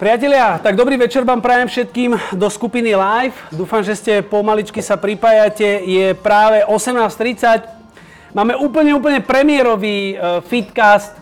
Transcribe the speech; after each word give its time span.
Priatelia, 0.00 0.56
tak 0.56 0.80
dobrý 0.80 0.96
večer 0.96 1.28
vám 1.28 1.44
prajem 1.44 1.68
všetkým 1.68 2.16
do 2.32 2.48
skupiny 2.48 2.96
Live. 2.96 3.36
Dúfam, 3.52 3.84
že 3.84 3.92
ste 3.92 4.24
pomaličky 4.24 4.80
sa 4.80 4.96
pripájate. 4.96 5.84
Je 5.84 6.16
práve 6.16 6.64
18.30. 6.64 8.32
Máme 8.32 8.56
úplne, 8.56 8.96
úplne 8.96 9.20
premiérový 9.20 10.16
uh, 10.16 10.40
fitcast, 10.40 11.12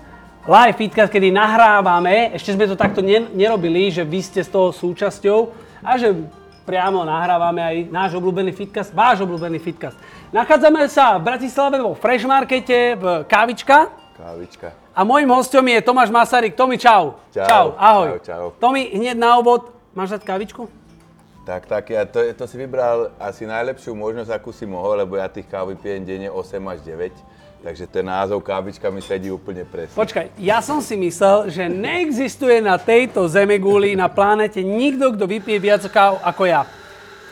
live 0.46 0.78
fitcast, 0.78 1.10
kedy 1.10 1.34
nahrávame. 1.34 2.30
Ešte 2.38 2.54
sme 2.54 2.70
to 2.70 2.78
takto 2.78 3.02
nerobili, 3.34 3.90
že 3.90 4.06
vy 4.06 4.22
ste 4.22 4.46
z 4.46 4.50
toho 4.54 4.70
súčasťou 4.70 5.50
a 5.82 5.98
že 5.98 6.14
priamo 6.62 7.02
nahrávame 7.02 7.58
aj 7.58 7.76
náš 7.90 8.14
obľúbený 8.14 8.54
fitcast, 8.54 8.94
váš 8.94 9.26
obľúbený 9.26 9.58
fitcast. 9.58 9.98
Nachádzame 10.30 10.86
sa 10.86 11.18
v 11.18 11.26
Bratislave 11.26 11.82
vo 11.82 11.98
Fresh 11.98 12.30
Markete 12.30 12.94
v 12.94 13.26
Kávička. 13.26 13.90
Kávička. 14.14 14.87
A 14.98 15.06
môjim 15.06 15.30
hostom 15.30 15.62
je 15.62 15.78
Tomáš 15.78 16.10
Masaryk. 16.10 16.58
Tomi, 16.58 16.74
čau. 16.74 17.14
Čau. 17.30 17.46
Čau, 17.46 17.66
ahoj. 17.78 18.18
Čau, 18.18 18.26
čau. 18.26 18.44
Tomi, 18.58 18.90
hneď 18.90 19.14
na 19.14 19.38
obod, 19.38 19.70
máš 19.94 20.18
dať 20.18 20.26
kávičku? 20.26 20.66
Tak, 21.46 21.70
tak, 21.70 21.94
ja 21.94 22.02
to, 22.02 22.18
to 22.34 22.44
si 22.50 22.58
vybral 22.58 23.14
asi 23.14 23.46
najlepšiu 23.46 23.94
možnosť, 23.94 24.34
akú 24.34 24.50
si 24.50 24.66
mohol, 24.66 24.98
lebo 24.98 25.14
ja 25.14 25.30
tých 25.30 25.46
káv 25.46 25.70
vypijem 25.70 26.02
denne 26.02 26.28
8 26.34 26.58
až 26.66 26.82
9. 26.82 27.14
Takže 27.62 27.86
ten 27.86 28.10
názov 28.10 28.42
kávička 28.42 28.90
mi 28.90 28.98
sedí 28.98 29.30
úplne 29.30 29.62
presne. 29.62 29.94
Počkaj, 29.94 30.34
ja 30.42 30.58
som 30.58 30.82
si 30.82 30.98
myslel, 30.98 31.46
že 31.46 31.70
neexistuje 31.70 32.58
na 32.58 32.74
tejto 32.74 33.30
zemeguli, 33.30 33.94
na 33.94 34.10
planete 34.10 34.66
nikto, 34.66 35.14
kto 35.14 35.30
vypije 35.30 35.58
viac 35.62 35.82
káv 35.94 36.18
ako 36.26 36.42
ja 36.42 36.66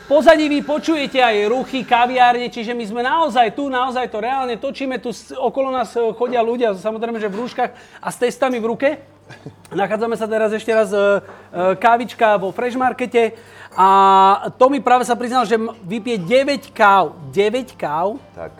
pozadí 0.07 0.47
vy 0.49 0.63
počujete 0.63 1.19
aj 1.19 1.51
ruchy, 1.51 1.83
kaviárne, 1.83 2.49
čiže 2.49 2.73
my 2.73 2.85
sme 2.87 3.03
naozaj 3.03 3.53
tu, 3.53 3.67
naozaj 3.67 4.07
to 4.09 4.23
reálne 4.23 4.55
točíme, 4.57 5.03
tu 5.03 5.11
okolo 5.37 5.75
nás 5.75 5.93
e, 5.99 6.01
chodia 6.15 6.41
ľudia, 6.41 6.73
samozrejme, 6.73 7.19
že 7.19 7.29
v 7.29 7.39
rúškach 7.43 7.71
a 8.01 8.09
s 8.09 8.17
testami 8.17 8.63
v 8.63 8.67
ruke. 8.71 8.89
Nachádzame 9.75 10.15
sa 10.15 10.31
teraz 10.31 10.55
ešte 10.55 10.71
raz 10.71 10.95
e, 10.95 10.99
e, 10.99 11.03
kávička 11.77 12.39
vo 12.39 12.55
Fresh 12.55 12.79
Markete 12.79 13.35
a 13.75 13.89
to 14.55 14.71
mi 14.71 14.79
práve 14.79 15.03
sa 15.03 15.19
priznal, 15.19 15.43
že 15.45 15.59
vypije 15.83 16.23
9 16.23 16.71
káv. 16.71 17.13
9 17.35 17.75
káv? 17.75 18.23
Tak. 18.33 18.55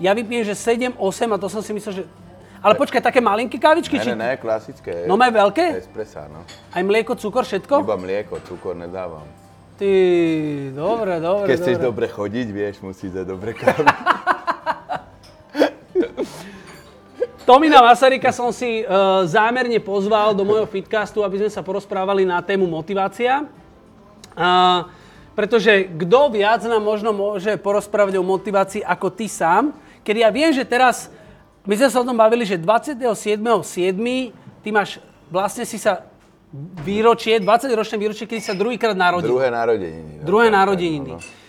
Ja 0.00 0.16
vypijem, 0.16 0.48
že 0.48 0.56
7, 0.56 0.96
8 0.96 1.34
a 1.34 1.36
to 1.36 1.46
som 1.52 1.60
si 1.60 1.76
myslel, 1.76 2.02
že... 2.02 2.04
Ale 2.58 2.74
počkaj, 2.74 2.98
také 2.98 3.22
malinké 3.22 3.54
kávičky? 3.54 4.00
Ne, 4.00 4.02
či... 4.02 4.10
ne, 4.10 4.18
ne, 4.18 4.30
klasické. 4.34 5.06
No 5.06 5.14
má 5.14 5.30
veľké? 5.30 5.78
Espresso, 5.78 6.26
no. 6.26 6.42
Aj 6.74 6.82
mlieko, 6.82 7.14
cukor, 7.14 7.46
všetko? 7.46 7.86
Iba 7.86 7.94
mlieko, 7.94 8.42
cukor 8.42 8.74
nedávam. 8.74 9.26
Ty, 9.78 9.94
dobre, 10.74 11.22
dobre, 11.22 11.54
Keď 11.54 11.58
chceš 11.62 11.78
dobre 11.78 12.10
chodiť, 12.10 12.46
vieš, 12.50 12.82
musíš 12.82 13.14
za 13.14 13.22
dobre 13.22 13.54
kávu. 13.54 13.86
Tomina 17.46 17.78
Masarika 17.86 18.34
som 18.34 18.50
si 18.50 18.82
uh, 18.82 19.22
zámerne 19.22 19.78
pozval 19.78 20.34
do 20.34 20.42
môjho 20.42 20.66
fitcastu, 20.66 21.22
aby 21.22 21.46
sme 21.46 21.50
sa 21.54 21.62
porozprávali 21.62 22.26
na 22.26 22.42
tému 22.42 22.66
motivácia. 22.66 23.46
Uh, 24.34 24.90
pretože 25.38 25.86
kto 25.94 26.34
viac 26.34 26.66
nám 26.66 26.82
možno 26.82 27.14
môže 27.14 27.54
porozprávať 27.62 28.18
o 28.18 28.26
motivácii 28.26 28.82
ako 28.82 29.14
ty 29.14 29.30
sám, 29.30 29.70
keď 30.02 30.26
ja 30.26 30.28
viem, 30.34 30.50
že 30.50 30.66
teraz, 30.66 31.06
my 31.62 31.78
sme 31.78 31.86
sa 31.86 32.02
o 32.02 32.08
tom 32.10 32.18
bavili, 32.18 32.42
že 32.42 32.58
27.7. 32.58 33.38
ty 34.58 34.68
máš, 34.74 34.98
vlastne 35.30 35.62
si 35.62 35.78
sa 35.78 36.02
výročie, 36.84 37.40
20 37.40 37.68
ročné 37.76 37.96
výročie, 38.00 38.24
kedy 38.24 38.40
sa 38.40 38.56
druhýkrát 38.56 38.96
narodil. 38.96 39.28
Druhé 39.28 39.52
narodeniny. 39.52 40.12
No, 40.20 40.24
Druhé 40.24 40.46
narodeniny. 40.48 41.12
No, 41.12 41.20
no. 41.20 41.46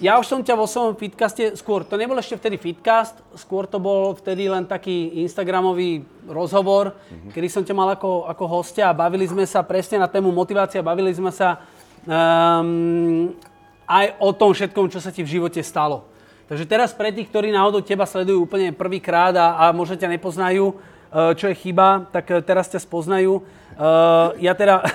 Ja 0.00 0.16
už 0.20 0.28
som 0.28 0.40
ťa 0.40 0.56
vo 0.56 0.68
svojom 0.68 0.96
fitcaste, 0.96 1.56
skôr, 1.56 1.84
to 1.84 1.96
nebol 1.96 2.16
ešte 2.16 2.36
vtedy 2.36 2.56
fitcast, 2.60 3.20
skôr 3.36 3.64
to 3.64 3.80
bol 3.80 4.12
vtedy 4.16 4.48
len 4.48 4.64
taký 4.68 5.24
Instagramový 5.24 6.04
rozhovor, 6.28 6.96
mm-hmm. 6.96 7.32
kedy 7.32 7.48
som 7.48 7.62
ťa 7.64 7.76
mal 7.76 7.88
ako, 7.96 8.28
ako 8.28 8.44
hostia 8.48 8.92
a 8.92 8.96
bavili 8.96 9.24
sme 9.28 9.44
sa 9.44 9.64
presne 9.64 10.00
na 10.00 10.08
tému 10.08 10.32
motivácia, 10.32 10.84
bavili 10.84 11.12
sme 11.12 11.32
sa 11.32 11.64
um, 12.04 13.32
aj 13.88 14.06
o 14.20 14.30
tom 14.36 14.52
všetkom, 14.52 14.88
čo 14.92 15.00
sa 15.00 15.12
ti 15.12 15.24
v 15.24 15.32
živote 15.40 15.60
stalo. 15.64 16.08
Takže 16.48 16.64
teraz 16.66 16.90
pre 16.96 17.14
tých, 17.14 17.30
ktorí 17.30 17.52
náhodou 17.52 17.80
teba 17.80 18.04
sledujú 18.08 18.44
úplne 18.44 18.74
prvýkrát 18.74 19.36
a, 19.36 19.46
a 19.54 19.64
možno 19.70 19.96
ťa 20.00 20.12
nepoznajú, 20.16 20.76
čo 21.10 21.50
je 21.50 21.54
chyba, 21.58 22.06
tak 22.14 22.30
uh, 22.30 22.38
teraz 22.38 22.70
ťa 22.70 22.80
spoznajú. 22.82 23.42
Uh, 23.74 24.34
ja 24.38 24.54
teda... 24.54 24.86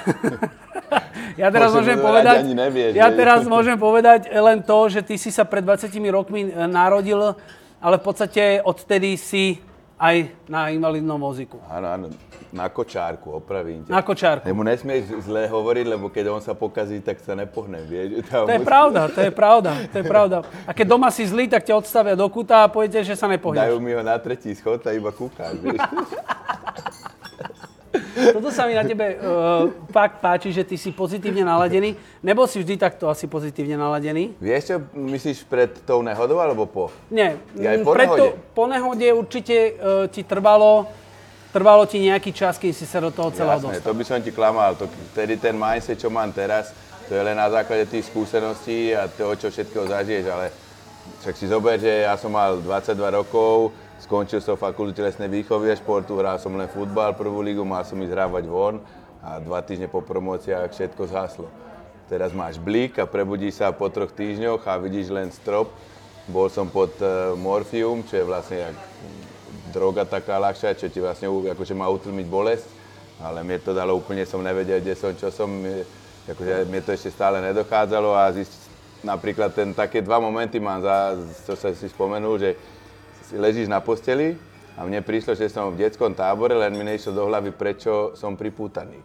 ja 1.42 1.52
teraz 1.52 1.76
môžem 1.76 2.00
povedať... 2.00 2.36
Ani 2.48 2.56
nevieš, 2.56 2.92
ja 2.96 3.08
teraz 3.12 3.44
môžem 3.44 3.76
povedať 3.76 4.32
len 4.32 4.64
to, 4.64 4.88
že 4.88 5.04
ty 5.04 5.20
si 5.20 5.34
sa 5.34 5.44
pred 5.44 5.64
20 5.64 5.92
rokmi 6.08 6.56
narodil, 6.72 7.36
ale 7.84 7.96
v 8.00 8.04
podstate 8.04 8.64
odtedy 8.64 9.20
si 9.20 9.60
aj 9.96 10.28
na 10.52 10.68
invalidnom 10.76 11.16
vozíku. 11.16 11.56
Áno, 11.72 11.88
áno, 11.88 12.06
na 12.52 12.68
kočárku, 12.68 13.32
opravím 13.32 13.88
ťa. 13.88 13.92
Na 13.96 14.04
kočárku. 14.04 14.44
Nemu 14.44 14.64
nesmieš 14.68 15.24
zle 15.24 15.48
hovoriť, 15.48 15.86
lebo 15.88 16.12
keď 16.12 16.36
on 16.36 16.42
sa 16.44 16.52
pokazí, 16.52 17.00
tak 17.00 17.24
sa 17.24 17.32
nepohne, 17.32 17.80
vieš. 17.88 18.28
To 18.28 18.52
je 18.52 18.60
pravda, 18.60 19.08
to 19.08 19.20
je 19.24 19.32
pravda, 19.32 19.72
to 19.88 19.96
je 20.04 20.06
pravda. 20.06 20.38
A 20.68 20.72
keď 20.76 20.86
doma 20.92 21.08
si 21.16 21.24
zlý, 21.24 21.48
tak 21.48 21.64
ťa 21.64 21.80
odstavia 21.80 22.16
do 22.20 22.28
kuta 22.28 22.68
a 22.68 22.72
poviete, 22.72 23.00
že 23.08 23.16
sa 23.16 23.32
nepohneš. 23.32 23.72
Dajú 23.72 23.80
mi 23.80 23.96
ho 23.96 24.04
na 24.04 24.20
tretí 24.20 24.52
schod 24.52 24.84
a 24.84 24.92
iba 24.92 25.16
kúkáš, 25.16 25.56
vieš. 25.64 25.80
Toto 28.36 28.50
sa 28.52 28.68
mi 28.68 28.74
na 28.74 28.84
tebe 28.84 29.16
uh, 29.18 29.72
fakt 29.92 30.20
páči, 30.20 30.52
že 30.52 30.64
ty 30.64 30.76
si 30.76 30.92
pozitívne 30.92 31.44
naladený. 31.44 31.96
Nebol 32.22 32.48
si 32.48 32.62
vždy 32.62 32.76
takto 32.80 33.08
asi 33.08 33.28
pozitívne 33.28 33.76
naladený? 33.76 34.36
Vieš 34.40 34.64
čo, 34.68 34.76
myslíš 34.96 35.48
pred 35.48 35.72
tou 35.84 36.00
nehodou 36.02 36.40
alebo 36.40 36.68
po? 36.68 36.94
Nie, 37.12 37.40
ja 37.60 37.76
po 37.82 37.96
pred 37.96 38.08
nehode? 38.08 38.20
To, 38.20 38.28
po 38.56 38.64
nehode 38.68 39.08
určite 39.12 39.56
uh, 39.76 40.06
ti 40.10 40.24
trvalo, 40.24 40.88
trvalo 41.52 41.84
ti 41.88 42.04
nejaký 42.04 42.32
čas, 42.36 42.60
kým 42.60 42.72
si 42.76 42.88
sa 42.88 43.00
do 43.04 43.12
toho 43.12 43.32
celého 43.32 43.60
Jasné, 43.60 43.80
dostal. 43.80 43.88
to 43.92 43.98
by 43.98 44.04
som 44.04 44.20
ti 44.24 44.32
klamal. 44.32 44.76
To, 44.76 44.86
tedy 45.16 45.40
ten 45.40 45.56
mindset, 45.56 46.00
čo 46.00 46.12
mám 46.12 46.32
teraz, 46.36 46.72
to 47.06 47.14
je 47.14 47.22
len 47.22 47.38
na 47.38 47.48
základe 47.48 47.86
tých 47.86 48.10
skúseností 48.10 48.92
a 48.98 49.06
toho, 49.12 49.38
čo 49.38 49.54
všetkého 49.54 49.86
zažiješ, 49.86 50.26
ale 50.26 50.50
však 51.22 51.36
si 51.38 51.46
zober, 51.46 51.78
že 51.78 52.02
ja 52.02 52.18
som 52.18 52.34
mal 52.34 52.58
22 52.58 52.98
rokov, 53.22 53.70
Skončil 53.96 54.44
som 54.44 54.60
fakultu 54.60 54.92
telesnej 54.92 55.32
výchovy 55.32 55.72
a 55.72 55.76
športu, 55.80 56.20
hral 56.20 56.36
som 56.38 56.52
len 56.60 56.68
futbal, 56.68 57.16
prvú 57.16 57.40
ligu, 57.40 57.64
mal 57.64 57.88
som 57.88 57.96
ísť 57.98 58.12
hrávať 58.12 58.44
von 58.46 58.84
a 59.24 59.40
dva 59.40 59.64
týždne 59.64 59.88
po 59.88 60.04
promóciách 60.04 60.70
všetko 60.70 61.10
zhaslo. 61.10 61.48
Teraz 62.06 62.36
máš 62.36 62.62
blík 62.62 63.02
a 63.02 63.10
prebudíš 63.10 63.64
sa 63.64 63.74
po 63.74 63.90
troch 63.90 64.14
týždňoch 64.14 64.62
a 64.68 64.78
vidíš 64.78 65.10
len 65.10 65.34
strop. 65.34 65.74
Bol 66.30 66.54
som 66.54 66.70
pod 66.70 66.94
uh, 67.02 67.34
morfium, 67.34 68.06
čo 68.06 68.22
je 68.22 68.26
vlastne 68.26 68.58
jak 68.70 68.78
droga 69.74 70.06
taká 70.06 70.38
ľahšia, 70.38 70.78
čo 70.78 70.86
ti 70.92 71.02
vlastne 71.02 71.32
akože 71.32 71.74
má 71.74 71.90
utlmiť 71.90 72.28
bolesť. 72.30 72.68
Ale 73.24 73.42
mne 73.42 73.58
to 73.64 73.72
dalo 73.74 73.98
úplne, 73.98 74.28
som 74.28 74.44
nevedel, 74.44 74.84
kde 74.84 74.94
som, 74.94 75.16
čo 75.16 75.32
som, 75.34 75.50
akože 76.30 76.68
mne 76.68 76.82
to 76.84 76.94
ešte 76.94 77.10
stále 77.10 77.42
nedochádzalo 77.42 78.12
a 78.12 78.30
zistiť, 78.36 78.62
napríklad 79.08 79.56
ten, 79.56 79.72
také 79.72 80.04
dva 80.04 80.20
momenty 80.22 80.60
mám, 80.60 80.84
za, 80.84 81.16
čo 81.48 81.58
sa 81.58 81.72
si 81.72 81.88
spomenul, 81.90 82.36
že 82.38 82.50
ležíš 83.34 83.72
na 83.72 83.82
posteli 83.82 84.38
a 84.76 84.84
mne 84.84 85.00
prišlo, 85.02 85.34
že 85.34 85.48
som 85.48 85.72
v 85.72 85.88
detskom 85.88 86.12
tábore, 86.12 86.54
len 86.54 86.76
mi 86.76 86.84
nešlo 86.84 87.16
do 87.16 87.24
hlavy, 87.26 87.56
prečo 87.56 88.14
som 88.14 88.36
pripútaný. 88.36 89.00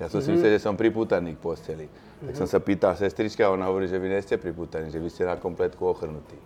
Ja 0.00 0.08
som 0.08 0.18
mm-hmm. 0.18 0.24
si 0.24 0.28
mhm. 0.32 0.34
myslel, 0.40 0.50
že 0.56 0.60
som 0.64 0.74
pripútaný 0.74 1.36
k 1.36 1.40
posteli. 1.40 1.86
Mm-hmm. 1.86 2.26
Tak 2.26 2.34
som 2.34 2.46
sa 2.48 2.58
pýtal 2.58 2.96
sestrička 2.96 3.46
a 3.46 3.52
ona 3.52 3.68
hovorí, 3.68 3.86
že 3.86 4.00
vy 4.00 4.08
nie 4.10 4.20
ste 4.24 4.40
pripútaní, 4.40 4.88
že 4.88 4.98
vy 4.98 5.08
ste 5.12 5.28
na 5.28 5.36
kompletku 5.36 5.84
ochrnutí. 5.84 6.40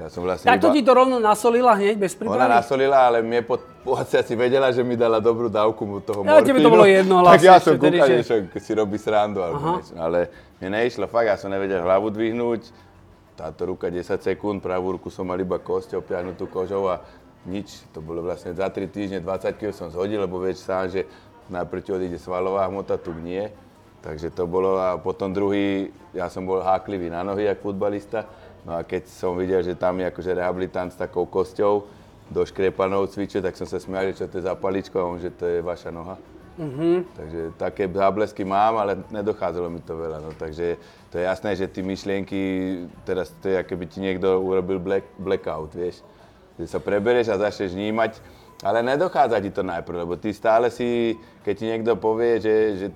Ja 0.00 0.08
som 0.08 0.24
vlastne 0.24 0.48
tak 0.48 0.58
to 0.58 0.72
iba... 0.72 0.76
ti 0.76 0.82
to 0.82 0.92
rovno 0.96 1.20
nasolila 1.20 1.76
hneď, 1.76 2.00
bez 2.00 2.16
prípravy? 2.16 2.40
Ona 2.40 2.48
nasolila, 2.48 3.12
ale 3.12 3.20
mne 3.20 3.44
po, 3.44 3.60
po 3.84 4.00
asi 4.00 4.32
vedela, 4.32 4.72
že 4.72 4.80
mi 4.80 4.96
dala 4.96 5.20
dobrú 5.20 5.52
dávku 5.52 5.84
mu 5.84 6.00
toho 6.00 6.24
ja, 6.24 6.40
morfínu. 6.40 6.48
tebe 6.48 6.58
to 6.64 6.70
bolo 6.72 6.86
jedno 6.88 7.14
hlasne. 7.20 7.36
Tak 7.36 7.44
ja 7.44 7.56
som 7.60 7.74
kúkal, 7.76 8.06
že 8.08 8.24
si 8.56 8.72
robí 8.72 8.96
srandu 8.96 9.44
alebo 9.44 9.78
niečo. 9.78 9.92
Ale 10.00 10.32
mne 10.58 10.80
neišlo, 10.80 11.04
fakt, 11.12 11.28
ja 11.28 11.36
som 11.36 11.52
nevedel 11.52 11.84
hlavu 11.84 12.08
dvihnúť 12.08 12.91
táto 13.36 13.64
ruka 13.64 13.88
10 13.88 14.20
sekúnd, 14.20 14.60
pravú 14.60 14.96
ruku 14.96 15.08
som 15.08 15.24
mal 15.24 15.40
iba 15.40 15.56
kosť 15.56 15.96
opiahnutú 15.98 16.48
kožou 16.48 16.92
a 16.92 17.00
nič. 17.48 17.82
To 17.96 18.04
bolo 18.04 18.22
vlastne 18.22 18.54
za 18.54 18.68
3 18.68 18.86
týždne 18.86 19.18
20 19.24 19.58
kg 19.58 19.70
som 19.74 19.88
zhodil, 19.90 20.22
lebo 20.22 20.38
vieš 20.38 20.68
sám, 20.68 20.92
že 20.92 21.08
najprv 21.50 21.80
ti 21.82 21.90
odíde 21.90 22.18
svalová 22.20 22.68
hmota, 22.68 23.00
tu 23.00 23.10
nie. 23.16 23.50
Takže 24.02 24.34
to 24.34 24.50
bolo 24.50 24.82
a 24.82 24.98
potom 24.98 25.30
druhý, 25.30 25.94
ja 26.10 26.26
som 26.26 26.42
bol 26.42 26.58
háklivý 26.58 27.06
na 27.06 27.22
nohy, 27.22 27.46
ako 27.46 27.70
futbalista. 27.70 28.26
No 28.66 28.78
a 28.78 28.82
keď 28.82 29.06
som 29.10 29.38
videl, 29.38 29.62
že 29.62 29.78
tam 29.78 29.98
je 30.02 30.10
akože 30.10 30.38
rehabilitant 30.38 30.90
s 30.90 30.98
takou 30.98 31.26
kosťou 31.26 31.86
do 32.30 32.42
škrepanou 32.42 33.06
cvičuje, 33.06 33.42
tak 33.42 33.54
som 33.54 33.66
sa 33.66 33.78
smial, 33.78 34.10
že 34.10 34.22
čo 34.22 34.30
to 34.30 34.38
je 34.42 34.46
za 34.46 34.54
paličko 34.58 34.96
a 35.02 35.06
on, 35.06 35.18
že 35.22 35.30
to 35.34 35.46
je 35.46 35.58
vaša 35.62 35.90
noha. 35.94 36.18
Mm-hmm. 36.52 36.96
Takže 37.16 37.40
také 37.56 37.88
záblesky 37.88 38.44
mám, 38.44 38.76
ale 38.76 39.00
nedochádzalo 39.08 39.72
mi 39.72 39.80
to 39.80 39.96
veľa. 39.96 40.18
No, 40.20 40.30
takže 40.36 40.76
to 41.08 41.16
je 41.16 41.24
jasné, 41.24 41.56
že 41.56 41.70
tie 41.72 41.80
myšlienky, 41.80 42.40
teraz 43.08 43.32
to 43.40 43.48
je, 43.48 43.56
by 43.56 43.86
ti 43.88 44.04
niekto 44.04 44.36
urobil 44.40 44.76
black, 44.76 45.08
blackout, 45.16 45.72
vieš. 45.72 46.04
Že 46.60 46.66
sa 46.68 46.78
prebereš 46.78 47.32
a 47.32 47.40
začneš 47.40 47.72
vnímať, 47.72 48.20
ale 48.60 48.84
nedochádza 48.84 49.40
ti 49.40 49.48
to 49.48 49.64
najprv, 49.64 50.04
lebo 50.04 50.14
ty 50.20 50.28
stále 50.36 50.68
si, 50.68 51.16
keď 51.40 51.54
ti 51.56 51.64
niekto 51.64 51.92
povie, 51.96 52.36
že, 52.40 52.54
že 52.76 52.88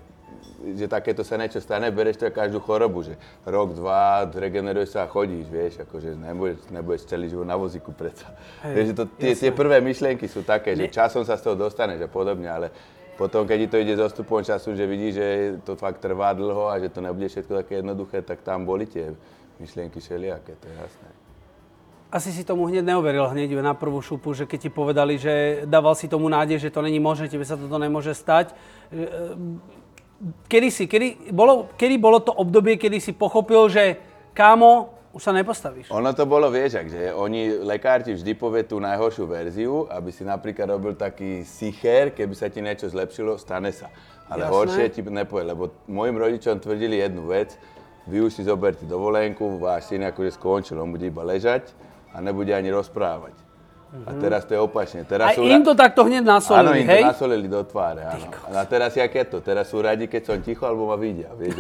že 0.67 0.91
takéto 0.91 1.23
sa 1.23 1.38
niečo 1.38 1.62
stane, 1.62 1.94
bereš 1.94 2.19
to 2.19 2.32
každú 2.32 2.59
chorobu, 2.59 3.05
že 3.06 3.14
rok, 3.47 3.76
dva, 3.76 4.26
regeneruješ 4.26 4.99
sa 4.99 5.06
a 5.06 5.11
chodíš, 5.11 5.47
vieš, 5.47 5.79
akože 5.87 6.17
nebudeš, 6.19 6.59
nebudeš 6.75 7.06
celý 7.06 7.31
život 7.31 7.47
na 7.47 7.55
vozíku 7.55 7.94
predsa. 7.94 8.35
Hey, 8.64 8.91
že 8.91 8.97
to, 8.97 9.06
tie, 9.06 9.37
tie 9.37 9.52
prvé 9.55 9.79
myšlienky 9.79 10.26
sú 10.26 10.43
také, 10.43 10.75
že 10.75 10.91
časom 10.91 11.23
sa 11.23 11.38
z 11.38 11.47
toho 11.47 11.55
dostaneš 11.55 12.02
a 12.02 12.11
podobne, 12.11 12.50
ale 12.50 12.75
Potom, 13.17 13.49
keď 13.49 13.59
ti 13.65 13.69
to 13.73 13.81
ide 13.81 13.95
s 13.97 14.13
ostupom 14.13 14.45
času, 14.45 14.77
že 14.77 14.85
vidíš, 14.85 15.13
že 15.17 15.27
to 15.65 15.73
fakt 15.73 16.05
trvá 16.05 16.37
dlho 16.37 16.69
a 16.69 16.77
že 16.77 16.93
to 16.93 17.01
nebude 17.01 17.33
všetko 17.33 17.65
také 17.65 17.81
jednoduché, 17.81 18.21
tak 18.21 18.45
tam 18.45 18.69
boli 18.69 18.85
tie 18.85 19.17
myšlienky 19.57 20.01
všelijaké, 20.01 20.53
to 20.61 20.69
je 20.69 20.77
jasné. 20.77 21.09
Asi 22.13 22.31
si 22.31 22.45
tomu 22.45 22.69
hneď 22.69 22.85
neuveril, 22.85 23.33
hneď 23.33 23.57
na 23.65 23.75
prvú 23.75 24.05
šupu, 24.05 24.37
že 24.37 24.45
keď 24.45 24.59
ti 24.69 24.71
povedali, 24.71 25.17
že 25.19 25.65
dával 25.65 25.97
si 25.97 26.13
tomu 26.13 26.29
nádej, 26.29 26.61
že 26.61 26.71
to 26.71 26.85
není 26.85 27.01
možné, 27.01 27.33
tebe 27.33 27.45
sa 27.45 27.57
toto 27.57 27.81
nemôže 27.81 28.13
stať. 28.13 28.53
Kedy 30.49 30.69
si, 30.73 30.85
kedy 30.85 31.33
bolo, 31.33 31.73
kedy 31.77 31.97
bolo 31.97 32.21
to 32.21 32.33
obdobie, 32.33 32.77
kedy 32.77 33.01
si 33.01 33.12
pochopil, 33.12 33.69
že 33.69 34.01
kámo, 34.37 34.96
už 35.17 35.25
sa 35.25 35.33
nepostavíš. 35.33 35.89
Ono 35.89 36.13
to 36.13 36.29
bolo, 36.29 36.53
vieš, 36.53 36.85
že 36.93 37.09
oni, 37.09 37.65
lekár 37.65 38.05
ti 38.05 38.13
vždy 38.13 38.37
povie 38.37 38.69
tú 38.69 38.77
najhoršiu 38.77 39.25
verziu, 39.25 39.89
aby 39.89 40.13
si 40.13 40.29
napríklad 40.29 40.77
robil 40.77 40.93
taký 40.93 41.41
sicher, 41.41 42.13
keby 42.13 42.37
sa 42.37 42.53
ti 42.53 42.61
niečo 42.61 42.93
zlepšilo, 42.93 43.41
stane 43.41 43.73
sa. 43.73 43.89
Ale 44.29 44.45
Jasné. 44.45 44.53
horšie 44.53 44.85
ti 44.93 45.01
nepovie, 45.01 45.49
lebo 45.49 45.73
mojim 45.89 46.21
rodičom 46.21 46.61
tvrdili 46.61 47.01
jednu 47.01 47.33
vec, 47.33 47.57
vy 48.05 48.29
už 48.29 48.37
si 48.37 48.43
zoberte 48.45 48.85
dovolenku, 48.85 49.57
váš 49.57 49.89
syn 49.89 50.05
akože 50.05 50.37
skončil, 50.37 50.77
on 50.77 50.93
bude 50.93 51.09
iba 51.09 51.25
ležať 51.25 51.73
a 52.12 52.21
nebude 52.21 52.53
ani 52.53 52.69
rozprávať. 52.69 53.46
A 53.87 54.12
teraz 54.19 54.43
to 54.44 54.53
je 54.53 54.61
opačne. 54.61 55.06
Teraz 55.06 55.33
a 55.33 55.38
sú 55.38 55.47
im 55.47 55.62
to 55.62 55.73
takto 55.73 56.03
hneď 56.05 56.27
nasolili, 56.27 56.59
Áno, 56.59 56.73
im 56.75 56.88
hej? 56.91 57.03
to 57.06 57.11
nasolili 57.15 57.47
do 57.47 57.62
tváre, 57.62 58.03
áno. 58.03 58.27
A 58.53 58.67
teraz 58.67 58.93
jak 58.99 59.09
je 59.15 59.25
to? 59.25 59.38
Teraz 59.41 59.71
sú 59.71 59.79
radi, 59.79 60.11
keď 60.11 60.23
som 60.27 60.37
ticho, 60.43 60.67
alebo 60.67 60.91
ma 60.91 60.99
vidia. 60.99 61.31
Vieš, 61.33 61.55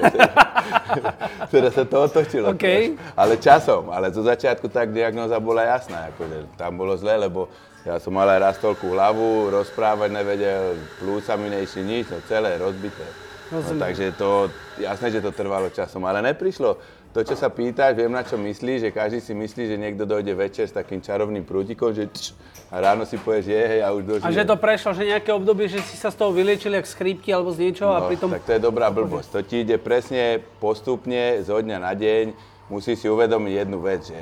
teraz 1.54 1.72
sa 1.72 1.84
to 1.86 1.96
otočilo. 2.02 2.52
Okay. 2.58 2.98
Ale 3.14 3.38
časom, 3.38 3.88
ale 3.94 4.10
zo 4.10 4.26
začiatku 4.26 4.66
tak 4.68 4.90
diagnoza 4.90 5.38
bola 5.38 5.64
jasná. 5.64 6.10
Akože 6.12 6.50
tam 6.58 6.74
bolo 6.74 6.98
zle, 6.98 7.14
lebo 7.14 7.46
ja 7.86 8.02
som 8.02 8.10
mal 8.10 8.26
aj 8.26 8.42
rastolkú 8.42 8.90
hlavu, 8.90 9.54
rozprávať 9.54 10.10
nevedel, 10.10 10.74
plúca 10.98 11.38
mi 11.38 11.54
nejšli 11.54 11.82
nič, 11.86 12.10
no 12.10 12.18
celé 12.26 12.58
rozbité. 12.58 13.06
No, 13.46 13.62
takže 13.62 14.10
to, 14.18 14.50
jasné, 14.82 15.14
že 15.14 15.22
to 15.22 15.30
trvalo 15.30 15.70
časom, 15.70 16.02
ale 16.02 16.18
neprišlo 16.18 16.82
to, 17.16 17.32
čo 17.32 17.36
sa 17.40 17.48
pýtaš, 17.48 17.96
viem 17.96 18.12
na 18.12 18.20
čo 18.20 18.36
myslíš, 18.36 18.78
že 18.84 18.90
každý 18.92 19.24
si 19.24 19.32
myslí, 19.32 19.72
že 19.72 19.80
niekto 19.80 20.04
dojde 20.04 20.36
večer 20.36 20.68
s 20.68 20.76
takým 20.76 21.00
čarovným 21.00 21.48
prútikom, 21.48 21.96
že 21.96 22.12
tč, 22.12 22.36
a 22.68 22.76
ráno 22.76 23.08
si 23.08 23.16
povieš, 23.16 23.48
je, 23.48 23.62
hej, 23.64 23.80
a 23.80 23.88
už 23.96 24.02
dožije. 24.04 24.28
A 24.28 24.36
že 24.36 24.44
to 24.44 24.60
prešlo, 24.60 24.92
že 24.92 25.08
nejaké 25.08 25.32
obdobie, 25.32 25.64
že 25.72 25.80
si 25.80 25.96
sa 25.96 26.12
z 26.12 26.20
toho 26.20 26.36
vyliečil 26.36 26.76
jak 26.76 26.84
z 26.84 26.92
chrípky 26.92 27.32
alebo 27.32 27.56
z 27.56 27.72
niečoho 27.72 27.88
no, 27.88 27.96
a 27.96 28.00
pritom... 28.04 28.28
tak 28.28 28.44
to 28.44 28.52
je 28.52 28.60
dobrá 28.60 28.92
blbosť. 28.92 29.28
To 29.32 29.40
ti 29.40 29.64
ide 29.64 29.80
presne 29.80 30.44
postupne, 30.60 31.40
zo 31.40 31.56
dňa 31.56 31.78
na 31.80 31.96
deň. 31.96 32.36
Musíš 32.68 33.00
si 33.00 33.08
uvedomiť 33.08 33.52
jednu 33.64 33.78
vec, 33.80 34.12
že 34.12 34.20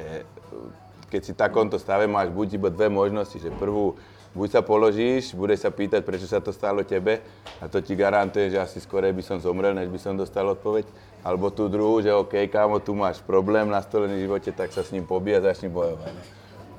keď 1.11 1.21
si 1.27 1.33
v 1.35 1.41
takomto 1.43 1.83
stave 1.83 2.07
máš 2.07 2.31
buď 2.31 2.63
iba 2.63 2.71
dve 2.71 2.87
možnosti, 2.87 3.43
že 3.43 3.51
prvú 3.51 3.99
buď 4.35 4.49
sa 4.51 4.63
položíš, 4.67 5.35
budeš 5.35 5.63
sa 5.67 5.71
pýtať, 5.71 6.03
prečo 6.03 6.27
sa 6.27 6.43
to 6.43 6.51
stalo 6.51 6.83
tebe 6.83 7.23
a 7.63 7.71
to 7.71 7.79
ti 7.79 7.95
garantuje, 7.95 8.51
že 8.51 8.59
asi 8.59 8.83
skorej 8.83 9.15
by 9.15 9.23
som 9.23 9.39
zomrel, 9.39 9.75
než 9.75 9.87
by 9.91 9.99
som 9.99 10.19
dostal 10.19 10.47
odpoveď. 10.51 10.87
Alebo 11.25 11.49
tú 11.49 11.73
druhú, 11.73 12.05
že 12.05 12.13
OK, 12.13 12.53
kámo, 12.53 12.85
tu 12.85 12.93
máš 12.93 13.25
problém 13.25 13.65
nastolený 13.65 14.21
v 14.21 14.25
živote, 14.29 14.53
tak 14.53 14.77
sa 14.77 14.85
s 14.85 14.93
ním 14.93 15.09
pobíja 15.09 15.41
začni 15.41 15.73
bojovať. 15.73 16.13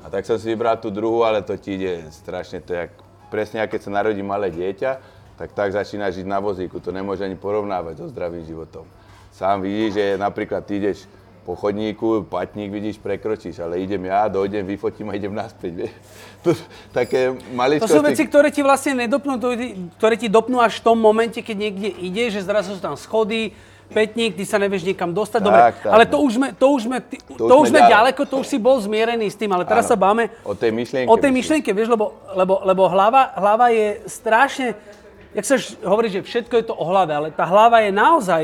A 0.06 0.14
tak 0.14 0.22
som 0.22 0.38
si 0.38 0.54
vybral 0.54 0.78
tú 0.78 0.94
druhú, 0.94 1.26
ale 1.26 1.42
to 1.42 1.58
ti 1.58 1.82
ide 1.82 2.06
strašne, 2.14 2.62
to 2.62 2.78
je 2.78 2.80
jak, 2.86 2.94
presne 3.34 3.66
keď 3.66 3.82
sa 3.82 3.90
narodí 3.90 4.22
malé 4.22 4.54
dieťa, 4.54 4.92
tak 5.36 5.50
tak 5.58 5.74
začína 5.74 6.14
žiť 6.14 6.30
na 6.30 6.38
vozíku, 6.38 6.78
to 6.78 6.94
nemôže 6.94 7.26
ani 7.26 7.34
porovnávať 7.34 8.06
so 8.06 8.06
zdravým 8.14 8.46
životom. 8.46 8.86
Sám 9.34 9.66
vidíš, 9.66 9.98
že 9.98 10.06
napríklad 10.16 10.62
ty 10.62 10.78
ideš 10.78 11.10
po 11.46 11.54
chodníku, 11.54 12.26
patník 12.26 12.74
vidíš, 12.74 12.98
prekročíš, 12.98 13.62
ale 13.62 13.78
idem 13.78 14.10
ja, 14.10 14.26
dojdem, 14.26 14.66
vyfotím 14.66 15.10
a 15.10 15.18
idem 15.18 15.30
naspäť. 15.30 15.94
Také 16.98 17.38
To 17.82 17.90
sú 17.90 18.02
veci, 18.02 18.26
ktoré 18.26 18.50
ti 18.50 18.66
vlastne 18.66 19.06
nedopnú, 19.06 19.38
ktoré 20.02 20.16
ti 20.18 20.26
dopnú 20.26 20.58
až 20.58 20.82
v 20.82 20.86
tom 20.90 20.98
momente, 20.98 21.42
keď 21.46 21.58
niekde 21.58 21.90
ide, 22.02 22.34
že 22.34 22.42
zrazu 22.42 22.74
sú 22.74 22.82
tam 22.82 22.98
schody, 22.98 23.54
petník, 23.90 24.34
ty 24.34 24.44
sa 24.44 24.58
nevieš 24.58 24.86
niekam 24.86 25.14
dostať. 25.14 25.40
Tak, 25.42 25.48
Dobre, 25.48 25.62
tak, 25.62 25.76
ale 25.92 26.04
to 26.10 26.18
už 26.22 26.32
sme, 26.38 26.48
to 26.58 26.68
už 26.74 26.82
sme, 26.90 26.98
to, 27.02 27.46
to 27.46 27.56
už 27.62 27.66
sme 27.70 27.82
ďaleko, 27.86 28.22
to 28.26 28.36
už 28.42 28.48
si 28.50 28.58
bol 28.58 28.78
zmierený 28.82 29.30
s 29.30 29.38
tým, 29.38 29.52
ale 29.54 29.64
teraz 29.66 29.86
Áno, 29.88 29.92
sa 29.94 29.98
báme 29.98 30.34
o 30.42 30.58
tej 30.58 30.72
myšlienke. 30.74 31.10
O 31.12 31.16
tej 31.20 31.32
myšlienke, 31.32 31.70
vieš, 31.72 31.94
lebo, 31.94 32.18
lebo, 32.34 32.66
lebo 32.66 32.84
hlava, 32.90 33.36
hlava 33.38 33.70
je 33.70 34.02
strašne, 34.10 34.74
jak 35.36 35.46
sa 35.46 35.56
hovorí, 35.86 36.10
že 36.10 36.26
všetko 36.26 36.54
je 36.58 36.66
to 36.66 36.74
o 36.74 36.86
hlave, 36.90 37.14
ale 37.14 37.28
tá 37.30 37.46
hlava 37.46 37.84
je 37.86 37.92
naozaj 37.94 38.44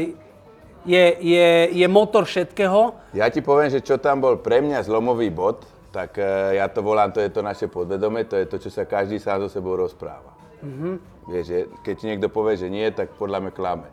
je, 0.86 1.06
je, 1.22 1.50
je 1.78 1.88
motor 1.88 2.26
všetkého. 2.26 2.98
Ja 3.14 3.30
ti 3.30 3.42
poviem, 3.42 3.70
že 3.70 3.86
čo 3.86 4.02
tam 4.02 4.22
bol 4.22 4.42
pre 4.42 4.66
mňa 4.66 4.82
zlomový 4.86 5.30
bod, 5.30 5.62
tak 5.94 6.18
uh, 6.18 6.56
ja 6.56 6.66
to 6.72 6.82
volám, 6.82 7.12
to 7.12 7.22
je 7.22 7.30
to 7.30 7.44
naše 7.44 7.68
podvedome, 7.68 8.24
to 8.26 8.40
je 8.40 8.46
to, 8.48 8.58
čo 8.58 8.70
sa 8.72 8.88
každý 8.88 9.20
sám 9.20 9.46
so 9.46 9.50
sebou 9.52 9.76
rozpráva. 9.78 10.32
Mm-hmm. 10.64 10.96
Vieš, 11.30 11.46
že 11.46 11.60
keď 11.86 11.94
ti 11.98 12.06
niekto 12.08 12.28
povie, 12.32 12.58
že 12.58 12.72
nie, 12.72 12.86
tak 12.90 13.14
podľa 13.20 13.46
mňa 13.46 13.54
klame. 13.54 13.88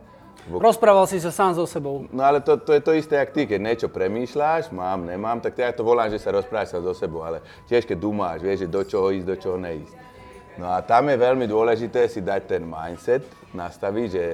Rozprával 0.49 1.05
si 1.05 1.21
sa 1.21 1.29
sám 1.29 1.53
so 1.53 1.69
sebou. 1.69 2.09
No 2.09 2.25
ale 2.25 2.41
to, 2.41 2.57
to 2.57 2.73
je 2.73 2.81
to 2.81 2.93
isté, 2.97 3.21
jak 3.21 3.31
ty, 3.37 3.45
keď 3.45 3.61
niečo 3.61 3.89
premýšľaš, 3.93 4.73
mám, 4.73 5.05
nemám, 5.05 5.45
tak 5.45 5.61
ja 5.61 5.69
to 5.77 5.85
volám, 5.85 6.09
že 6.09 6.17
sa 6.17 6.33
rozprávaš 6.33 6.73
sa 6.73 6.81
so 6.81 6.97
sebou, 6.97 7.21
ale 7.21 7.45
tiež 7.69 7.85
keď 7.85 7.99
dumáš, 8.01 8.41
vieš, 8.41 8.65
že 8.65 8.73
do 8.73 8.81
čoho 8.81 9.13
ísť, 9.13 9.27
do 9.29 9.37
čoho 9.37 9.57
neísť. 9.61 9.93
No 10.57 10.73
a 10.73 10.81
tam 10.81 11.13
je 11.13 11.17
veľmi 11.21 11.45
dôležité 11.45 12.09
si 12.09 12.25
dať 12.25 12.57
ten 12.57 12.63
mindset, 12.65 13.23
nastaviť, 13.53 14.09
že 14.09 14.25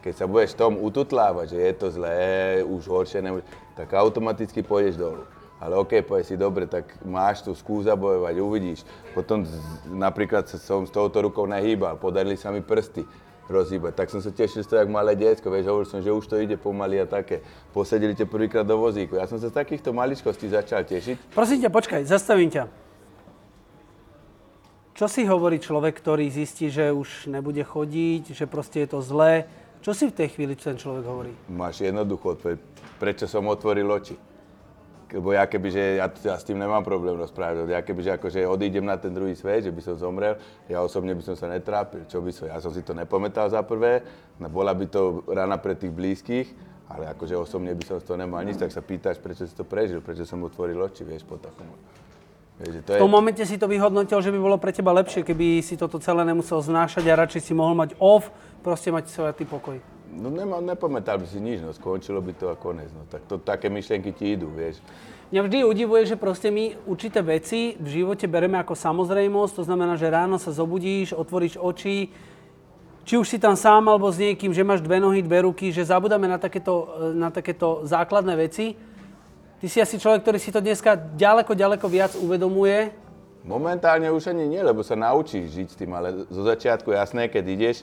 keď 0.00 0.14
sa 0.16 0.24
budeš 0.24 0.56
tom 0.56 0.80
ututlávať, 0.80 1.54
že 1.54 1.58
je 1.60 1.74
to 1.76 1.86
zlé, 1.92 2.64
už 2.64 2.88
horšie, 2.88 3.20
nemôže, 3.20 3.44
tak 3.76 3.92
automaticky 3.92 4.64
pôjdeš 4.64 4.96
dolu. 4.96 5.22
Ale 5.58 5.74
OK, 5.74 6.06
povieš 6.06 6.32
si, 6.32 6.36
dobre, 6.38 6.70
tak 6.70 6.86
máš 7.02 7.42
tu 7.42 7.50
skúza 7.50 7.98
bojovať, 7.98 8.34
uvidíš. 8.38 8.86
Potom 9.10 9.42
napríklad 9.90 10.46
som 10.46 10.86
s 10.86 10.94
touto 10.94 11.18
rukou 11.18 11.50
nehýbal, 11.50 11.98
podarili 11.98 12.38
sa 12.38 12.54
mi 12.54 12.62
prsty 12.62 13.27
rozhýbať. 13.48 13.96
Tak 13.96 14.12
som 14.12 14.20
sa 14.20 14.30
tešil 14.30 14.62
z 14.62 14.68
toho, 14.68 14.84
jak 14.84 14.92
malé 14.92 15.16
diecko, 15.16 15.48
vieš, 15.48 15.66
hovoril 15.66 15.88
som, 15.88 16.04
že 16.04 16.12
už 16.12 16.28
to 16.28 16.36
ide 16.38 16.60
pomaly 16.60 17.00
a 17.00 17.06
také. 17.08 17.40
Posedili 17.72 18.12
ťa 18.14 18.28
prvýkrát 18.28 18.68
do 18.68 18.76
vozíku. 18.76 19.16
Ja 19.16 19.24
som 19.24 19.40
sa 19.40 19.48
z 19.48 19.56
takýchto 19.56 19.90
maličkostí 19.96 20.52
začal 20.52 20.84
tešiť. 20.84 21.32
Prosím 21.32 21.64
ťa, 21.64 21.70
počkaj, 21.72 22.00
zastavím 22.04 22.52
ťa. 22.52 22.68
Čo 24.98 25.06
si 25.06 25.22
hovorí 25.24 25.62
človek, 25.62 25.94
ktorý 25.94 26.26
zistí, 26.28 26.68
že 26.68 26.90
už 26.90 27.30
nebude 27.30 27.62
chodiť, 27.62 28.34
že 28.34 28.44
proste 28.50 28.82
je 28.82 28.88
to 28.90 29.00
zlé, 29.00 29.46
čo 29.78 29.94
si 29.94 30.10
v 30.10 30.14
tej 30.14 30.34
chvíli 30.34 30.58
ten 30.58 30.74
človek 30.74 31.04
hovorí? 31.06 31.32
Máš 31.46 31.86
jednoducho 31.86 32.34
odpoveď, 32.34 32.58
prečo 32.98 33.30
som 33.30 33.46
otvoril 33.46 33.86
oči. 33.86 34.27
Lebo 35.08 35.32
ja 35.32 35.48
keby, 35.48 35.68
že 35.72 35.82
ja, 35.96 36.06
ja 36.12 36.36
s 36.36 36.44
tým 36.44 36.60
nemám 36.60 36.84
problém 36.84 37.16
rozprávať. 37.16 37.72
Ja 37.72 37.80
keby, 37.80 38.00
že 38.04 38.10
akože 38.20 38.44
odídem 38.44 38.84
na 38.84 39.00
ten 39.00 39.08
druhý 39.16 39.32
svet, 39.32 39.64
že 39.64 39.72
by 39.72 39.80
som 39.80 39.96
zomrel, 39.96 40.36
ja 40.68 40.84
osobne 40.84 41.16
by 41.16 41.24
som 41.24 41.32
sa 41.32 41.48
netrápil. 41.48 42.04
Čo 42.04 42.20
by 42.20 42.28
som, 42.28 42.44
ja 42.52 42.60
som 42.60 42.68
si 42.76 42.84
to 42.84 42.92
nepamätal 42.92 43.48
za 43.48 43.64
prvé, 43.64 44.04
no 44.36 44.52
bola 44.52 44.76
by 44.76 44.84
to 44.84 45.24
rana 45.32 45.56
pre 45.56 45.72
tých 45.72 45.96
blízkych, 45.96 46.52
ale 46.92 47.08
akože 47.16 47.40
osobne 47.40 47.72
by 47.72 47.84
som 47.88 47.96
z 48.00 48.04
toho 48.04 48.20
nemal 48.20 48.44
nič, 48.44 48.60
tak 48.60 48.68
sa 48.68 48.84
pýtaš, 48.84 49.16
prečo 49.16 49.48
si 49.48 49.56
to 49.56 49.64
prežil, 49.64 50.04
prečo 50.04 50.28
som 50.28 50.44
otvoril 50.44 50.76
oči, 50.76 51.08
vieš, 51.08 51.24
po 51.24 51.40
takom. 51.40 51.64
Vieš, 52.60 52.84
to 52.84 52.92
v 52.96 53.00
tom 53.00 53.08
je... 53.08 53.16
momente 53.16 53.42
si 53.48 53.56
to 53.56 53.64
vyhodnotil, 53.64 54.20
že 54.20 54.28
by 54.28 54.38
bolo 54.40 54.60
pre 54.60 54.76
teba 54.76 54.92
lepšie, 54.92 55.24
keby 55.24 55.64
si 55.64 55.80
toto 55.80 55.96
celé 56.00 56.20
nemusel 56.28 56.60
znášať 56.60 57.08
a 57.08 57.16
radšej 57.16 57.48
si 57.48 57.52
mohol 57.56 57.72
mať 57.76 57.96
off, 57.96 58.28
proste 58.60 58.92
mať 58.92 59.08
svoj 59.08 59.32
pokoj. 59.48 59.97
No 60.08 60.32
nemá, 60.32 60.58
nepamätal 60.64 61.20
by 61.20 61.26
si 61.28 61.36
nič, 61.36 61.60
no 61.60 61.76
skončilo 61.76 62.24
by 62.24 62.32
to 62.32 62.48
a 62.48 62.56
konec. 62.56 62.88
No, 62.96 63.04
tak 63.06 63.28
to, 63.28 63.36
také 63.36 63.68
myšlienky 63.68 64.16
ti 64.16 64.34
idú, 64.34 64.48
vieš. 64.48 64.80
Mňa 65.28 65.40
vždy 65.44 65.58
udivuje, 65.68 66.02
že 66.08 66.16
proste 66.16 66.48
my 66.48 66.72
určité 66.88 67.20
veci 67.20 67.76
v 67.76 68.00
živote 68.00 68.24
bereme 68.24 68.56
ako 68.56 68.72
samozrejmosť, 68.72 69.52
to 69.60 69.62
znamená, 69.68 70.00
že 70.00 70.08
ráno 70.08 70.40
sa 70.40 70.48
zobudíš, 70.48 71.12
otvoríš 71.12 71.60
oči, 71.60 72.08
či 73.04 73.14
už 73.16 73.28
si 73.28 73.36
tam 73.36 73.52
sám 73.52 73.88
alebo 73.88 74.08
s 74.08 74.16
niekým, 74.16 74.56
že 74.56 74.64
máš 74.64 74.80
dve 74.80 74.96
nohy, 75.00 75.20
dve 75.20 75.44
ruky, 75.44 75.68
že 75.68 75.84
zabudáme 75.84 76.28
na 76.28 76.40
takéto, 76.40 76.88
na 77.12 77.28
takéto 77.28 77.84
základné 77.84 78.36
veci. 78.36 78.76
Ty 79.60 79.66
si 79.68 79.80
asi 79.80 80.00
človek, 80.00 80.24
ktorý 80.24 80.38
si 80.40 80.52
to 80.52 80.64
dneska 80.64 80.96
ďaleko, 81.16 81.52
ďaleko 81.52 81.86
viac 81.88 82.12
uvedomuje. 82.16 82.92
Momentálne 83.48 84.12
už 84.12 84.32
ani 84.32 84.44
nie, 84.44 84.60
lebo 84.60 84.84
sa 84.84 84.92
naučíš 84.92 85.56
žiť 85.56 85.68
s 85.72 85.76
tým, 85.76 85.92
ale 85.96 86.24
zo 86.28 86.42
začiatku 86.44 86.92
jasné, 86.92 87.32
keď 87.32 87.44
ideš, 87.48 87.76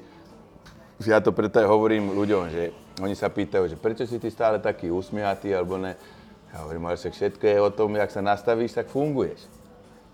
ja 1.11 1.19
to 1.19 1.35
preto 1.35 1.59
aj 1.59 1.67
hovorím 1.67 2.15
ľuďom, 2.15 2.43
že 2.51 2.63
oni 3.03 3.15
sa 3.15 3.27
pýtajú, 3.27 3.67
že 3.67 3.75
prečo 3.75 4.07
si 4.07 4.15
ty 4.15 4.31
stále 4.31 4.63
taký 4.63 4.87
usmiatý 4.87 5.51
alebo 5.51 5.75
ne. 5.75 5.95
Ja 6.55 6.63
hovorím, 6.63 6.87
ale 6.87 6.95
všetko 6.95 7.43
je 7.43 7.57
o 7.59 7.69
tom, 7.71 7.99
jak 7.99 8.07
sa 8.07 8.23
nastavíš, 8.23 8.79
tak 8.79 8.87
funguješ. 8.87 9.43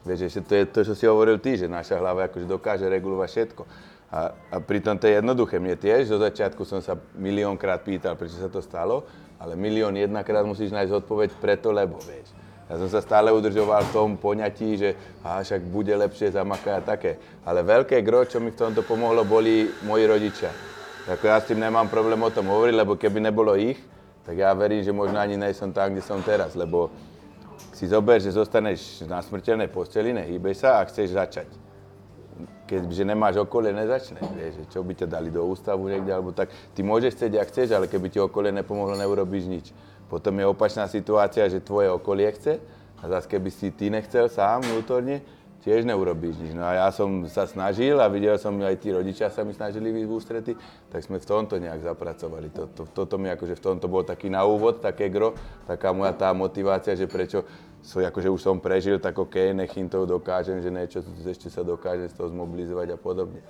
Vieš, 0.01 0.33
že 0.33 0.41
to 0.41 0.53
je 0.57 0.65
to, 0.65 0.79
čo 0.81 0.93
si 0.97 1.05
hovoril 1.05 1.37
ty, 1.37 1.53
že 1.53 1.69
naša 1.69 2.01
hlava 2.01 2.25
akože 2.25 2.49
dokáže 2.49 2.89
regulovať 2.89 3.29
všetko. 3.29 3.63
A, 4.11 4.33
a 4.33 4.55
pritom 4.57 4.97
to 4.97 5.05
je 5.05 5.21
jednoduché. 5.21 5.61
Mne 5.61 5.77
tiež 5.77 6.09
zo 6.09 6.17
začiatku 6.17 6.65
som 6.65 6.81
sa 6.81 6.97
miliónkrát 7.13 7.85
pýtal, 7.85 8.17
prečo 8.17 8.41
sa 8.41 8.49
to 8.49 8.65
stalo, 8.65 9.05
ale 9.37 9.53
milión 9.53 9.93
jednakrát 9.93 10.41
musíš 10.41 10.73
nájsť 10.73 11.05
odpoveď 11.05 11.29
preto, 11.37 11.69
lebo 11.69 12.01
vieš. 12.01 12.33
Ja 12.65 12.81
som 12.81 12.89
sa 12.89 13.03
stále 13.03 13.29
udržoval 13.29 13.85
v 13.85 13.93
tom 13.93 14.09
poňatí, 14.17 14.69
že 14.79 14.89
a 15.21 15.45
však 15.45 15.61
bude 15.69 15.93
lepšie 15.93 16.33
zamakať 16.33 16.73
a 16.73 16.81
také. 16.81 17.11
Ale 17.45 17.61
veľké 17.61 18.01
gro, 18.01 18.25
čo 18.25 18.41
mi 18.41 18.49
v 18.49 18.57
tomto 18.57 18.81
pomohlo, 18.81 19.21
boli 19.27 19.69
moji 19.85 20.03
rodičia. 20.09 20.70
Ako 21.09 21.25
ja 21.25 21.41
s 21.41 21.49
tým 21.49 21.57
nemám 21.57 21.89
problém 21.89 22.21
o 22.21 22.29
tom 22.29 22.45
hovoriť, 22.45 22.75
lebo 22.77 22.93
keby 22.93 23.25
nebolo 23.25 23.57
ich, 23.57 23.81
tak 24.21 24.37
ja 24.37 24.53
verím, 24.53 24.85
že 24.85 24.93
možno 24.93 25.17
ani 25.17 25.33
nejsem 25.33 25.73
tam, 25.73 25.89
kde 25.89 26.05
som 26.05 26.21
teraz, 26.21 26.53
lebo 26.53 26.93
si 27.73 27.89
zober, 27.89 28.21
že 28.21 28.29
zostaneš 28.29 29.01
na 29.09 29.17
smrteľnej 29.17 29.65
posteli, 29.73 30.13
nehýbeš 30.13 30.61
sa 30.61 30.77
a 30.77 30.85
chceš 30.85 31.17
začať. 31.17 31.49
keďže 32.71 33.03
nemáš 33.03 33.35
okolie, 33.41 33.75
nezačne. 33.75 34.23
Vieš, 34.31 34.71
čo 34.71 34.79
by 34.79 34.93
ťa 34.95 35.07
dali 35.11 35.27
do 35.27 35.43
ústavu 35.43 35.91
niekde, 35.91 36.15
alebo 36.15 36.31
tak. 36.31 36.47
Ty 36.71 36.79
môžeš 36.87 37.19
chcieť, 37.19 37.31
ak 37.35 37.49
chceš, 37.51 37.67
ale 37.75 37.91
keby 37.91 38.07
ti 38.07 38.21
okolie 38.23 38.55
nepomohlo, 38.55 38.95
neurobíš 38.95 39.45
nič. 39.49 39.65
Potom 40.07 40.39
je 40.39 40.45
opačná 40.47 40.87
situácia, 40.87 41.51
že 41.51 41.59
tvoje 41.59 41.91
okolie 41.91 42.31
chce 42.31 42.63
a 43.01 43.03
zase 43.11 43.27
keby 43.27 43.49
si 43.51 43.73
ty 43.75 43.91
nechcel 43.91 44.31
sám 44.31 44.63
vnútorne, 44.63 45.19
tiež 45.61 45.85
neurobíš 45.85 46.41
nič. 46.41 46.53
No 46.57 46.65
a 46.65 46.85
ja 46.85 46.87
som 46.89 47.25
sa 47.29 47.45
snažil 47.45 48.01
a 48.01 48.09
videl 48.09 48.37
som, 48.41 48.57
aj 48.57 48.81
tí 48.81 48.89
rodičia 48.89 49.29
sa 49.29 49.45
mi 49.45 49.53
snažili 49.53 49.93
výsť 49.93 50.09
v 50.09 50.13
ústrety, 50.13 50.51
tak 50.89 51.05
sme 51.05 51.21
v 51.21 51.25
tomto 51.25 51.61
nejak 51.61 51.85
zapracovali. 51.85 52.49
Toto, 52.49 52.89
toto 52.89 53.15
mi 53.21 53.29
akože 53.29 53.57
v 53.57 53.63
tomto 53.63 53.85
bol 53.85 54.01
taký 54.01 54.33
na 54.33 54.41
úvod, 54.45 54.81
také 54.81 55.07
gro, 55.13 55.37
taká 55.69 55.93
moja 55.93 56.13
tá 56.17 56.33
motivácia, 56.33 56.97
že 56.97 57.05
prečo 57.05 57.45
so, 57.85 58.01
akože 58.01 58.29
už 58.29 58.41
som 58.41 58.57
prežil, 58.57 58.97
tak 58.97 59.17
OK, 59.17 59.53
nech 59.53 59.73
im 59.77 59.89
to 59.89 60.05
dokážem, 60.09 60.61
že 60.61 60.73
niečo 60.73 61.05
ešte 61.25 61.53
sa 61.53 61.61
dokáže 61.61 62.09
z 62.09 62.13
toho 62.17 62.33
zmobilizovať 62.33 62.93
a 62.93 62.97
podobne. 62.97 63.41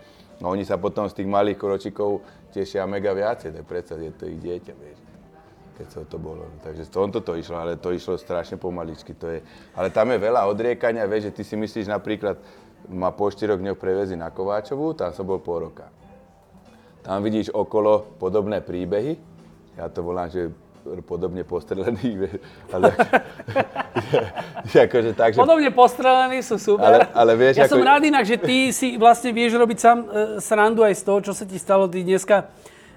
No 0.44 0.51
oni 0.51 0.68
sa 0.68 0.75
potom 0.75 1.08
z 1.08 1.22
tých 1.22 1.30
malých 1.30 1.60
kročikov 1.60 2.24
tešia 2.51 2.84
mega 2.89 3.15
viacej, 3.15 3.56
tak 3.56 3.63
predsa 3.63 3.96
je 3.96 4.12
to 4.12 4.25
ich 4.27 4.39
dieťa, 4.41 4.74
vieš 4.75 5.11
keď 5.82 6.08
to 6.08 6.18
bolo. 6.22 6.46
Takže 6.62 6.86
v 6.88 6.92
tomto 6.92 7.20
to 7.26 7.34
išlo, 7.34 7.58
ale 7.58 7.80
to 7.80 7.90
išlo 7.90 8.18
strašne 8.18 8.58
pomaličky. 8.62 9.18
To 9.18 9.28
je, 9.28 9.40
ale 9.74 9.90
tam 9.90 10.14
je 10.14 10.20
veľa 10.22 10.46
odriekania, 10.46 11.10
vieš, 11.10 11.32
že 11.32 11.36
ty 11.38 11.44
si 11.48 11.56
myslíš 11.58 11.88
napríklad, 11.90 12.38
ma 12.90 13.10
po 13.14 13.30
4 13.30 13.58
dňoch 13.58 13.78
prevezí 13.78 14.18
na 14.18 14.30
Kováčovú, 14.30 14.94
tam 14.94 15.14
som 15.14 15.26
bol 15.26 15.42
pol 15.42 15.72
roka. 15.72 15.90
Tam 17.02 17.26
vidíš 17.26 17.50
okolo 17.50 18.18
podobné 18.22 18.62
príbehy, 18.62 19.18
ja 19.78 19.90
to 19.90 20.06
volám, 20.06 20.30
že 20.30 20.54
podobne 21.06 21.46
postrelený, 21.46 22.26
ale 22.74 22.94
akože 24.90 25.12
tak, 25.14 25.34
že... 25.34 25.38
Podobne 25.38 25.70
postrelení 25.70 26.42
sú 26.42 26.58
super. 26.58 26.86
Ale, 26.86 26.98
ale 27.14 27.32
vieš, 27.38 27.62
ja 27.62 27.70
ako... 27.70 27.78
som 27.78 27.82
rád 27.86 28.02
inak, 28.06 28.26
že 28.26 28.38
ty 28.42 28.74
si 28.74 28.98
vlastne 28.98 29.30
vieš 29.30 29.58
robiť 29.58 29.78
sám 29.78 29.98
e, 30.02 30.06
srandu 30.42 30.82
aj 30.82 30.94
z 30.98 31.04
toho, 31.06 31.20
čo 31.22 31.34
sa 31.38 31.46
ti 31.46 31.58
stalo. 31.62 31.86
Ty 31.86 32.02
dneska 32.02 32.50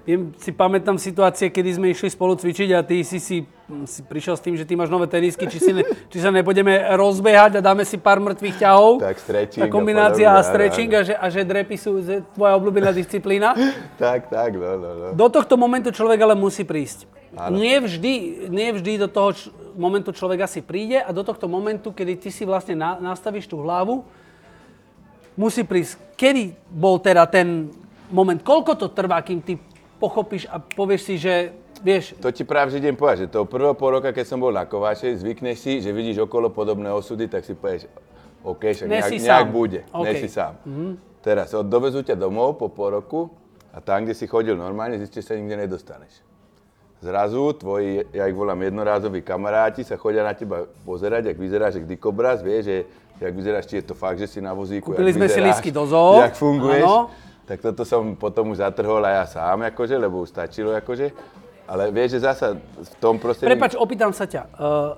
Viem, 0.05 0.37
si 0.37 0.53
pamätám 0.53 1.01
situácie, 1.01 1.49
kedy 1.49 1.81
sme 1.81 1.89
išli 1.89 2.13
spolu 2.13 2.37
cvičiť 2.37 2.69
a 2.77 2.85
ty 2.85 3.01
si, 3.01 3.17
si, 3.17 3.41
si 3.89 3.99
prišiel 4.05 4.37
s 4.37 4.41
tým, 4.45 4.53
že 4.53 4.61
ty 4.61 4.77
máš 4.77 4.93
nové 4.93 5.09
tenisky, 5.09 5.49
či, 5.49 5.57
si 5.57 5.73
ne, 5.73 5.81
či 6.13 6.21
sa 6.21 6.29
nebudeme 6.29 6.77
rozbehať 6.93 7.57
a 7.57 7.65
dáme 7.65 7.81
si 7.81 7.97
pár 7.97 8.21
mŕtvych 8.21 8.61
ťahov. 8.61 9.01
Tak 9.01 9.17
stretching. 9.17 9.65
Tá 9.65 9.67
kombinácia 9.67 10.29
a, 10.29 10.37
a 10.37 10.45
stretching 10.45 10.93
a 10.93 11.01
že, 11.01 11.17
a 11.17 11.25
že 11.33 11.41
drepy 11.41 11.73
sú 11.81 12.05
tvoja 12.37 12.53
obľúbená 12.53 12.93
disciplína. 12.93 13.57
tak, 13.97 14.29
tak, 14.29 14.53
no, 14.53 14.77
no, 14.77 14.89
no. 14.93 15.05
Do 15.17 15.25
tohto 15.33 15.57
momentu 15.57 15.89
človek 15.89 16.21
ale 16.21 16.37
musí 16.37 16.61
prísť. 16.61 17.09
Nie 17.49 17.81
vždy, 17.81 18.45
nie 18.53 18.69
vždy 18.77 19.01
do 19.01 19.09
toho 19.09 19.33
č- 19.33 19.49
momentu 19.73 20.13
človek 20.13 20.45
asi 20.45 20.61
príde 20.61 21.01
a 21.01 21.09
do 21.09 21.25
tohto 21.25 21.49
momentu, 21.49 21.89
kedy 21.89 22.21
ty 22.21 22.29
si 22.29 22.45
vlastne 22.45 22.77
na, 22.77 23.01
nastavíš 23.01 23.49
tú 23.49 23.57
hlavu, 23.57 24.05
musí 25.33 25.65
prísť. 25.65 25.97
Kedy 26.13 26.53
bol 26.69 27.01
teda 27.01 27.25
ten 27.25 27.73
moment, 28.13 28.37
koľko 28.39 28.77
to 28.77 28.87
trvá, 28.93 29.19
kým 29.25 29.41
ty 29.41 29.57
pochopíš 29.99 30.47
a 30.51 30.59
povieš 30.59 31.01
si, 31.01 31.15
že 31.19 31.55
vieš... 31.83 32.15
To 32.19 32.31
ti 32.31 32.43
práve 32.43 32.71
že 32.71 32.79
idem 32.81 32.95
povedať, 32.95 33.27
že 33.27 33.33
toho 33.33 33.47
prvého 33.47 33.75
pol 33.75 33.99
roka, 33.99 34.11
keď 34.11 34.25
som 34.27 34.39
bol 34.39 34.51
na 34.51 34.67
Kováče, 34.67 35.15
zvykneš 35.15 35.57
si, 35.59 35.73
že 35.79 35.91
vidíš 35.95 36.27
okolo 36.27 36.51
podobné 36.51 36.91
osudy, 36.91 37.27
tak 37.27 37.43
si 37.43 37.55
povieš, 37.55 37.87
OK, 38.45 38.61
však 38.61 38.87
nejak, 38.87 39.11
nejak 39.11 39.49
bude, 39.49 39.81
okay. 39.89 40.05
nie 40.05 40.13
si 40.21 40.29
sám. 40.29 40.59
Mm-hmm. 40.61 40.91
Teraz 41.25 41.49
dovezú 41.65 42.05
ťa 42.05 42.13
domov 42.13 42.61
po 42.61 42.69
pol 42.69 42.93
roku 43.01 43.33
a 43.73 43.81
tam, 43.81 44.05
kde 44.05 44.13
si 44.13 44.29
chodil 44.29 44.53
normálne, 44.53 45.01
zistíš, 45.01 45.25
že 45.25 45.27
sa 45.33 45.33
nikde 45.35 45.65
nedostaneš. 45.65 46.21
Zrazu 47.03 47.53
tvoji, 47.59 48.07
ja 48.15 48.25
ich 48.25 48.37
volám 48.37 48.61
jednorázoví 48.65 49.19
kamaráti, 49.21 49.83
sa 49.83 49.99
chodia 49.99 50.23
na 50.23 50.31
teba 50.31 50.63
pozerať, 50.87 51.33
ak 51.33 51.37
vyzeráš, 51.37 51.81
jak 51.81 51.85
dikobraz, 51.85 52.39
vieš, 52.39 52.63
že 52.65 52.77
jak 53.19 53.33
vyzeráš, 53.35 53.65
či 53.67 53.75
je 53.83 53.85
to 53.91 53.95
fakt, 53.95 54.17
že 54.17 54.27
si 54.27 54.39
na 54.39 54.55
vozíku, 54.55 54.95
Kúpili 54.95 55.11
sme 55.11 55.27
vyzeráš, 55.27 55.37
si 55.37 55.49
lísky 55.49 55.69
do 55.75 55.83
zoo. 55.85 56.23
Jak 56.23 56.35
funguješ. 56.39 56.83
Áno. 56.87 57.11
Tak 57.45 57.61
toto 57.61 57.85
som 57.85 58.17
potom 58.17 58.53
už 58.53 58.65
zatrhol 58.65 59.05
aj 59.05 59.13
ja 59.13 59.25
sám, 59.37 59.69
akože, 59.69 59.95
lebo 60.01 60.25
už 60.25 60.33
stačilo, 60.33 60.73
akože. 60.73 61.13
Ale 61.69 61.93
vieš, 61.93 62.17
že 62.17 62.25
zasa 62.25 62.57
v 62.57 62.95
tom 62.97 63.21
prostredí... 63.21 63.49
Prepač, 63.53 63.77
opýtam 63.77 64.13
sa 64.13 64.25
ťa. 64.25 64.43
Uh, 64.57 64.97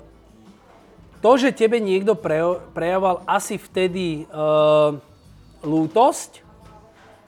to, 1.20 1.32
že 1.36 1.56
tebe 1.56 1.80
niekto 1.80 2.16
pre, 2.16 2.40
prejavoval 2.72 3.24
asi 3.28 3.60
vtedy 3.60 4.28
uh, 4.32 4.96
lútosť, 5.64 6.44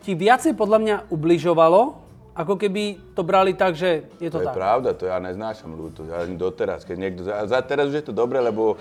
ti 0.03 0.15
viacej 0.15 0.55
podľa 0.55 0.79
mňa 0.79 0.95
ubližovalo, 1.11 1.99
ako 2.31 2.55
keby 2.55 3.11
to 3.11 3.21
brali 3.27 3.51
tak, 3.51 3.75
že 3.75 4.07
je 4.23 4.31
to, 4.31 4.39
to 4.39 4.47
tak. 4.47 4.55
je 4.55 4.59
pravda, 4.59 4.89
to 4.95 5.03
ja 5.11 5.19
neznášam 5.19 5.75
lútosť. 5.75 6.07
Ja 6.07 6.23
doteraz, 6.23 6.87
keď 6.87 6.95
niekto... 6.95 7.21
A 7.27 7.43
za, 7.43 7.59
teraz 7.59 7.91
už 7.91 7.99
je 7.99 8.05
to 8.07 8.13
dobre, 8.15 8.39
lebo 8.39 8.79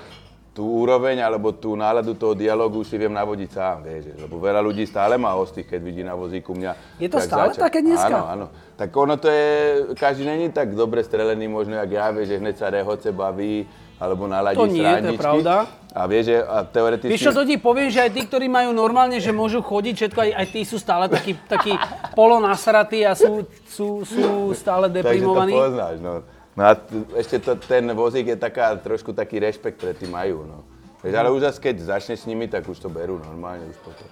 tú 0.58 0.66
úroveň 0.66 1.22
alebo 1.22 1.54
tú 1.54 1.78
náladu 1.78 2.18
toho 2.18 2.34
dialogu 2.34 2.82
si 2.82 2.98
viem 2.98 3.14
navodiť 3.14 3.50
sám, 3.54 3.86
vieš. 3.86 4.10
Lebo 4.18 4.42
veľa 4.42 4.58
ľudí 4.58 4.82
stále 4.90 5.14
má 5.14 5.38
ostých, 5.38 5.70
keď 5.70 5.80
vidí 5.86 6.02
na 6.02 6.18
vozíku 6.18 6.50
mňa. 6.50 6.98
Je 6.98 7.06
to 7.06 7.22
stále 7.22 7.54
zača- 7.54 7.70
také 7.70 7.78
dneska? 7.78 8.10
Áno, 8.10 8.26
áno. 8.26 8.46
Tak 8.74 8.90
ono 8.90 9.14
to 9.14 9.30
je, 9.30 9.46
každý 9.94 10.26
není 10.26 10.50
tak 10.50 10.74
dobre 10.74 11.06
strelený 11.06 11.46
možno, 11.46 11.78
jak 11.78 11.90
ja, 11.94 12.10
vieš, 12.10 12.34
že 12.34 12.36
hneď 12.42 12.54
sa 12.58 12.74
rehoce 12.74 13.14
baví, 13.14 13.70
alebo 14.02 14.26
naladí 14.26 14.58
To 14.58 14.66
nie, 14.66 14.82
to 14.82 15.14
je 15.14 15.18
pravda. 15.18 15.70
A 15.94 16.06
vieš, 16.10 16.34
že 16.34 16.36
a 16.42 16.66
teoreticky... 16.66 17.14
Vieš 17.14 17.30
čo, 17.30 17.34
to 17.34 17.46
ti 17.46 17.54
poviem, 17.58 17.90
že 17.90 18.02
aj 18.02 18.10
tí, 18.14 18.22
ktorí 18.26 18.50
majú 18.50 18.74
normálne, 18.74 19.22
že 19.22 19.30
môžu 19.30 19.62
chodiť, 19.62 19.94
všetko, 19.94 20.18
aj, 20.26 20.30
aj 20.42 20.46
tí 20.50 20.60
sú 20.66 20.78
stále 20.78 21.06
takí, 21.06 21.38
takí 21.46 21.74
polonasratí 22.18 23.06
a 23.06 23.14
sú, 23.14 23.46
sú, 23.66 24.02
sú 24.02 24.50
stále 24.58 24.90
deprimovaní. 24.90 25.54
Takže 25.54 25.62
to 25.62 25.66
poznáš, 25.70 25.96
no. 26.02 26.14
No 26.58 26.66
a 26.66 26.74
t- 26.74 27.06
ešte 27.14 27.38
to, 27.38 27.54
ten 27.54 27.86
vozík 27.94 28.34
je 28.34 28.36
taká, 28.36 28.74
trošku 28.74 29.14
taký 29.14 29.38
rešpekt 29.38 29.78
pre 29.78 29.94
tým 29.94 30.10
majú, 30.10 30.42
no. 30.42 30.66
Veď, 30.98 31.22
ale 31.22 31.30
už 31.30 31.46
zase, 31.46 31.62
keď 31.62 31.94
začneš 31.94 32.26
s 32.26 32.26
nimi, 32.26 32.50
tak 32.50 32.66
už 32.66 32.82
to 32.82 32.90
berú 32.90 33.22
normálne 33.22 33.62
už 33.70 33.78
potom. 33.86 34.08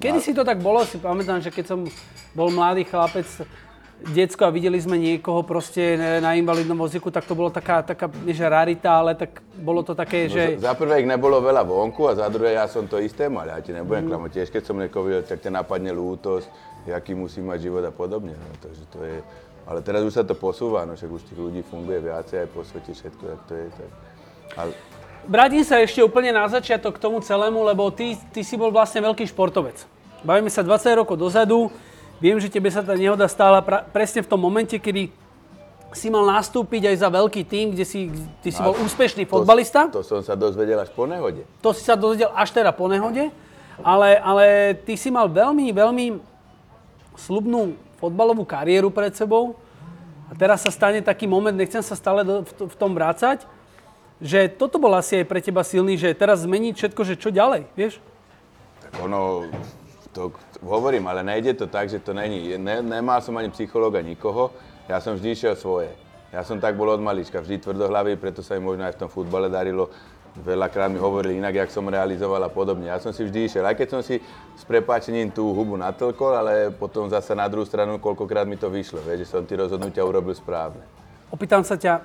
Kedy 0.00 0.18
si 0.24 0.32
to 0.32 0.40
tak 0.40 0.56
bolo, 0.64 0.80
si 0.88 0.96
pamätám, 0.96 1.44
že 1.44 1.52
keď 1.52 1.76
som 1.76 1.84
bol 2.32 2.48
mladý 2.48 2.88
chlapec, 2.88 3.28
decko 4.00 4.48
a 4.48 4.54
videli 4.54 4.80
sme 4.80 4.96
niekoho 4.96 5.44
proste 5.44 6.00
na 6.24 6.32
invalidnom 6.32 6.80
vozíku, 6.80 7.12
tak 7.12 7.28
to 7.28 7.36
bolo 7.36 7.52
taká, 7.52 7.84
taká 7.84 8.08
nie 8.24 8.32
že 8.32 8.48
rarita, 8.48 8.96
ale 8.96 9.12
tak 9.12 9.44
bolo 9.60 9.84
to 9.84 9.92
také, 9.92 10.24
No, 10.24 10.32
že... 10.32 10.42
za, 10.56 10.72
za 10.72 10.74
prvé 10.80 11.04
ich 11.04 11.08
nebolo 11.12 11.36
veľa 11.44 11.60
vonku 11.68 12.08
a 12.08 12.16
za 12.16 12.24
druhé 12.32 12.56
ja 12.56 12.64
som 12.64 12.88
to 12.88 12.96
isté 12.96 13.28
mal, 13.28 13.44
ja 13.44 13.60
ti 13.60 13.76
nebudem 13.76 14.08
mm. 14.08 14.10
klamať. 14.10 14.30
Tiež 14.32 14.48
keď 14.48 14.62
som 14.64 14.80
niekoho 14.80 15.04
videl, 15.04 15.20
tak 15.28 15.44
ťa 15.44 15.52
napadne 15.52 15.92
lútosť, 15.92 16.48
jaký 16.88 17.12
musí 17.12 17.44
mať 17.44 17.68
život 17.68 17.84
a 17.84 17.92
podobne. 17.92 18.32
No, 18.32 18.48
takže 18.56 18.84
to 18.88 19.04
je, 19.04 19.20
ale 19.66 19.80
teraz 19.80 20.04
už 20.04 20.14
sa 20.16 20.24
to 20.24 20.36
posúva, 20.36 20.84
no 20.84 20.96
však 20.96 21.10
už 21.10 21.22
tých 21.28 21.40
ľudí 21.40 21.60
funguje 21.66 22.04
viacej 22.04 22.44
aj 22.44 22.48
po 22.52 22.60
svete 22.64 22.92
všetko, 22.92 23.22
tak 23.24 23.40
to 23.48 23.52
je. 23.54 23.66
Tak. 23.74 23.90
Ale, 24.56 24.72
Vrátim 25.28 25.60
sa 25.60 25.76
ešte 25.84 26.00
úplne 26.00 26.32
na 26.32 26.48
začiatok 26.48 26.96
k 26.96 27.02
tomu 27.02 27.20
celému, 27.20 27.60
lebo 27.60 27.92
ty, 27.92 28.16
ty 28.32 28.40
si 28.40 28.56
bol 28.56 28.72
vlastne 28.72 29.04
veľký 29.04 29.28
športovec. 29.28 29.84
Bavíme 30.24 30.48
sa 30.48 30.64
20 30.64 31.00
rokov 31.04 31.20
dozadu, 31.20 31.68
viem, 32.16 32.40
že 32.40 32.48
tebe 32.48 32.72
sa 32.72 32.80
tá 32.80 32.96
nehoda 32.96 33.28
stála 33.28 33.60
pra, 33.60 33.84
presne 33.84 34.24
v 34.24 34.30
tom 34.32 34.40
momente, 34.40 34.80
kedy 34.80 35.12
si 35.92 36.06
mal 36.08 36.24
nastúpiť 36.24 36.88
aj 36.88 36.96
za 37.02 37.08
veľký 37.10 37.42
tým, 37.44 37.74
kde 37.74 37.84
si, 37.84 38.08
ty 38.40 38.48
si 38.54 38.60
bol 38.62 38.78
úspešný 38.80 39.26
fotbalista. 39.26 39.90
To, 39.90 40.00
to 40.00 40.06
som 40.06 40.22
sa 40.22 40.38
dozvedel 40.38 40.78
až 40.78 40.88
po 40.94 41.04
nehode. 41.04 41.44
To 41.60 41.74
si 41.74 41.82
sa 41.82 41.98
dozvedel 41.98 42.30
až 42.32 42.54
teda 42.54 42.70
po 42.70 42.86
nehode, 42.86 43.28
ale, 43.82 44.16
ale 44.16 44.46
ty 44.86 44.94
si 44.94 45.10
mal 45.10 45.26
veľmi, 45.26 45.68
veľmi 45.74 46.06
slubnú 47.18 47.74
fotbalovú 48.00 48.48
kariéru 48.48 48.88
pred 48.88 49.12
sebou 49.12 49.54
a 50.26 50.34
teraz 50.34 50.64
sa 50.64 50.72
stane 50.72 51.04
taký 51.04 51.28
moment, 51.28 51.52
nechcem 51.52 51.84
sa 51.84 51.94
stále 51.94 52.24
do, 52.24 52.42
v, 52.42 52.50
v 52.72 52.76
tom 52.80 52.96
vrácať, 52.96 53.44
že 54.20 54.48
toto 54.52 54.80
bol 54.80 54.92
asi 54.96 55.20
aj 55.20 55.26
pre 55.28 55.40
teba 55.40 55.60
silný, 55.64 56.00
že 56.00 56.16
teraz 56.16 56.44
zmeniť 56.44 56.74
všetko, 56.76 57.00
že 57.04 57.20
čo 57.20 57.28
ďalej, 57.32 57.68
vieš? 57.76 58.00
Tak 58.84 58.92
ono, 59.04 59.48
to 60.12 60.32
hovorím, 60.60 61.08
ale 61.08 61.24
nejde 61.24 61.56
to 61.56 61.66
tak, 61.68 61.88
že 61.88 62.00
to 62.00 62.12
není. 62.12 62.56
Ne, 62.58 62.84
nemal 62.84 63.24
som 63.24 63.36
ani 63.36 63.48
psychológa 63.52 64.04
nikoho, 64.04 64.52
ja 64.88 64.98
som 64.98 65.14
vždy 65.16 65.28
išiel 65.32 65.54
svoje. 65.56 65.92
Ja 66.30 66.46
som 66.46 66.62
tak 66.62 66.78
bol 66.78 66.86
od 66.94 67.02
malička, 67.02 67.42
vždy 67.42 67.58
tvrdohlavý, 67.58 68.14
preto 68.14 68.38
sa 68.38 68.54
mi 68.54 68.62
možno 68.62 68.86
aj 68.86 68.94
v 68.94 69.00
tom 69.02 69.10
futbale 69.10 69.50
darilo. 69.50 69.90
Veľakrát 70.40 70.88
mi 70.88 70.96
hovorili 70.96 71.36
inak, 71.36 71.54
jak 71.54 71.70
som 71.70 71.84
realizoval 71.84 72.40
a 72.40 72.50
podobne. 72.50 72.88
Ja 72.88 72.96
som 72.96 73.12
si 73.12 73.22
vždy 73.22 73.46
išiel, 73.46 73.64
aj 73.68 73.76
keď 73.76 73.88
som 73.92 74.00
si 74.00 74.18
s 74.56 74.62
prepáčením 74.64 75.28
tú 75.28 75.52
hubu 75.52 75.76
natlkol, 75.76 76.32
ale 76.32 76.52
potom 76.72 77.06
zase 77.12 77.36
na 77.36 77.44
druhú 77.46 77.68
stranu, 77.68 78.00
koľkokrát 78.00 78.48
mi 78.48 78.56
to 78.56 78.72
vyšlo, 78.72 79.04
vieš, 79.04 79.28
že 79.28 79.30
som 79.36 79.44
tie 79.44 79.60
rozhodnutia 79.60 80.02
urobil 80.02 80.32
správne. 80.32 80.80
Opýtam 81.30 81.62
sa 81.62 81.76
ťa, 81.76 82.02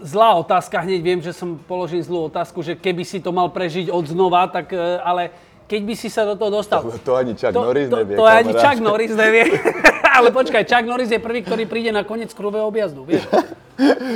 zlá 0.00 0.36
otázka, 0.36 0.84
hneď 0.84 1.00
viem, 1.00 1.20
že 1.24 1.32
som 1.32 1.56
položil 1.56 2.04
zlú 2.04 2.28
otázku, 2.28 2.60
že 2.60 2.76
keby 2.76 3.04
si 3.04 3.20
to 3.20 3.32
mal 3.32 3.48
prežiť 3.48 3.88
od 3.88 4.04
znova, 4.04 4.48
tak 4.48 4.72
e, 4.72 5.00
ale 5.00 5.32
keď 5.66 5.80
by 5.82 5.94
si 5.98 6.08
sa 6.12 6.22
do 6.22 6.38
toho 6.38 6.62
dostal... 6.62 6.84
To, 6.84 6.94
to 7.00 7.12
ani 7.18 7.34
Chuck 7.34 7.54
Norris 7.54 7.88
to, 7.90 7.96
nevie, 7.98 8.14
To, 8.14 8.22
to 8.22 8.24
ani 8.28 8.52
Chuck 8.54 8.78
Norris 8.78 9.12
nevie. 9.12 9.44
ale 10.16 10.28
počkaj, 10.30 10.62
Chuck 10.62 10.86
Norris 10.86 11.10
je 11.10 11.20
prvý, 11.20 11.42
ktorý 11.42 11.64
príde 11.66 11.90
na 11.90 12.06
koniec 12.06 12.30
kruhového 12.30 12.68
objazdu, 12.68 13.02
vieš. 13.02 13.26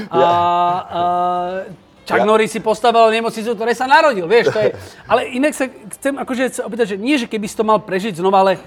A, 0.09 0.17
a 0.17 0.25
Chuck 2.11 2.23
ja. 2.23 2.27
Norris 2.27 2.51
si 2.51 2.59
postavil 2.59 3.07
nemocnicu, 3.15 3.55
ktorej 3.55 3.79
sa 3.79 3.87
narodil, 3.87 4.27
vieš, 4.27 4.51
to 4.51 4.59
je... 4.59 4.75
Ale 5.11 5.31
inak 5.31 5.55
sa 5.55 5.71
chcem 5.71 6.19
akože 6.19 6.67
opýtať, 6.67 6.87
že 6.95 6.97
nie, 6.99 7.15
že 7.15 7.31
keby 7.31 7.47
si 7.47 7.55
to 7.55 7.63
mal 7.63 7.79
prežiť 7.79 8.19
znova, 8.19 8.43
ale 8.43 8.59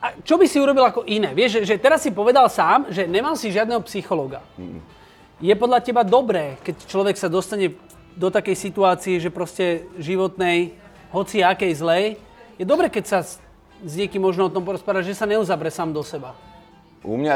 a 0.00 0.16
čo 0.24 0.40
by 0.40 0.48
si 0.48 0.56
urobil 0.56 0.80
ako 0.80 1.04
iné? 1.04 1.36
Vieš, 1.36 1.60
že, 1.60 1.76
že 1.76 1.76
teraz 1.76 2.00
si 2.00 2.08
povedal 2.08 2.48
sám, 2.48 2.88
že 2.88 3.04
nemal 3.04 3.36
si 3.36 3.52
žiadneho 3.52 3.84
psychologa. 3.84 4.40
Mm. 4.56 4.80
Je 5.44 5.52
podľa 5.52 5.84
teba 5.84 6.02
dobré, 6.08 6.56
keď 6.64 6.88
človek 6.88 7.20
sa 7.20 7.28
dostane 7.28 7.76
do 8.16 8.32
takej 8.32 8.56
situácie, 8.56 9.20
že 9.20 9.28
proste 9.28 9.84
životnej, 10.00 10.72
hoci 11.12 11.44
akej 11.44 11.72
zlej, 11.76 12.04
je 12.56 12.64
dobre, 12.64 12.88
keď 12.88 13.04
sa 13.04 13.18
s 13.24 13.92
niekým 13.96 14.24
možno 14.24 14.48
o 14.48 14.52
tom 14.52 14.64
porozprávať, 14.64 15.12
že 15.12 15.20
sa 15.20 15.28
neuzabre 15.28 15.68
sám 15.68 15.92
do 15.92 16.00
seba. 16.00 16.32
U 17.00 17.16
mňa, 17.16 17.34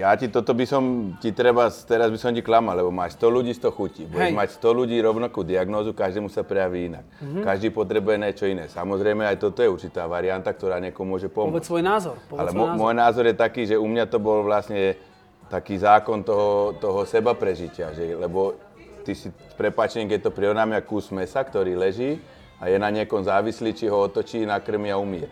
ja 0.00 0.16
ti 0.16 0.32
toto 0.32 0.56
by 0.56 0.64
som, 0.64 1.12
ti 1.20 1.28
treba, 1.36 1.68
teraz 1.68 2.08
by 2.08 2.16
som 2.16 2.32
ti 2.32 2.40
klamal, 2.40 2.72
lebo 2.72 2.88
máš 2.88 3.20
100 3.20 3.36
ľudí, 3.36 3.52
100 3.52 3.68
chutí. 3.68 4.02
Budeš 4.08 4.32
Hej. 4.32 4.36
mať 4.36 4.48
100 4.56 4.80
ľudí 4.80 4.96
rovnakú 4.96 5.44
diagnózu, 5.44 5.92
každému 5.92 6.32
sa 6.32 6.40
prejaví 6.40 6.88
inak. 6.88 7.04
Mhm. 7.20 7.44
Každý 7.44 7.68
potrebuje 7.68 8.16
niečo 8.16 8.48
iné. 8.48 8.64
Samozrejme 8.72 9.28
aj 9.28 9.36
toto 9.44 9.60
je 9.60 9.68
určitá 9.68 10.08
varianta, 10.08 10.48
ktorá 10.48 10.80
niekomu 10.80 11.20
môže 11.20 11.28
pomôcť. 11.28 11.52
Povedz 11.52 11.68
svoj 11.68 11.84
názor. 11.84 12.16
Povedz 12.32 12.40
Ale 12.40 12.48
svoj 12.56 12.64
názor. 12.64 12.80
môj 12.80 12.94
názor 12.96 13.24
je 13.28 13.36
taký, 13.36 13.62
že 13.68 13.76
u 13.76 13.84
mňa 13.84 14.04
to 14.08 14.16
bol 14.16 14.40
vlastne 14.40 14.96
taký 15.52 15.76
zákon 15.76 16.24
toho, 16.24 16.72
toho 16.80 17.04
seba 17.04 17.36
prežitia, 17.36 17.92
že, 17.92 18.16
lebo 18.16 18.56
ty 19.04 19.12
si 19.12 19.28
prepačením, 19.60 20.08
keď 20.08 20.20
to 20.26 20.30
prirovnám 20.32 20.80
jak 20.80 20.88
kus 20.88 21.12
mesa, 21.12 21.44
ktorý 21.44 21.76
leží 21.76 22.24
a 22.56 22.72
je 22.72 22.80
na 22.80 22.88
niekom 22.88 23.20
závislý, 23.20 23.76
či 23.76 23.84
ho 23.84 24.08
otočí, 24.08 24.48
nakrmí 24.48 24.88
a 24.88 24.96
umie. 24.96 25.28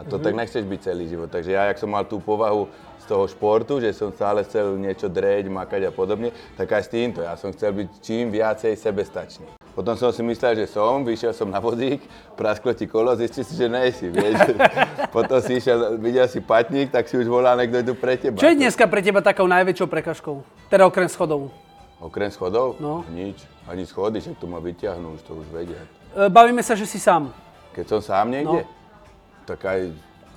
A 0.00 0.06
to 0.06 0.16
tak 0.16 0.32
nechceš 0.32 0.64
byť 0.64 0.80
celý 0.80 1.12
život. 1.12 1.28
Takže 1.28 1.52
ja, 1.52 1.68
jak 1.68 1.76
som 1.76 1.92
mal 1.92 2.08
tú 2.08 2.24
povahu 2.24 2.72
toho 3.10 3.26
športu, 3.26 3.82
že 3.82 3.90
som 3.90 4.14
stále 4.14 4.46
chcel 4.46 4.78
niečo 4.78 5.10
dreť, 5.10 5.50
makať 5.50 5.90
a 5.90 5.92
podobne, 5.92 6.30
tak 6.54 6.70
aj 6.70 6.86
s 6.86 6.90
týmto. 6.94 7.26
Ja 7.26 7.34
som 7.34 7.50
chcel 7.50 7.74
byť 7.74 7.88
čím 7.98 8.30
viacej 8.30 8.78
sebestačný. 8.78 9.50
Potom 9.74 9.98
som 9.98 10.14
si 10.14 10.22
myslel, 10.22 10.62
že 10.62 10.70
som, 10.70 11.02
vyšiel 11.02 11.34
som 11.34 11.50
na 11.50 11.58
vozík, 11.58 12.02
prasklo 12.38 12.70
ti 12.70 12.86
kolo, 12.86 13.14
zistil 13.18 13.42
si, 13.42 13.54
že 13.58 13.66
nejsi, 13.66 14.06
vieš. 14.10 14.38
Potom 15.16 15.42
si 15.42 15.58
išiel, 15.58 15.98
videl 15.98 16.30
si 16.30 16.38
patník, 16.38 16.94
tak 16.94 17.10
si 17.10 17.18
už 17.18 17.26
volal 17.26 17.58
niekto 17.58 17.82
tu 17.82 17.94
pre 17.98 18.14
teba. 18.14 18.38
Čo 18.38 18.50
je 18.54 18.58
dneska 18.58 18.86
pre 18.86 19.02
teba 19.02 19.18
takou 19.22 19.46
najväčšou 19.50 19.86
prekažkou? 19.90 20.42
Teda 20.70 20.86
okrem 20.86 21.10
schodov. 21.10 21.50
Okrem 21.98 22.30
schodov? 22.30 22.78
No. 22.78 23.02
Nič. 23.10 23.42
Ani 23.66 23.86
schody, 23.86 24.18
však 24.18 24.38
tu 24.38 24.46
ma 24.50 24.58
vyťahnú, 24.58 25.18
už 25.18 25.22
to 25.26 25.38
už 25.38 25.46
vedia. 25.54 25.82
E, 26.16 26.26
Bavíme 26.26 26.62
sa, 26.62 26.74
že 26.74 26.86
si 26.86 26.98
sám. 26.98 27.30
Keď 27.70 27.84
som 27.86 28.00
sám 28.02 28.26
niekde, 28.34 28.66
No. 28.66 28.70
tak 29.46 29.62
aj, 29.62 29.80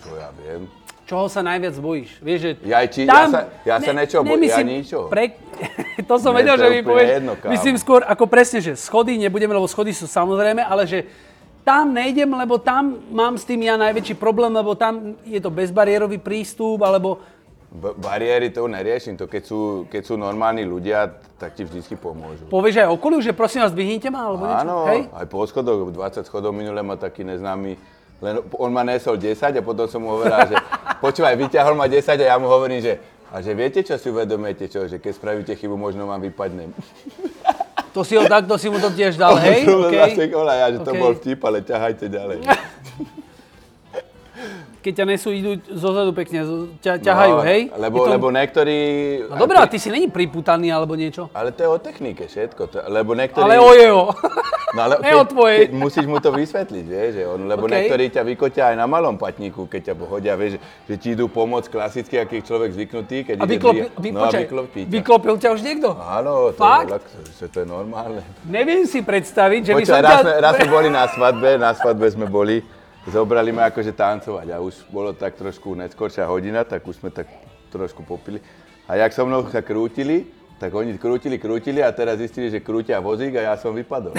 čo 0.06 0.10
ja 0.14 0.30
viem, 0.38 0.70
Čoho 1.04 1.28
sa 1.28 1.42
najviac 1.42 1.76
bojíš? 1.76 2.10
Vieš, 2.18 2.40
že 2.40 2.52
Ja 2.64 2.80
či- 2.84 3.04
ja 3.04 3.28
sa- 3.28 3.48
ja 3.62 3.76
sa 3.78 3.92
niečo 3.92 4.22
bojím, 4.22 4.46
ja 4.46 4.60
ničoho. 4.60 5.08
Pre... 5.08 5.36
to 6.10 6.16
som 6.16 6.32
vedel, 6.32 6.56
že 6.56 6.68
mi 6.70 6.80
povieš. 6.82 7.10
jedno, 7.14 7.34
kámo. 7.36 7.52
Myslím 7.52 7.76
skôr 7.76 8.02
ako 8.02 8.24
presne, 8.26 8.60
že 8.60 8.74
schody 8.74 9.18
nebudeme, 9.18 9.52
lebo 9.52 9.66
schody 9.66 9.92
sú 9.92 10.06
samozrejme, 10.06 10.60
ale 10.60 10.84
že 10.84 11.04
tam 11.62 11.92
nejdem, 11.92 12.28
lebo 12.30 12.56
tam 12.58 13.04
mám 13.10 13.36
s 13.36 13.44
tým 13.44 13.62
ja 13.62 13.76
najväčší 13.76 14.16
problém, 14.16 14.52
lebo 14.52 14.74
tam 14.74 15.16
je 15.22 15.38
to 15.38 15.48
bezbariérový 15.50 16.18
prístup, 16.18 16.80
alebo 16.80 17.20
b- 17.70 17.96
bariéry 17.96 18.48
to 18.48 18.64
neriešim. 18.66 19.16
To 19.16 19.26
keď 19.26 19.44
sú, 19.44 19.60
keď 19.88 20.02
sú 20.04 20.16
normálni 20.16 20.64
ľudia, 20.64 21.08
tak 21.36 21.52
ti 21.54 21.64
vždycky 21.64 21.96
pomôžu. 21.96 22.48
povieš 22.48 22.80
aj 22.80 22.90
okoliu, 22.90 23.20
že 23.20 23.32
prosím 23.32 23.60
vás, 23.62 23.72
dvihnite 23.72 24.08
ma, 24.08 24.24
alebo 24.26 24.44
niečo. 24.46 24.60
Áno, 24.62 24.76
aj 25.10 25.26
po 25.28 25.44
schodoch, 25.44 25.88
20 25.90 26.24
schodov 26.24 26.52
minule 26.52 26.80
ma 26.80 26.96
taký 26.96 27.24
neznámy, 27.24 27.76
len 28.20 28.44
on 28.54 28.70
ma 28.70 28.84
nesol 28.84 29.16
10 29.16 29.34
a 29.56 29.62
potom 29.62 29.88
som 29.88 30.00
mu 30.00 30.14
hovoril, 30.14 30.36
že 30.48 30.58
počúvaj, 31.00 31.34
vyťahol 31.36 31.74
ma 31.74 31.88
10 31.88 32.06
a 32.14 32.26
ja 32.26 32.36
mu 32.36 32.46
hovorím, 32.46 32.80
že 32.80 32.94
a 33.34 33.42
že 33.42 33.58
viete, 33.58 33.82
čo 33.82 33.98
si 33.98 34.14
uvedomujete, 34.14 34.70
čo, 34.70 34.86
že 34.86 35.02
keď 35.02 35.12
spravíte 35.18 35.54
chybu, 35.58 35.74
možno 35.74 36.06
vám 36.06 36.22
vypadnem. 36.22 36.70
To 37.90 38.06
si 38.06 38.14
ho 38.14 38.30
takto 38.30 38.62
si 38.62 38.70
mu 38.70 38.78
to 38.78 38.94
tiež 38.94 39.18
dal, 39.18 39.34
hej? 39.42 39.66
To 39.66 39.74
bol 39.74 39.90
OK. 39.90 39.98
zase 39.98 40.24
kola, 40.30 40.54
ja, 40.54 40.68
že 40.70 40.86
to 40.86 40.94
OK. 40.94 41.02
bol 41.02 41.12
vtip, 41.18 41.42
ale 41.42 41.66
ťahajte 41.66 42.06
ďalej. 42.10 42.38
Keď 44.84 44.94
ťa 45.00 45.06
nesú, 45.08 45.32
idú 45.32 45.56
zozadu 45.72 46.12
pekne, 46.12 46.44
ťa, 46.84 47.00
ťahajú, 47.00 47.36
No, 47.40 47.48
hej? 47.48 47.72
Lebo, 47.72 48.04
to- 48.04 48.12
lebo 48.12 48.28
niektorí... 48.30 48.78
No 49.32 49.40
dobré, 49.40 49.56
a 49.56 49.66
ty 49.66 49.80
si 49.80 49.88
není 49.88 50.12
priputaný 50.12 50.76
alebo 50.76 50.92
niečo? 51.00 51.32
Ale 51.32 51.56
to 51.56 51.64
je 51.64 51.70
o 51.72 51.80
technike 51.80 52.28
všetko, 52.28 52.62
to, 52.68 52.78
lebo 52.92 53.16
niektorí... 53.16 53.48
Ale 53.48 53.64
o 53.64 53.72
jeho. 53.72 54.12
No, 54.74 54.90
ale 54.90 54.98
Ne 55.00 55.14
tvojej. 55.30 55.58
Keď, 55.64 55.72
musíš 55.78 56.06
mu 56.10 56.18
to 56.18 56.34
vysvetliť, 56.34 56.86
vieš, 56.90 57.12
že 57.14 57.24
on, 57.30 57.46
lebo 57.46 57.70
OK. 57.70 57.78
niektorí 57.78 58.10
ťa 58.10 58.26
vykotia 58.26 58.64
aj 58.74 58.76
na 58.82 58.90
malom 58.90 59.22
patníku, 59.22 59.70
keď 59.70 59.94
ťa 59.94 59.96
pohodia, 59.96 60.34
vieš, 60.34 60.58
že, 60.90 60.96
ti 60.98 61.14
idú 61.14 61.30
pomôcť 61.30 61.70
klasicky, 61.70 62.18
aký 62.18 62.42
je 62.42 62.46
človek 62.50 62.74
zvyknutý, 62.74 63.18
keď 63.22 63.36
A 63.38 63.46
ide 63.46 63.54
vyklopil, 63.54 63.86
dvíha- 63.86 64.02
vy, 64.02 64.10
no, 64.10 64.18
a 64.18 64.24
počkaj, 64.26 64.44
vyklopí 64.44 64.82
ťa. 64.82 64.94
vyklopil 64.98 65.36
ťa 65.38 65.50
už 65.54 65.62
niekto? 65.62 65.90
Áno, 65.94 66.32
to, 66.50 66.58
Fakt? 66.58 66.90
je, 67.38 67.48
to 67.54 67.58
je 67.62 67.68
normálne. 67.70 68.26
Neviem 68.50 68.90
si 68.90 69.06
predstaviť, 69.06 69.62
že 69.62 69.72
by 69.78 69.84
som 69.86 69.94
Počkaj, 69.94 70.02
ťa... 70.02 70.10
raz, 70.10 70.22
sme, 70.26 70.34
raz 70.42 70.54
sme 70.58 70.68
boli 70.74 70.90
na 70.90 71.06
svadbe, 71.06 71.50
na 71.62 71.72
svadbe 71.78 72.06
sme 72.10 72.26
boli, 72.26 72.56
zobrali 73.06 73.54
ma 73.54 73.70
akože 73.70 73.94
tancovať 73.94 74.48
a 74.50 74.58
už 74.58 74.90
bolo 74.90 75.14
tak 75.14 75.38
trošku 75.38 75.78
neskôršia 75.78 76.26
hodina, 76.26 76.66
tak 76.66 76.82
už 76.82 76.98
sme 76.98 77.14
tak 77.14 77.30
trošku 77.70 78.02
popili. 78.02 78.42
A 78.90 78.98
jak 78.98 79.14
so 79.14 79.22
mnou 79.24 79.46
sa 79.54 79.62
krútili, 79.62 80.28
tak 80.64 80.72
oni 80.72 80.96
krútili, 80.96 81.36
krútili 81.36 81.84
a 81.84 81.92
teraz 81.92 82.16
zistili, 82.24 82.48
že 82.48 82.64
krútia 82.64 83.04
vozík 83.04 83.36
a 83.36 83.52
ja 83.52 83.54
som 83.60 83.76
vypadol. 83.76 84.16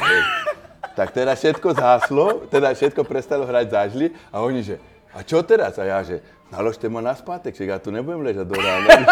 tak 0.98 1.16
teraz 1.16 1.40
všetko 1.40 1.72
zhaslo, 1.72 2.44
teda 2.52 2.76
všetko 2.76 3.00
prestalo 3.09 3.48
hrať 3.48 3.72
zážli 3.72 4.12
a 4.28 4.44
oni, 4.44 4.61
že 4.61 4.76
a 5.16 5.24
čo 5.24 5.40
teraz? 5.40 5.80
A 5.80 5.88
ja, 5.88 6.04
že 6.04 6.20
naložte 6.52 6.85
ma 6.92 7.00
na 7.00 7.16
spátek, 7.16 7.57
však 7.57 7.68
ja 7.72 7.78
tu 7.80 7.88
nebudem 7.88 8.20
ležať 8.20 8.44
do 8.44 8.61
rána. 8.61 8.92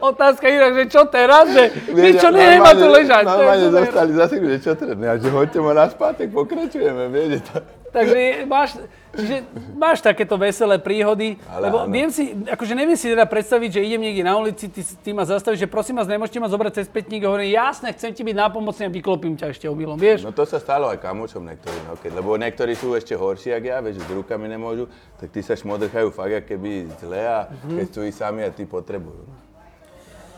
Otázka 0.00 0.46
inak, 0.46 0.72
že 0.74 0.84
čo 0.88 1.02
teraz? 1.04 1.46
Že 1.46 1.64
niečo 1.90 2.28
a 2.28 2.34
nemá 2.34 2.72
tu 2.72 2.86
ležať. 2.86 3.24
Normálne 3.24 3.68
zostali 3.70 4.12
zase, 4.12 4.34
že 4.36 4.58
čo 4.60 4.72
teraz? 4.72 4.96
Ja, 4.96 5.14
že 5.14 5.28
hoďte 5.28 5.58
ma 5.58 5.72
na 5.72 5.86
spátek, 5.86 6.28
pokračujeme, 6.28 7.06
vieš, 7.08 7.28
že 7.28 7.40
to... 7.44 7.56
Takže 7.86 8.20
máš, 8.44 8.76
čiže 9.16 9.36
máš 9.72 10.04
takéto 10.04 10.36
veselé 10.36 10.76
príhody, 10.76 11.40
Ale 11.48 11.70
lebo 11.70 11.80
áno. 11.80 11.88
viem 11.88 12.12
si, 12.12 12.36
akože 12.44 12.76
neviem 12.76 12.92
si 12.92 13.08
teda 13.08 13.24
predstaviť, 13.24 13.72
že 13.72 13.80
idem 13.80 14.04
niekde 14.04 14.20
na 14.20 14.36
ulici, 14.36 14.68
ty, 14.68 14.84
ty 14.84 15.16
ma 15.16 15.24
zastavíš, 15.24 15.64
že 15.64 15.70
prosím 15.70 15.96
vás, 15.96 16.04
nemôžete 16.04 16.36
ma 16.36 16.44
zobrať 16.44 16.76
cez 16.76 16.92
pätník 16.92 17.24
a 17.24 17.32
hovorím, 17.32 17.56
jasne, 17.56 17.88
chcem 17.96 18.12
ti 18.12 18.20
byť 18.20 18.36
nápomocný 18.36 18.84
a 18.84 18.92
vyklopím 18.92 19.40
ťa 19.40 19.48
ešte 19.48 19.64
omylom, 19.64 19.96
vieš? 19.96 20.28
No 20.28 20.34
to 20.34 20.44
sa 20.44 20.60
stalo 20.60 20.92
aj 20.92 21.00
kamočom 21.00 21.40
niektorým, 21.40 21.82
no, 21.88 21.96
keď, 21.96 22.10
lebo 22.12 22.36
niektorí 22.36 22.76
sú 22.76 22.92
ešte 22.92 23.16
horší, 23.16 23.56
ako 23.56 23.64
ja, 23.64 23.78
vieš, 23.80 23.96
s 23.96 24.10
rukami 24.12 24.44
nemôžu, 24.44 24.92
tak 25.16 25.32
tí 25.32 25.40
sa 25.40 25.56
šmodrchajú 25.56 26.12
fakt, 26.12 26.44
keby 26.44 26.92
zle 27.00 27.22
a 27.22 27.48
Mhm. 27.48 27.80
keď 27.80 27.86
sú 27.88 28.00
i 28.04 28.12
sami 28.12 28.44
a 28.44 28.52
tí 28.52 28.68
potrebujú. 28.68 29.24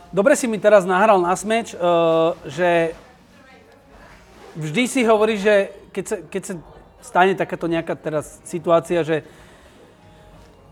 Dobre 0.08 0.32
si 0.40 0.48
mi 0.48 0.56
teraz 0.56 0.88
nahral 0.88 1.20
na 1.20 1.36
smeč, 1.36 1.76
uh, 1.76 2.32
že 2.48 2.96
vždy 4.56 4.82
si 4.88 5.00
hovoríš, 5.04 5.40
že 5.44 5.54
keď 5.92 6.04
sa, 6.08 6.16
keď 6.24 6.42
sa 6.42 6.54
stane 7.04 7.32
takáto 7.36 7.68
nejaká 7.68 7.92
teraz 7.92 8.40
situácia, 8.48 9.04
že 9.04 9.20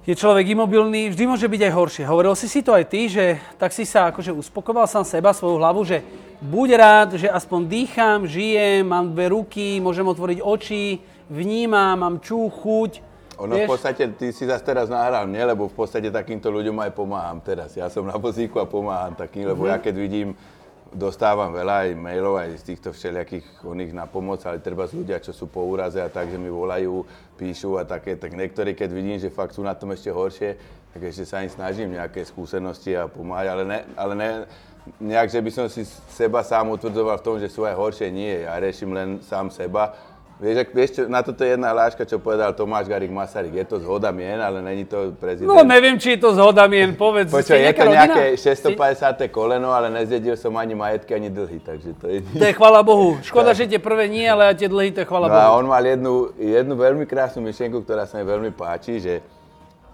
je 0.06 0.14
človek 0.14 0.54
imobilný, 0.54 1.10
vždy 1.10 1.24
môže 1.26 1.50
byť 1.50 1.62
aj 1.66 1.72
horšie. 1.74 2.04
Hovoril 2.06 2.32
si 2.38 2.46
si 2.48 2.62
to 2.62 2.72
aj 2.72 2.84
ty, 2.86 3.10
že 3.10 3.42
tak 3.58 3.74
si 3.74 3.82
sa 3.82 4.08
akože 4.08 4.32
uspokoval 4.32 4.86
sám 4.86 5.02
seba, 5.02 5.34
svoju 5.34 5.58
hlavu, 5.58 5.82
že 5.82 6.00
buď 6.38 6.68
rád, 6.78 7.08
že 7.18 7.28
aspoň 7.28 7.60
dýcham, 7.66 8.24
žijem, 8.24 8.86
mám 8.86 9.10
dve 9.10 9.34
ruky, 9.34 9.82
môžem 9.82 10.06
otvoriť 10.06 10.38
oči, 10.40 11.02
vnímam, 11.26 11.98
mám 11.98 12.22
čú, 12.22 12.46
chuť. 12.48 13.02
Ono 13.36 13.52
v 13.52 13.68
podstate, 13.68 14.08
ty 14.16 14.32
si 14.32 14.48
zase 14.48 14.64
teraz 14.64 14.88
nahral 14.88 15.28
mne, 15.28 15.52
lebo 15.52 15.68
v 15.68 15.76
podstate 15.76 16.08
takýmto 16.08 16.48
ľuďom 16.48 16.76
aj 16.88 16.90
pomáham 16.96 17.38
teraz. 17.44 17.76
Ja 17.76 17.92
som 17.92 18.08
na 18.08 18.16
vozíku 18.16 18.56
a 18.56 18.64
pomáham 18.64 19.12
takým, 19.12 19.44
lebo 19.44 19.68
ja 19.68 19.76
keď 19.76 19.94
vidím, 19.96 20.32
dostávam 20.88 21.52
veľa 21.52 21.84
aj 21.84 21.90
mailov 22.00 22.40
aj 22.40 22.56
z 22.56 22.62
týchto 22.72 22.88
všelijakých 22.96 23.60
oných 23.60 23.92
na 23.92 24.08
pomoc, 24.08 24.40
ale 24.48 24.64
treba 24.64 24.88
z 24.88 24.96
ľudia, 24.96 25.20
čo 25.20 25.36
sú 25.36 25.52
po 25.52 25.68
úraze 25.68 26.00
a 26.00 26.08
tak, 26.08 26.32
že 26.32 26.40
mi 26.40 26.48
volajú, 26.48 27.04
píšu 27.36 27.76
a 27.76 27.84
také, 27.84 28.16
tak 28.16 28.32
niektorí, 28.32 28.72
keď 28.72 28.88
vidím, 28.88 29.20
že 29.20 29.28
fakt 29.28 29.52
sú 29.52 29.60
na 29.60 29.76
tom 29.76 29.92
ešte 29.92 30.08
horšie, 30.08 30.56
tak 30.96 31.12
ešte 31.12 31.28
sa 31.28 31.44
im 31.44 31.52
snažím 31.52 31.92
nejaké 31.92 32.24
skúsenosti 32.24 32.96
a 32.96 33.04
pomáhať, 33.04 33.46
ale 33.52 33.62
ne, 33.68 33.78
ale 34.00 34.12
ne, 34.16 34.30
nejak, 34.96 35.28
že 35.28 35.40
by 35.42 35.50
som 35.52 35.66
si 35.68 35.84
seba 36.08 36.40
sám 36.40 36.72
utvrdzoval 36.72 37.20
v 37.20 37.24
tom, 37.26 37.36
že 37.36 37.50
sú 37.50 37.66
aj 37.66 37.76
horšie, 37.76 38.08
nie. 38.08 38.46
Ja 38.46 38.56
riešim 38.56 38.94
len 38.94 39.20
sám 39.20 39.50
seba. 39.50 39.92
Vieš, 40.36 40.56
ak, 40.58 40.68
vieš 40.70 40.90
čo, 40.92 41.02
na 41.08 41.24
toto 41.24 41.40
je 41.40 41.56
jedna 41.56 41.72
láška, 41.72 42.04
čo 42.04 42.20
povedal 42.20 42.52
Tomáš 42.52 42.92
Garik 42.92 43.08
Masaryk. 43.08 43.56
Je 43.56 43.64
to 43.64 43.80
zhoda 43.80 44.12
mien, 44.12 44.36
ale 44.36 44.60
není 44.60 44.84
to 44.84 45.16
prezident. 45.16 45.48
No 45.48 45.64
neviem, 45.64 45.96
či 45.96 46.12
je 46.12 46.28
to 46.28 46.36
zhoda 46.36 46.68
mien, 46.68 46.92
povedz. 46.92 47.32
Počkaj, 47.32 47.56
je 47.56 47.72
to 47.72 47.84
rodina? 47.88 48.04
nejaké 48.04 48.22
Ste- 48.36 48.76
650. 48.76 49.32
koleno, 49.32 49.72
ale 49.72 49.88
nezjedil 49.88 50.36
som 50.36 50.52
ani 50.54 50.76
majetky, 50.76 51.16
ani 51.16 51.32
dlhy, 51.32 51.56
takže 51.64 51.96
to 51.96 52.12
je... 52.12 52.20
To 52.36 52.44
je 52.44 52.52
chvala 52.52 52.84
Bohu. 52.84 53.16
Škoda, 53.24 53.56
že 53.56 53.64
tie 53.64 53.80
prvé 53.80 54.12
nie, 54.12 54.28
ale 54.28 54.52
tie 54.52 54.68
dlhý, 54.68 54.92
to 54.92 55.00
je 55.00 55.08
chvala 55.08 55.26
No 55.26 55.32
Bohu. 55.32 55.40
a 55.40 55.56
on 55.56 55.64
mal 55.64 55.80
jednu, 55.80 56.28
jednu 56.36 56.74
veľmi 56.76 57.08
krásnu 57.08 57.40
myšlienku, 57.40 57.80
ktorá 57.80 58.04
sa 58.04 58.20
mi 58.20 58.28
veľmi 58.28 58.52
páči, 58.52 59.00
že 59.00 59.24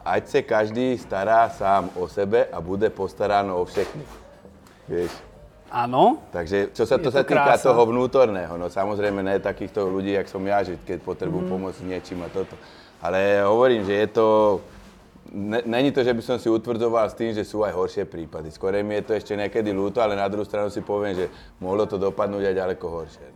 ať 0.02 0.22
sa 0.26 0.40
každý 0.42 0.98
stará 0.98 1.46
sám 1.54 1.86
o 1.94 2.10
sebe 2.10 2.50
a 2.50 2.58
bude 2.58 2.90
postaráno 2.90 3.62
o 3.62 3.64
všetkých. 3.64 4.10
Vieš? 4.90 5.12
Áno. 5.72 6.20
Takže 6.28 6.76
čo 6.76 6.84
sa 6.84 7.00
to, 7.00 7.08
to 7.08 7.16
sa 7.16 7.24
týka 7.24 7.56
krása. 7.56 7.72
toho 7.72 7.88
vnútorného, 7.88 8.60
no 8.60 8.68
samozrejme 8.68 9.24
ne 9.24 9.40
takýchto 9.40 9.88
ľudí, 9.88 10.12
jak 10.12 10.28
som 10.28 10.44
ja, 10.44 10.60
že 10.60 10.76
keď 10.84 11.00
potrebujú 11.00 11.48
mm. 11.48 11.50
pomôcť 11.50 11.80
niečím 11.88 12.20
a 12.20 12.28
toto. 12.28 12.60
Ale 13.00 13.40
hovorím, 13.40 13.88
že 13.88 14.04
je 14.04 14.08
to, 14.12 14.26
ne, 15.32 15.64
není 15.64 15.88
to, 15.88 16.04
že 16.04 16.12
by 16.12 16.20
som 16.20 16.36
si 16.36 16.52
utvrdzoval 16.52 17.08
s 17.08 17.16
tým, 17.16 17.32
že 17.32 17.48
sú 17.48 17.64
aj 17.64 17.72
horšie 17.72 18.04
prípady. 18.04 18.52
Skôr 18.52 18.76
mi 18.84 19.00
je 19.00 19.08
to 19.08 19.12
ešte 19.16 19.32
niekedy 19.32 19.72
ľúto, 19.72 20.04
ale 20.04 20.12
na 20.12 20.28
druhú 20.28 20.44
stranu 20.44 20.68
si 20.68 20.84
poviem, 20.84 21.16
že 21.16 21.32
mohlo 21.56 21.88
to 21.88 21.96
dopadnúť 21.96 22.52
aj 22.52 22.54
ďaleko 22.54 22.86
horšie. 22.92 23.31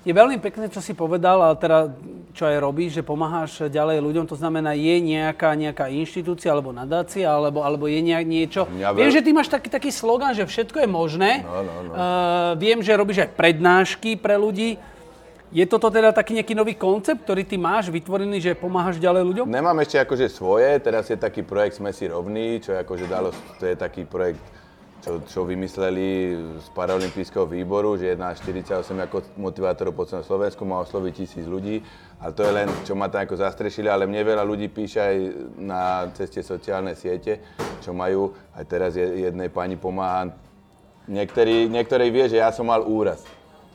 Je 0.00 0.16
veľmi 0.16 0.40
pekné, 0.40 0.72
čo 0.72 0.80
si 0.80 0.96
povedal, 0.96 1.44
ale 1.44 1.60
teda 1.60 1.92
čo 2.32 2.48
aj 2.48 2.56
robíš, 2.56 2.96
že 2.96 3.02
pomáhaš 3.04 3.68
ďalej 3.68 4.00
ľuďom, 4.00 4.24
to 4.24 4.32
znamená, 4.32 4.72
je 4.72 4.96
nejaká, 4.96 5.52
nejaká 5.52 5.92
inštitúcia 5.92 6.48
alebo 6.48 6.72
nadácia, 6.72 7.28
alebo, 7.28 7.60
alebo 7.60 7.84
je 7.84 8.00
nejak 8.00 8.24
niečo. 8.24 8.64
Mňa 8.64 8.96
Viem, 8.96 9.12
že 9.12 9.20
ty 9.20 9.30
máš 9.36 9.52
taký, 9.52 9.68
taký 9.68 9.90
slogan, 9.92 10.32
že 10.32 10.48
všetko 10.48 10.80
je 10.80 10.88
možné. 10.88 11.30
No, 11.44 11.60
no, 11.60 11.74
no. 11.84 11.92
Uh, 11.92 12.52
viem, 12.56 12.80
že 12.80 12.96
robíš 12.96 13.28
aj 13.28 13.36
prednášky 13.36 14.16
pre 14.16 14.40
ľudí. 14.40 14.80
Je 15.50 15.66
toto 15.66 15.90
teda 15.90 16.14
taký 16.14 16.38
nejaký 16.38 16.54
nový 16.54 16.78
koncept, 16.78 17.26
ktorý 17.26 17.42
ty 17.42 17.58
máš 17.58 17.90
vytvorený, 17.90 18.38
že 18.38 18.54
pomáhaš 18.54 19.02
ďalej 19.02 19.22
ľuďom? 19.26 19.46
Nemám 19.50 19.82
ešte 19.82 19.98
akože 19.98 20.30
svoje, 20.30 20.70
teraz 20.78 21.10
je 21.10 21.18
taký 21.18 21.42
projekt 21.42 21.82
Sme 21.82 21.90
si 21.90 22.06
rovní, 22.06 22.62
čo 22.62 22.72
je 22.72 22.78
akože 22.78 23.04
dalo, 23.10 23.34
to 23.58 23.66
je 23.66 23.74
taký 23.74 24.06
projekt, 24.06 24.40
čo, 25.00 25.20
čo 25.24 25.40
vymysleli 25.48 26.36
z 26.60 26.68
Paralympijského 26.76 27.48
výboru, 27.48 27.96
že 27.96 28.16
1,48 28.16 28.84
ako 29.08 29.16
motivátorov 29.40 29.96
po 29.96 30.04
celom 30.04 30.24
Slovensku 30.24 30.62
má 30.68 30.80
osloviť 30.84 31.12
tisíc 31.12 31.44
ľudí. 31.48 31.80
A 32.20 32.28
to 32.30 32.44
je 32.44 32.52
len, 32.52 32.68
čo 32.84 32.92
ma 32.92 33.08
tam 33.08 33.24
ako 33.24 33.40
zastrešili, 33.40 33.88
ale 33.88 34.04
mne 34.04 34.20
veľa 34.22 34.44
ľudí 34.44 34.68
píše 34.68 35.00
aj 35.00 35.16
na 35.56 35.82
ceste 36.12 36.44
sociálne 36.44 36.92
siete, 36.92 37.40
čo 37.80 37.96
majú, 37.96 38.36
aj 38.52 38.64
teraz 38.68 38.92
jednej 38.96 39.48
pani 39.48 39.80
pomáha. 39.80 40.32
Niektorí, 41.08 41.72
niektorí 41.72 42.12
vie, 42.12 42.28
že 42.28 42.38
ja 42.44 42.52
som 42.52 42.68
mal 42.68 42.84
úraz 42.84 43.24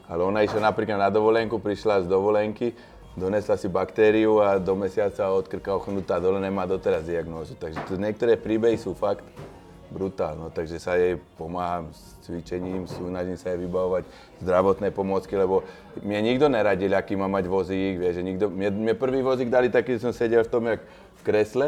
ale 0.09 0.21
ona 0.21 0.45
išla 0.45 0.61
napríklad 0.61 1.01
na 1.01 1.09
dovolenku, 1.09 1.57
prišla 1.57 2.05
z 2.05 2.07
dovolenky, 2.09 2.77
donesla 3.17 3.57
si 3.57 3.65
baktériu 3.65 4.37
a 4.43 4.61
do 4.61 4.77
mesiaca 4.77 5.25
od 5.33 5.49
krka 5.49 5.73
ochnutá 5.73 6.21
dole 6.21 6.37
nemá 6.37 6.69
doteraz 6.69 7.09
diagnózu. 7.09 7.57
Takže 7.57 7.81
to 7.89 7.97
niektoré 7.97 8.37
príbehy 8.37 8.77
sú 8.77 8.93
fakt 8.93 9.25
brutálne, 9.93 10.49
takže 10.53 10.81
sa 10.81 10.97
jej 10.97 11.17
pomáham 11.37 11.89
s 11.93 12.17
cvičením, 12.25 12.89
snažím 12.89 13.37
sa 13.37 13.53
jej 13.53 13.59
vybavovať 13.65 14.03
zdravotné 14.41 14.89
pomôcky, 14.89 15.33
lebo 15.37 15.61
mne 16.01 16.33
nikto 16.33 16.49
neradil, 16.49 16.93
aký 16.93 17.13
má 17.13 17.29
mať 17.29 17.45
vozík, 17.45 18.01
vieš, 18.01 18.19
že 18.19 18.23
nikto, 18.25 18.45
mne, 18.49 18.69
mne 18.73 18.93
prvý 18.97 19.21
vozík 19.21 19.49
dali 19.49 19.69
taký, 19.69 19.97
že 19.97 20.09
som 20.09 20.13
sedel 20.13 20.43
v 20.45 20.51
tom, 20.51 20.63
jak 20.65 20.81
v 21.19 21.21
kresle, 21.21 21.67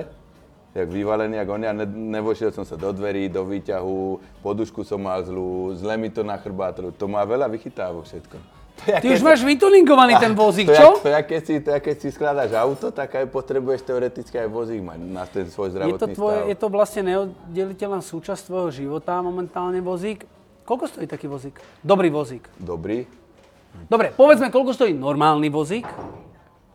jak 0.74 0.90
vyvalený, 0.90 1.38
jak 1.38 1.50
on, 1.50 1.64
ja 1.64 1.74
ne, 1.74 1.86
nevošiel 1.86 2.54
som 2.54 2.66
sa 2.66 2.78
do 2.78 2.90
dverí, 2.94 3.30
do 3.30 3.46
výťahu, 3.46 4.20
podušku 4.42 4.82
som 4.82 5.02
mal 5.02 5.22
zlú, 5.26 5.74
zle 5.78 5.98
mi 5.98 6.10
to 6.10 6.22
na 6.26 6.38
chrbát, 6.38 6.78
to 6.78 7.06
má 7.06 7.22
veľa 7.26 7.50
vychytávok 7.50 8.06
všetko. 8.06 8.57
Ty 8.86 9.08
už 9.10 9.22
máš 9.26 9.42
vytuningovaný 9.42 10.22
ten 10.22 10.38
vozík, 10.46 10.70
čo? 10.70 11.02
To 11.02 11.10
je, 11.10 11.22
keď 11.26 11.42
si, 11.42 11.54
to 11.60 11.70
je, 11.74 11.80
keď 11.82 11.96
si 11.98 12.10
skladáš 12.14 12.52
auto, 12.54 12.94
tak 12.94 13.18
aj 13.18 13.26
potrebuješ 13.32 13.82
teoreticky 13.84 14.38
aj 14.38 14.50
vozík 14.52 14.82
mať 14.86 15.00
na 15.02 15.24
ten 15.26 15.50
svoj 15.50 15.74
zdravotný 15.74 15.98
je 15.98 16.04
to 16.04 16.08
tvoje, 16.14 16.40
stav. 16.40 16.50
Je 16.52 16.56
to 16.58 16.68
vlastne 16.70 17.02
neoddeliteľná 17.10 18.00
súčasť 18.06 18.42
tvojho 18.48 18.70
života 18.70 19.18
momentálne 19.26 19.82
vozík. 19.82 20.30
Koľko 20.68 20.86
stojí 20.92 21.08
taký 21.08 21.32
vozík? 21.32 21.56
Dobrý 21.80 22.12
vozík. 22.12 22.44
Dobrý? 22.60 23.08
Dobre, 23.88 24.12
povedzme, 24.12 24.52
koľko 24.52 24.76
stojí 24.76 24.92
normálny 24.92 25.48
vozík? 25.48 25.88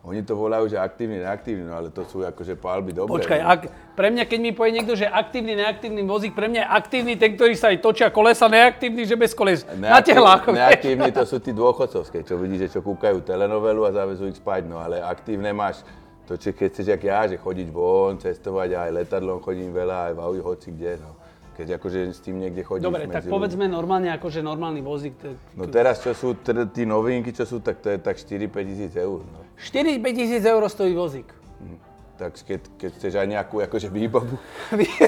Oni 0.03 0.19
to 0.19 0.35
volajú, 0.35 0.67
že 0.67 0.75
aktívny, 0.75 1.23
neaktívny, 1.23 1.63
no 1.63 1.79
ale 1.79 1.87
to 1.87 2.03
sú 2.03 2.27
akože 2.27 2.59
palby 2.59 2.91
dobré. 2.91 3.23
Počkaj, 3.23 3.39
ak, 3.39 3.61
pre 3.95 4.11
mňa, 4.11 4.27
keď 4.27 4.39
mi 4.43 4.51
povie 4.51 4.75
niekto, 4.75 4.99
že 4.99 5.07
aktívny, 5.07 5.55
neaktívny 5.55 6.03
vozík, 6.03 6.35
pre 6.35 6.51
mňa 6.51 6.59
je 6.59 6.67
aktívny 6.75 7.13
ten, 7.15 7.39
ktorý 7.39 7.55
sa 7.55 7.71
aj 7.71 7.79
točia 7.79 8.11
kolesa, 8.11 8.51
neaktívny, 8.51 9.07
že 9.07 9.15
bez 9.15 9.31
koles. 9.31 9.63
na 9.79 10.03
tehlách. 10.03 10.51
Neaktívny 10.51 11.07
to 11.15 11.23
sú 11.23 11.39
tí 11.39 11.55
dôchodcovské, 11.55 12.27
čo 12.27 12.35
vidíte, 12.35 12.67
čo 12.67 12.83
kúkajú 12.83 13.23
telenovelu 13.23 13.87
a 13.87 13.95
zavezú 13.95 14.27
ich 14.27 14.35
spať, 14.35 14.67
no 14.67 14.83
ale 14.83 14.99
aktívne 14.99 15.55
máš 15.55 15.87
to, 16.27 16.35
či 16.35 16.51
keď 16.51 16.67
chceš, 16.75 16.87
jak 16.99 17.03
ja, 17.07 17.19
že 17.31 17.39
chodiť 17.39 17.67
von, 17.71 18.19
cestovať, 18.19 18.75
aj 18.75 19.07
letadlom 19.07 19.39
chodím 19.39 19.71
veľa, 19.71 20.11
aj 20.11 20.13
v 20.19 20.43
hoci 20.43 20.75
kde, 20.75 20.99
no 20.99 21.22
keď 21.53 21.77
akože 21.77 21.99
s 22.17 22.19
tým 22.25 22.41
niekde 22.41 22.65
chodíš 22.65 22.83
Dobre, 22.89 23.05
tak 23.05 23.29
povedzme 23.29 23.69
ľudí. 23.69 23.77
normálne 23.77 24.09
akože 24.17 24.41
normálny 24.41 24.81
vozík. 24.81 25.13
To... 25.21 25.37
No 25.53 25.69
teraz, 25.69 26.01
čo 26.01 26.17
sú 26.17 26.33
teda 26.33 26.65
tí 26.65 26.83
novinky, 26.83 27.29
čo 27.29 27.45
sú, 27.45 27.61
tak 27.61 27.79
to 27.79 27.93
je 27.93 27.97
tak 28.01 28.17
4-5 28.17 28.69
tisíc 28.69 28.93
eur. 28.97 29.21
No. 29.21 29.39
4-5 29.61 30.01
tisíc 30.17 30.43
eur 30.43 30.61
stojí 30.65 30.97
vozík. 30.97 31.29
Hm. 31.61 31.77
Tak 32.13 32.37
keď, 32.45 32.61
keď 32.77 32.91
chceš 32.93 33.13
aj 33.17 33.27
nejakú 33.29 33.55
akože 33.61 33.89
výbavu. 33.89 34.37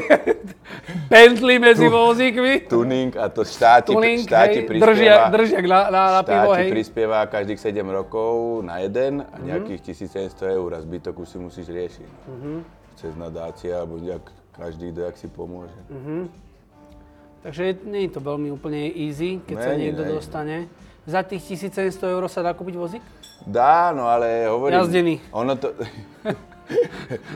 Bentley 1.11 1.61
medzi 1.61 1.85
vozíkmi. 1.85 2.65
Tuning 2.65 3.13
a 3.13 3.29
to 3.29 3.45
štáti, 3.45 3.93
Tuning, 3.93 4.25
štáti 4.25 4.65
hej, 4.65 4.67
prispieva. 4.69 5.29
Držia, 5.29 5.59
držia 5.59 5.59
na, 5.69 5.81
na, 5.93 6.03
na 6.17 6.21
pivo, 6.25 6.51
hej. 6.57 6.69
prispieva 6.73 7.19
každých 7.29 7.61
7 7.61 7.85
rokov 7.85 8.65
na 8.65 8.81
jeden 8.81 9.21
a 9.21 9.37
mhm. 9.37 9.45
nejakých 9.45 9.81
mm-hmm. 9.85 10.33
1700 10.33 10.57
eur 10.57 10.69
a 10.73 10.79
zbytok 10.81 11.15
už 11.21 11.27
si 11.29 11.37
musíš 11.37 11.67
riešiť. 11.69 12.09
Mm-hmm. 12.25 12.57
Cez 12.97 13.13
nadácia 13.13 13.85
alebo 13.85 14.01
nejak 14.01 14.25
každý 14.55 14.95
jak 14.95 15.19
si 15.19 15.27
pomôže. 15.27 15.75
Mm-hmm. 15.91 16.45
Takže 17.45 17.77
nie 17.85 18.09
je 18.09 18.11
to 18.17 18.21
veľmi 18.25 18.49
úplne 18.49 18.89
easy, 18.89 19.37
keď 19.45 19.57
ne, 19.59 19.63
sa 19.63 19.71
niekto 19.77 20.01
ne, 20.01 20.11
dostane. 20.17 20.57
Za 21.05 21.21
tých 21.21 21.61
1700 21.61 21.93
eur 22.01 22.25
sa 22.25 22.41
dá 22.41 22.57
kúpiť 22.57 22.73
vozík? 22.73 23.03
Dá, 23.45 23.93
no 23.93 24.09
ale 24.09 24.49
hovorím... 24.49 24.81
Jazdený. 24.81 25.15
Ono 25.29 25.53
to... 25.53 25.69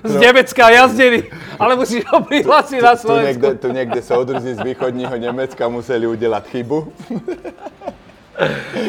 z 0.10 0.14
Nemecka 0.18 0.74
jazdený, 0.74 1.30
ale 1.62 1.78
musíš 1.78 2.02
ho 2.10 2.26
prihlásiť 2.26 2.82
na 2.82 2.98
Slovensku. 2.98 3.30
Tu 3.30 3.30
niekde, 3.30 3.50
tu 3.62 3.68
niekde 3.70 4.02
soudruzi 4.02 4.58
z 4.58 4.66
východního 4.66 5.14
Nemecka 5.14 5.70
museli 5.70 6.10
udelať 6.10 6.50
chybu. 6.50 6.90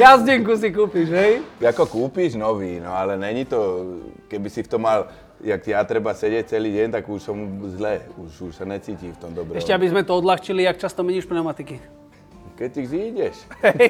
Jazdenku 0.01 0.57
si 0.57 0.71
kúpiš, 0.71 1.11
hej? 1.11 1.43
Ako 1.59 1.85
kúpiš 1.85 2.39
nový, 2.39 2.79
no 2.79 2.95
ale 2.95 3.19
není 3.19 3.45
to, 3.45 3.83
keby 4.31 4.47
si 4.47 4.63
v 4.63 4.71
tom 4.71 4.87
mal 4.87 5.11
jak 5.45 5.63
ja 5.67 5.81
treba 5.85 6.13
sedieť 6.13 6.57
celý 6.57 6.71
deň, 6.77 6.89
tak 7.01 7.05
už 7.09 7.21
som 7.21 7.37
zle, 7.73 8.05
už, 8.21 8.51
už 8.51 8.53
sa 8.57 8.65
necítim 8.69 9.13
v 9.17 9.19
tom 9.19 9.33
dobre. 9.33 9.57
Ešte 9.57 9.73
aby 9.73 9.89
sme 9.89 10.05
to 10.05 10.17
odľahčili, 10.21 10.65
jak 10.65 10.77
často 10.77 11.01
meníš 11.01 11.25
pneumatiky? 11.25 11.81
Keď 12.61 12.71
ich 12.77 12.89
zídeš. 12.93 13.37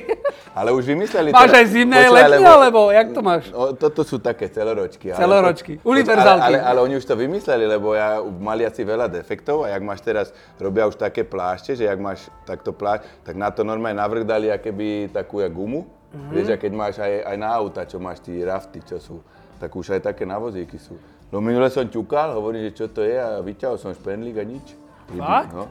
Ale 0.58 0.70
už 0.70 0.86
vymysleli... 0.86 1.34
Máš 1.34 1.58
aj 1.58 1.66
zimné, 1.74 2.06
letné, 2.06 2.38
lebo, 2.38 2.50
alebo 2.54 2.80
jak 2.94 3.08
to 3.10 3.18
máš? 3.18 3.50
No, 3.50 3.74
toto 3.74 4.06
sú 4.06 4.22
také 4.22 4.46
celoročky. 4.46 5.10
Celoročky, 5.10 5.82
univerzálky. 5.82 6.54
Ale, 6.54 6.58
ale, 6.62 6.78
ale, 6.78 6.78
oni 6.86 6.94
už 6.94 7.02
to 7.02 7.18
vymysleli, 7.18 7.66
lebo 7.66 7.98
ja 7.98 8.22
mali 8.22 8.62
asi 8.62 8.86
veľa 8.86 9.10
defektov 9.10 9.66
a 9.66 9.74
jak 9.74 9.82
máš 9.82 10.06
teraz, 10.06 10.26
robia 10.54 10.86
už 10.86 10.94
také 10.94 11.26
plášte, 11.26 11.74
že 11.74 11.90
jak 11.90 11.98
máš 11.98 12.30
takto 12.46 12.70
plášť, 12.70 13.26
tak 13.26 13.34
na 13.34 13.50
to 13.50 13.66
normálne 13.66 13.98
navrh 13.98 14.22
dali 14.22 14.54
akéby 14.54 15.10
takú 15.10 15.42
jak 15.42 15.50
gumu. 15.50 15.90
Mm-hmm. 16.10 16.30
Vieš, 16.30 16.48
a 16.50 16.56
keď 16.58 16.72
máš 16.74 16.94
aj, 17.02 17.14
aj 17.26 17.36
na 17.38 17.50
auta, 17.50 17.82
čo 17.86 17.98
máš 17.98 18.22
tí 18.22 18.38
rafty, 18.42 18.82
čo 18.82 19.02
sú, 19.02 19.22
tak 19.58 19.70
už 19.70 19.98
aj 19.98 20.14
také 20.14 20.22
na 20.22 20.38
vozíky 20.38 20.78
sú. 20.78 20.94
Minule 21.38 21.70
som 21.70 21.86
ťukal, 21.86 22.34
hovorím, 22.34 22.66
že 22.66 22.82
čo 22.82 22.86
to 22.90 23.06
je 23.06 23.14
a 23.14 23.38
vyťahol 23.38 23.78
som 23.78 23.94
špendlík 23.94 24.34
a 24.34 24.44
nič. 24.44 24.74
Fakt? 25.14 25.54
No. 25.54 25.70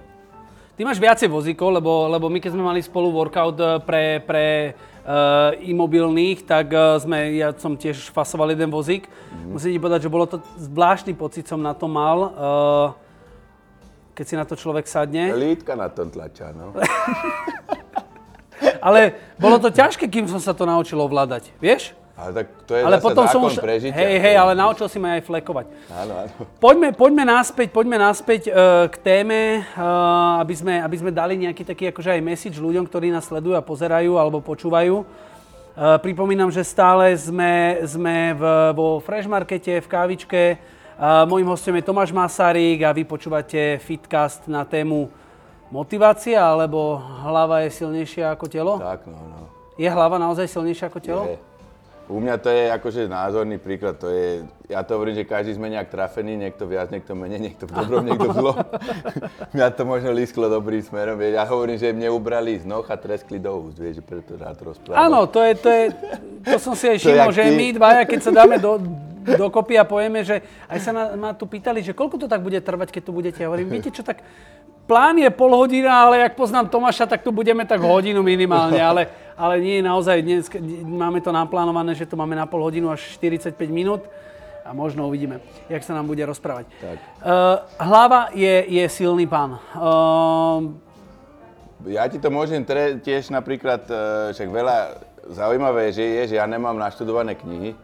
Ty 0.80 0.88
máš 0.88 1.04
viacej 1.04 1.28
vozíkov, 1.28 1.76
lebo, 1.76 2.08
lebo 2.08 2.32
my 2.32 2.40
keď 2.40 2.56
sme 2.56 2.64
mali 2.64 2.80
spolu 2.80 3.12
workout 3.12 3.60
eh, 3.60 3.84
pre, 3.84 4.24
pre 4.24 4.72
uh, 5.04 5.52
imobilných, 5.60 6.48
tak 6.48 6.72
uh, 6.72 6.96
sme, 6.96 7.36
ja 7.36 7.52
som 7.52 7.76
tiež 7.76 8.08
fasoval 8.16 8.56
jeden 8.56 8.72
vozík. 8.72 9.04
Mm-hmm. 9.04 9.52
Musím 9.52 9.76
ti 9.76 9.84
povedať, 9.84 10.08
že 10.08 10.14
bolo 10.16 10.24
to 10.24 10.40
zvláštny 10.56 11.20
pocit 11.20 11.52
som 11.52 11.60
na 11.60 11.76
to 11.76 11.92
mal, 11.92 12.18
uh, 12.24 12.88
keď 14.16 14.24
si 14.24 14.36
na 14.40 14.48
to 14.48 14.56
človek 14.56 14.88
sadne. 14.88 15.36
Lítka 15.36 15.76
na 15.76 15.92
tom 15.92 16.08
tlačá, 16.08 16.56
no. 16.56 16.72
Ale 18.88 19.20
bolo 19.36 19.60
to 19.60 19.76
ťažké, 19.76 20.08
kým 20.08 20.32
som 20.32 20.40
sa 20.40 20.56
to 20.56 20.64
naučil 20.64 21.04
ovládať, 21.04 21.52
vieš? 21.60 21.99
Ale 22.20 22.32
tak 22.36 22.48
to 22.68 22.76
je 22.76 22.84
ale 22.84 23.00
zase 23.00 23.06
potom 23.08 23.26
som 23.32 23.42
už, 23.48 23.64
prežitia. 23.64 23.96
Hej, 23.96 24.20
hej, 24.20 24.36
ale 24.36 24.52
naučil 24.52 24.92
si 24.92 25.00
ma 25.00 25.16
aj 25.16 25.24
flekovať. 25.24 25.72
Áno, 25.88 26.14
áno. 26.20 26.32
Poďme, 26.60 26.92
poďme 26.92 27.24
naspäť, 27.24 27.72
poďme 27.72 27.96
naspäť 27.96 28.52
uh, 28.52 28.92
k 28.92 28.96
téme, 29.00 29.64
uh, 29.64 30.44
aby, 30.44 30.52
sme, 30.52 30.84
aby 30.84 30.96
sme 31.00 31.12
dali 31.16 31.40
nejaký 31.40 31.64
taký 31.64 31.96
akože 31.96 32.20
aj 32.20 32.22
message 32.22 32.60
ľuďom, 32.60 32.84
ktorí 32.92 33.08
nás 33.08 33.24
sledujú 33.24 33.56
a 33.56 33.64
pozerajú 33.64 34.20
alebo 34.20 34.44
počúvajú. 34.44 35.00
Uh, 35.00 35.96
pripomínam, 36.04 36.52
že 36.52 36.60
stále 36.68 37.16
sme, 37.16 37.88
sme 37.88 38.36
v, 38.36 38.44
vo 38.76 39.00
Fresh 39.00 39.32
Markete, 39.32 39.80
v 39.80 39.88
kávičke. 39.88 40.60
Uh, 41.00 41.24
mojím 41.24 41.56
hostom 41.56 41.80
je 41.80 41.88
Tomáš 41.88 42.12
Masarík 42.12 42.84
a 42.84 42.92
vy 42.92 43.08
počúvate 43.08 43.80
Fitcast 43.80 44.52
na 44.52 44.68
tému 44.68 45.08
motivácia, 45.72 46.44
alebo 46.44 47.00
hlava 47.24 47.64
je 47.64 47.80
silnejšia 47.80 48.36
ako 48.36 48.46
telo? 48.52 48.76
Tak, 48.76 49.08
no, 49.08 49.16
no. 49.16 49.48
Je 49.80 49.88
hlava 49.88 50.20
naozaj 50.20 50.52
silnejšia 50.52 50.92
ako 50.92 51.00
telo? 51.00 51.24
Je. 51.24 51.49
U 52.10 52.18
mňa 52.18 52.42
to 52.42 52.50
je 52.50 52.64
akože 52.74 53.02
názorný 53.06 53.62
príklad, 53.62 54.02
to 54.02 54.10
je, 54.10 54.42
ja 54.66 54.82
to 54.82 54.98
hovorím, 54.98 55.14
že 55.14 55.30
každý 55.30 55.54
sme 55.54 55.70
nejak 55.70 55.94
trafený, 55.94 56.42
niekto 56.42 56.66
viac, 56.66 56.90
niekto 56.90 57.14
menej, 57.14 57.38
niekto 57.38 57.70
v 57.70 57.72
dobrom, 57.78 58.02
niekto 58.02 58.34
v 58.34 58.36
zlom. 58.36 58.58
mňa 59.54 59.66
to 59.78 59.84
možno 59.86 60.10
lísklo 60.18 60.50
dobrým 60.50 60.82
smerom, 60.82 61.22
vieš. 61.22 61.38
ja 61.38 61.46
hovorím, 61.46 61.78
že 61.78 61.94
mne 61.94 62.10
ubrali 62.10 62.58
z 62.58 62.66
noh 62.66 62.82
a 62.82 62.96
treskli 62.98 63.38
do 63.38 63.54
úst, 63.62 63.78
vieš, 63.78 64.02
že 64.02 64.04
preto 64.10 64.34
rád 64.42 64.58
rozprávam. 64.58 65.06
Áno, 65.06 65.30
to 65.30 65.38
je, 65.46 65.54
to 65.54 65.70
je, 65.70 65.84
to 66.50 66.58
som 66.58 66.74
si 66.74 66.90
aj 66.90 66.98
všimol, 66.98 67.30
že 67.30 67.46
my 67.46 67.68
dvaja, 67.78 68.02
keď 68.10 68.20
sa 68.26 68.32
dáme 68.34 68.58
do, 68.58 68.82
dokopy 69.38 69.78
a 69.78 69.86
povieme, 69.86 70.26
že 70.26 70.42
aj 70.66 70.80
sa 70.82 70.92
ma 71.14 71.38
tu 71.38 71.46
pýtali, 71.46 71.86
že 71.86 71.94
koľko 71.94 72.26
to 72.26 72.28
tak 72.32 72.42
bude 72.42 72.58
trvať, 72.58 72.90
keď 72.90 73.02
tu 73.06 73.12
budete. 73.14 73.40
Ja 73.44 73.54
hovorím, 73.54 73.70
viete 73.70 73.94
čo, 73.94 74.02
tak 74.02 74.26
plán 74.90 75.22
je 75.22 75.30
pol 75.30 75.54
hodina, 75.54 76.10
ale 76.10 76.26
ak 76.26 76.34
poznám 76.34 76.74
Tomáša, 76.74 77.06
tak 77.06 77.22
tu 77.22 77.30
budeme 77.30 77.62
tak 77.70 77.78
hodinu 77.78 78.26
minimálne, 78.26 78.82
ale, 78.82 79.06
ale 79.38 79.62
nie 79.62 79.86
naozaj, 79.86 80.18
dnes 80.26 80.50
máme 80.82 81.22
to 81.22 81.30
naplánované, 81.30 81.94
že 81.94 82.10
to 82.10 82.18
máme 82.18 82.34
na 82.34 82.50
pol 82.50 82.66
hodinu 82.66 82.90
až 82.90 83.06
45 83.22 83.54
minút 83.70 84.02
a 84.66 84.74
možno 84.74 85.06
uvidíme, 85.06 85.46
jak 85.70 85.86
sa 85.86 85.94
nám 85.94 86.10
bude 86.10 86.26
rozprávať. 86.26 86.66
Tak. 86.82 86.98
Uh, 87.22 87.62
hlava 87.78 88.34
je, 88.34 88.66
je 88.66 88.86
silný 88.90 89.30
pán. 89.30 89.62
Uh, 89.78 90.74
ja 91.86 92.10
ti 92.10 92.18
to 92.18 92.34
môžem 92.34 92.66
tre, 92.66 92.98
tiež 92.98 93.30
napríklad, 93.30 93.86
uh, 93.86 94.34
však 94.34 94.50
veľa 94.50 94.78
zaujímavé 95.30 95.94
že 95.94 96.02
je, 96.02 96.34
že 96.34 96.36
ja 96.42 96.50
nemám 96.50 96.74
naštudované 96.74 97.38
knihy, 97.38 97.78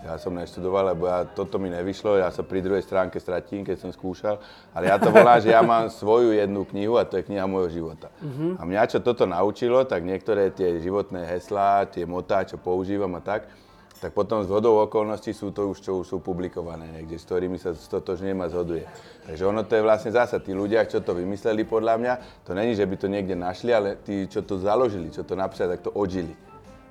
ja 0.00 0.16
som 0.16 0.32
neštudoval, 0.32 0.96
lebo 0.96 1.04
ja, 1.04 1.28
toto 1.28 1.60
mi 1.60 1.68
nevyšlo, 1.68 2.16
ja 2.16 2.32
sa 2.32 2.40
pri 2.40 2.64
druhej 2.64 2.80
stránke 2.80 3.20
stratím, 3.20 3.68
keď 3.68 3.76
som 3.84 3.90
skúšal, 3.92 4.40
ale 4.72 4.88
ja 4.88 4.96
to 4.96 5.12
volám, 5.12 5.44
že 5.44 5.52
ja 5.52 5.60
mám 5.60 5.92
svoju 5.92 6.32
jednu 6.32 6.64
knihu 6.72 6.96
a 6.96 7.04
to 7.04 7.20
je 7.20 7.28
kniha 7.28 7.44
môjho 7.44 7.68
života. 7.68 8.08
Uh-huh. 8.24 8.56
A 8.56 8.64
mňa 8.64 8.96
čo 8.96 8.98
toto 9.04 9.28
naučilo, 9.28 9.84
tak 9.84 10.00
niektoré 10.08 10.48
tie 10.56 10.80
životné 10.80 11.28
heslá, 11.28 11.84
tie 11.84 12.08
motá, 12.08 12.48
čo 12.48 12.56
používam 12.56 13.12
a 13.16 13.20
tak, 13.20 13.44
tak 14.00 14.16
potom 14.16 14.40
z 14.40 14.48
hodou 14.48 14.80
okolností 14.80 15.36
sú 15.36 15.52
to 15.52 15.68
už, 15.68 15.84
čo 15.84 16.00
už 16.00 16.06
sú 16.08 16.16
publikované 16.24 16.88
niekde, 16.88 17.20
s 17.20 17.28
ktorými 17.28 17.60
sa 17.60 17.76
stotožňujem 17.76 18.40
a 18.40 18.48
zhoduje. 18.48 18.84
Takže 19.28 19.44
ono 19.44 19.60
to 19.68 19.76
je 19.76 19.84
vlastne 19.84 20.10
zasa, 20.16 20.40
tí 20.40 20.56
ľudia, 20.56 20.88
čo 20.88 21.04
to 21.04 21.12
vymysleli 21.12 21.68
podľa 21.68 21.94
mňa, 22.00 22.14
to 22.48 22.56
není, 22.56 22.72
že 22.72 22.88
by 22.88 22.96
to 22.96 23.12
niekde 23.12 23.36
našli, 23.36 23.76
ale 23.76 24.00
tí, 24.00 24.24
čo 24.24 24.40
to 24.40 24.56
založili, 24.56 25.12
čo 25.12 25.20
to 25.28 25.36
napísali, 25.36 25.76
tak 25.76 25.84
to 25.84 25.92
odžili. 25.92 26.32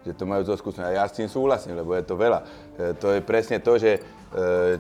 Že 0.08 0.14
to 0.16 0.24
majú 0.24 0.42
zo 0.48 0.56
skúsenosti. 0.56 0.96
A 0.96 1.00
ja 1.00 1.06
s 1.06 1.16
tým 1.16 1.28
súhlasím, 1.28 1.76
lebo 1.76 1.92
je 1.96 2.04
to 2.08 2.16
veľa. 2.16 2.40
E, 2.80 2.96
to 2.96 3.12
je 3.16 3.20
presne 3.20 3.60
to, 3.60 3.76
že 3.76 4.00
e, 4.32 4.80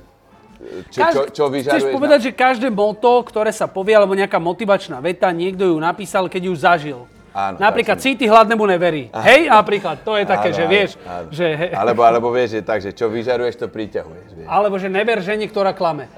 čo, 0.92 1.00
čo, 1.08 1.22
čo. 1.32 1.44
Chceš 1.48 1.96
povedať, 1.96 2.20
na... 2.20 2.26
že 2.28 2.32
každé 2.36 2.68
moto, 2.68 3.24
ktoré 3.24 3.52
sa 3.56 3.72
povie, 3.72 3.96
alebo 3.96 4.12
nejaká 4.12 4.44
motivačná 4.44 5.00
veta, 5.00 5.32
niekto 5.32 5.72
ju 5.72 5.78
napísal, 5.80 6.28
keď 6.28 6.42
ju 6.52 6.54
zažil. 6.56 7.00
Áno, 7.30 7.62
napríklad 7.62 8.02
cíti 8.02 8.26
hladnému 8.26 8.66
neverí. 8.66 9.14
Áno. 9.14 9.22
Hej, 9.22 9.54
napríklad, 9.54 10.02
to 10.02 10.18
je 10.18 10.26
také, 10.26 10.50
áno, 10.50 10.58
že 10.58 10.64
vieš. 10.66 10.98
Áno. 11.06 11.30
Že, 11.30 11.46
he... 11.56 11.68
alebo, 11.82 12.02
alebo 12.02 12.34
vieš, 12.34 12.58
že 12.58 12.62
tak, 12.66 12.82
že 12.82 12.92
čo 12.94 13.10
vyžaruješ, 13.10 13.56
to 13.62 13.68
priťahuješ. 13.70 14.30
Vieš. 14.34 14.48
Alebo 14.50 14.80
že 14.82 14.90
never 14.90 15.22
ženi, 15.22 15.46
ktorá 15.46 15.78
klame. 15.78 16.10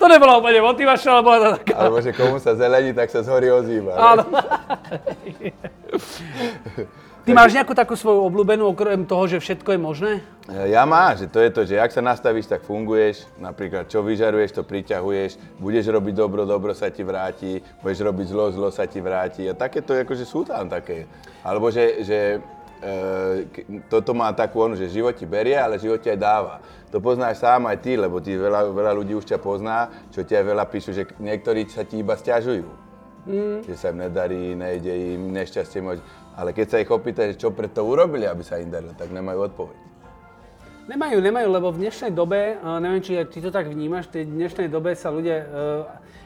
to 0.00 0.04
nebola 0.10 0.42
úplne 0.42 0.60
motivačná, 0.60 1.10
ale 1.18 1.22
bola 1.22 1.38
to 1.38 1.48
taká. 1.62 1.74
Alebo 1.78 2.02
že 2.02 2.12
komu 2.12 2.42
sa 2.42 2.58
zelení, 2.58 2.90
tak 2.90 3.14
sa 3.14 3.22
z 3.22 3.30
hory 3.30 3.48
ozýva. 3.54 3.94
Áno. 3.94 4.26
Ty 7.24 7.32
máš 7.32 7.56
nejakú 7.56 7.72
takú 7.72 7.96
svoju 7.96 8.20
obľúbenú, 8.28 8.68
okrem 8.68 9.08
toho, 9.08 9.24
že 9.24 9.40
všetko 9.40 9.72
je 9.72 9.80
možné? 9.80 10.12
Ja 10.68 10.84
mám, 10.84 11.16
že 11.16 11.24
to 11.24 11.40
je 11.40 11.48
to, 11.48 11.64
že 11.64 11.80
ak 11.80 11.88
sa 11.88 12.04
nastavíš, 12.04 12.52
tak 12.52 12.68
funguješ. 12.68 13.24
Napríklad, 13.40 13.88
čo 13.88 14.04
vyžaruješ, 14.04 14.60
to 14.60 14.62
priťahuješ. 14.68 15.56
Budeš 15.56 15.88
robiť 15.88 16.12
dobro, 16.20 16.44
dobro 16.44 16.76
sa 16.76 16.92
ti 16.92 17.00
vráti. 17.00 17.64
Budeš 17.80 18.04
robiť 18.04 18.26
zlo, 18.28 18.52
zlo 18.52 18.68
sa 18.68 18.84
ti 18.84 19.00
vráti. 19.00 19.48
A 19.48 19.56
takéto, 19.56 19.96
akože 19.96 20.28
sú 20.28 20.44
tam 20.44 20.68
také. 20.68 21.08
Alebo 21.40 21.72
že, 21.72 22.04
že 22.04 22.18
e, 22.84 23.80
toto 23.88 24.12
má 24.12 24.28
takú 24.36 24.60
onu, 24.60 24.76
že 24.76 24.92
život 24.92 25.16
ti 25.16 25.24
berie, 25.24 25.56
ale 25.56 25.80
život 25.80 26.04
ti 26.04 26.12
aj 26.12 26.20
dáva. 26.20 26.60
To 26.92 27.00
poznáš 27.00 27.40
sám 27.40 27.72
aj 27.72 27.80
ty, 27.80 27.96
lebo 27.96 28.20
ti 28.20 28.36
veľa, 28.36 28.68
veľa 28.68 28.92
ľudí 29.00 29.16
už 29.16 29.24
ťa 29.24 29.40
pozná, 29.40 29.88
čo 30.12 30.28
ti 30.28 30.36
aj 30.36 30.44
veľa 30.44 30.68
píšu, 30.68 30.92
že 30.92 31.08
niektorí 31.16 31.72
sa 31.72 31.88
ti 31.88 32.04
iba 32.04 32.20
stiažujú. 32.20 32.84
Mm. 33.24 33.64
Že 33.64 33.74
sa 33.80 33.88
im 33.88 33.98
nedarí, 34.04 34.52
nejde 34.52 34.92
im, 35.16 35.32
nešťastie 35.32 35.80
môže 35.80 36.04
ale 36.34 36.50
keď 36.50 36.66
sa 36.66 36.76
ich 36.82 36.90
opýta, 36.90 37.26
čo 37.34 37.54
preto 37.54 37.86
urobili, 37.86 38.26
aby 38.26 38.42
sa 38.42 38.58
im 38.58 38.70
darilo, 38.70 38.94
tak 38.98 39.14
nemajú 39.14 39.38
odpoveď. 39.54 39.78
Nemajú, 40.84 41.16
nemajú, 41.24 41.48
lebo 41.48 41.72
v 41.72 41.80
dnešnej 41.80 42.12
dobe, 42.12 42.60
neviem, 42.60 43.00
či 43.00 43.16
ty 43.32 43.40
to 43.40 43.48
tak 43.48 43.72
vnímaš, 43.72 44.04
v 44.12 44.28
dnešnej 44.28 44.68
dobe 44.68 44.92
sa 44.92 45.08
ľudia, 45.08 45.48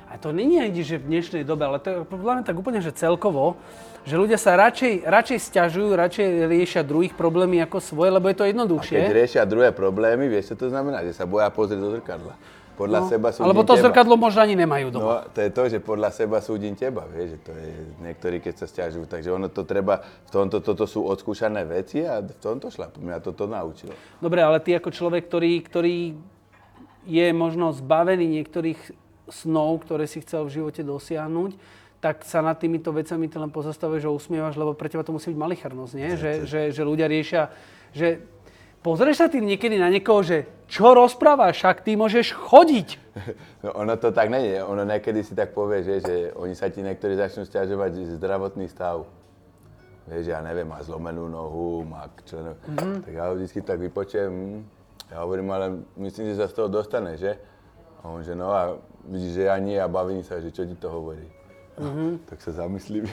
a 0.09 0.19
to 0.19 0.35
není 0.35 0.59
ani, 0.59 0.83
že 0.83 0.99
v 0.99 1.07
dnešnej 1.07 1.47
dobe, 1.47 1.63
ale 1.69 1.79
to 1.79 1.89
je 1.93 1.97
podľa 2.03 2.43
tak 2.43 2.59
úplne, 2.59 2.83
že 2.83 2.91
celkovo, 2.91 3.55
že 4.03 4.19
ľudia 4.19 4.35
sa 4.35 4.59
radšej, 4.59 5.07
radšej 5.07 5.39
stiažujú, 5.53 5.95
radšej 5.95 6.27
riešia 6.51 6.83
druhých 6.83 7.15
problémy 7.15 7.63
ako 7.63 7.79
svoje, 7.79 8.11
lebo 8.11 8.27
je 8.27 8.37
to 8.41 8.45
jednoduchšie. 8.51 8.99
A 8.99 9.07
keď 9.07 9.15
riešia 9.15 9.43
druhé 9.47 9.71
problémy, 9.71 10.27
vieš, 10.27 10.57
čo 10.57 10.67
to 10.67 10.67
znamená? 10.73 11.07
Že 11.07 11.13
sa 11.15 11.29
boja 11.29 11.47
pozrieť 11.55 11.79
do 11.79 11.95
zrkadla 11.95 12.35
podľa 12.79 13.01
no, 13.03 13.07
seba 13.11 13.29
súdim 13.35 13.45
Alebo 13.51 13.63
to 13.67 13.75
teba. 13.75 13.85
zrkadlo 13.91 14.15
možno 14.15 14.41
ani 14.47 14.55
nemajú 14.55 14.87
doma. 14.95 15.03
No, 15.03 15.15
to 15.35 15.39
je 15.43 15.51
to, 15.51 15.63
že 15.67 15.79
podľa 15.83 16.11
seba 16.15 16.39
súdim 16.39 16.79
teba, 16.79 17.03
vieš, 17.11 17.35
že 17.35 17.39
to 17.43 17.53
je 17.59 17.71
niektorí, 18.07 18.37
keď 18.39 18.55
sa 18.55 18.67
stiažujú. 18.71 19.11
Takže 19.11 19.35
ono 19.35 19.51
to 19.51 19.67
treba, 19.67 19.99
v 20.01 20.31
tomto, 20.31 20.63
toto 20.63 20.87
sú 20.87 21.03
odskúšané 21.11 21.67
veci 21.67 22.07
a 22.07 22.23
v 22.23 22.31
tomto 22.39 22.71
šlapu 22.71 23.03
mňa 23.03 23.19
toto 23.19 23.51
naučilo. 23.51 23.91
Dobre, 24.23 24.47
ale 24.47 24.63
ty 24.63 24.79
ako 24.79 24.95
človek, 24.95 25.27
ktorý, 25.27 25.53
ktorý 25.67 25.97
je 27.03 27.27
možno 27.35 27.75
zbavený 27.75 28.39
niektorých 28.39 28.79
snov, 29.27 29.83
ktoré 29.83 30.07
si 30.07 30.23
chcel 30.23 30.47
v 30.47 30.63
živote 30.63 30.87
dosiahnuť, 30.87 31.59
tak 31.99 32.23
sa 32.23 32.39
nad 32.39 32.55
týmito 32.55 32.95
vecami 32.95 33.27
ty 33.27 33.37
len 33.43 33.51
pozastavuješ 33.51 34.07
a 34.07 34.15
usmievaš, 34.15 34.55
lebo 34.55 34.71
pre 34.71 34.87
teba 34.87 35.03
to 35.03 35.11
musí 35.11 35.35
byť 35.35 35.39
malichernosť, 35.39 35.93
nie? 35.99 36.11
Že, 36.15 36.33
že, 36.47 36.61
že 36.71 36.83
ľudia 36.87 37.11
riešia, 37.11 37.51
že 37.91 38.23
Pozrieš 38.89 39.21
sa 39.21 39.29
ty 39.29 39.45
niekedy 39.45 39.77
na 39.77 39.93
niekoho, 39.93 40.25
že 40.25 40.49
čo 40.65 40.97
rozprávaš, 40.97 41.61
však 41.61 41.85
ty 41.85 41.93
môžeš 41.93 42.33
chodiť. 42.33 42.97
No 43.61 43.77
ono 43.85 44.01
to 44.01 44.09
tak 44.17 44.33
je. 44.33 44.65
Ono 44.65 44.81
niekedy 44.81 45.21
si 45.21 45.37
tak 45.37 45.53
povie, 45.53 45.85
že, 45.85 46.01
že 46.01 46.17
oni 46.33 46.57
sa 46.57 46.73
ti 46.73 46.81
niektorí 46.81 47.13
začnú 47.13 47.45
stiažovať 47.45 48.17
zdravotný 48.17 48.65
stav. 48.65 49.05
Vieš, 50.09 50.33
ja 50.33 50.41
neviem, 50.41 50.65
má 50.65 50.81
zlomenú 50.81 51.29
nohu, 51.29 51.85
má 51.85 52.09
čo 52.25 52.41
mm-hmm. 52.41 53.05
Tak 53.05 53.13
ja 53.13 53.29
ho 53.29 53.37
vždy 53.37 53.61
tak 53.61 53.77
vypočujem. 53.77 54.33
Hm. 54.33 54.61
Ja 55.13 55.21
hovorím, 55.21 55.53
ale 55.53 55.85
myslím, 56.01 56.33
že 56.33 56.41
sa 56.41 56.49
z 56.49 56.57
toho 56.57 56.73
dostane, 56.73 57.21
že? 57.21 57.37
A 58.01 58.09
on, 58.09 58.25
že 58.25 58.33
no 58.33 58.57
a 58.57 58.81
vidíš, 59.05 59.37
že 59.37 59.53
ja 59.53 59.57
nie 59.61 59.77
a 59.77 59.85
bavím 59.85 60.25
sa, 60.25 60.41
že 60.41 60.49
čo 60.49 60.65
ti 60.65 60.81
to 60.81 60.89
hovorí. 60.89 61.29
Mm-hmm. 61.77 62.11
Tak 62.33 62.41
sa 62.41 62.65
zamyslím 62.65 63.05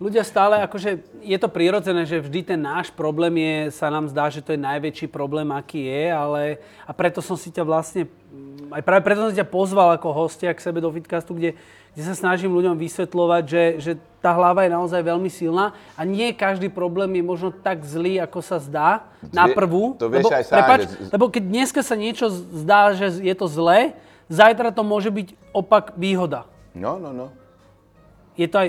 ľudia 0.00 0.24
stále, 0.24 0.64
akože 0.64 1.04
je 1.20 1.36
to 1.36 1.48
prirodzené, 1.52 2.08
že 2.08 2.24
vždy 2.24 2.56
ten 2.56 2.60
náš 2.60 2.88
problém 2.88 3.36
je, 3.36 3.76
sa 3.76 3.92
nám 3.92 4.08
zdá, 4.08 4.32
že 4.32 4.40
to 4.40 4.56
je 4.56 4.60
najväčší 4.64 5.12
problém, 5.12 5.52
aký 5.52 5.84
je, 5.84 6.04
ale 6.08 6.42
a 6.88 6.96
preto 6.96 7.20
som 7.20 7.36
si 7.36 7.52
ťa 7.52 7.62
vlastne, 7.68 8.08
aj 8.72 8.80
práve 8.80 9.04
preto 9.04 9.28
som 9.28 9.30
si 9.30 9.36
ťa 9.36 9.52
pozval 9.52 9.92
ako 10.00 10.08
hostia 10.16 10.56
k 10.56 10.64
sebe 10.64 10.80
do 10.80 10.88
Fitcastu, 10.88 11.36
kde, 11.36 11.52
kde 11.92 12.02
sa 12.02 12.16
snažím 12.16 12.56
ľuďom 12.56 12.80
vysvetľovať, 12.80 13.44
že, 13.44 13.64
že 13.76 13.92
tá 14.24 14.32
hlava 14.32 14.64
je 14.64 14.72
naozaj 14.72 15.04
veľmi 15.04 15.28
silná 15.28 15.76
a 15.92 16.00
nie 16.08 16.32
každý 16.32 16.72
problém 16.72 17.20
je 17.20 17.24
možno 17.24 17.52
tak 17.52 17.84
zlý, 17.84 18.24
ako 18.24 18.40
sa 18.40 18.56
zdá 18.56 19.04
na 19.28 19.52
prvú. 19.52 20.00
To 20.00 20.08
vieš 20.08 20.32
lebo, 20.32 20.32
aj 20.32 20.44
sám, 20.48 20.56
prepáč, 20.56 20.80
že... 20.88 21.12
lebo 21.12 21.24
keď 21.28 21.42
dneska 21.44 21.80
sa 21.84 21.92
niečo 21.92 22.32
zdá, 22.32 22.96
že 22.96 23.20
je 23.20 23.34
to 23.36 23.44
zlé, 23.52 24.00
zajtra 24.32 24.72
to 24.72 24.80
môže 24.80 25.12
byť 25.12 25.28
opak 25.52 25.92
výhoda. 26.00 26.48
No, 26.72 26.96
no, 26.96 27.12
no. 27.12 27.28
Je 28.38 28.48
to 28.48 28.56
aj 28.56 28.68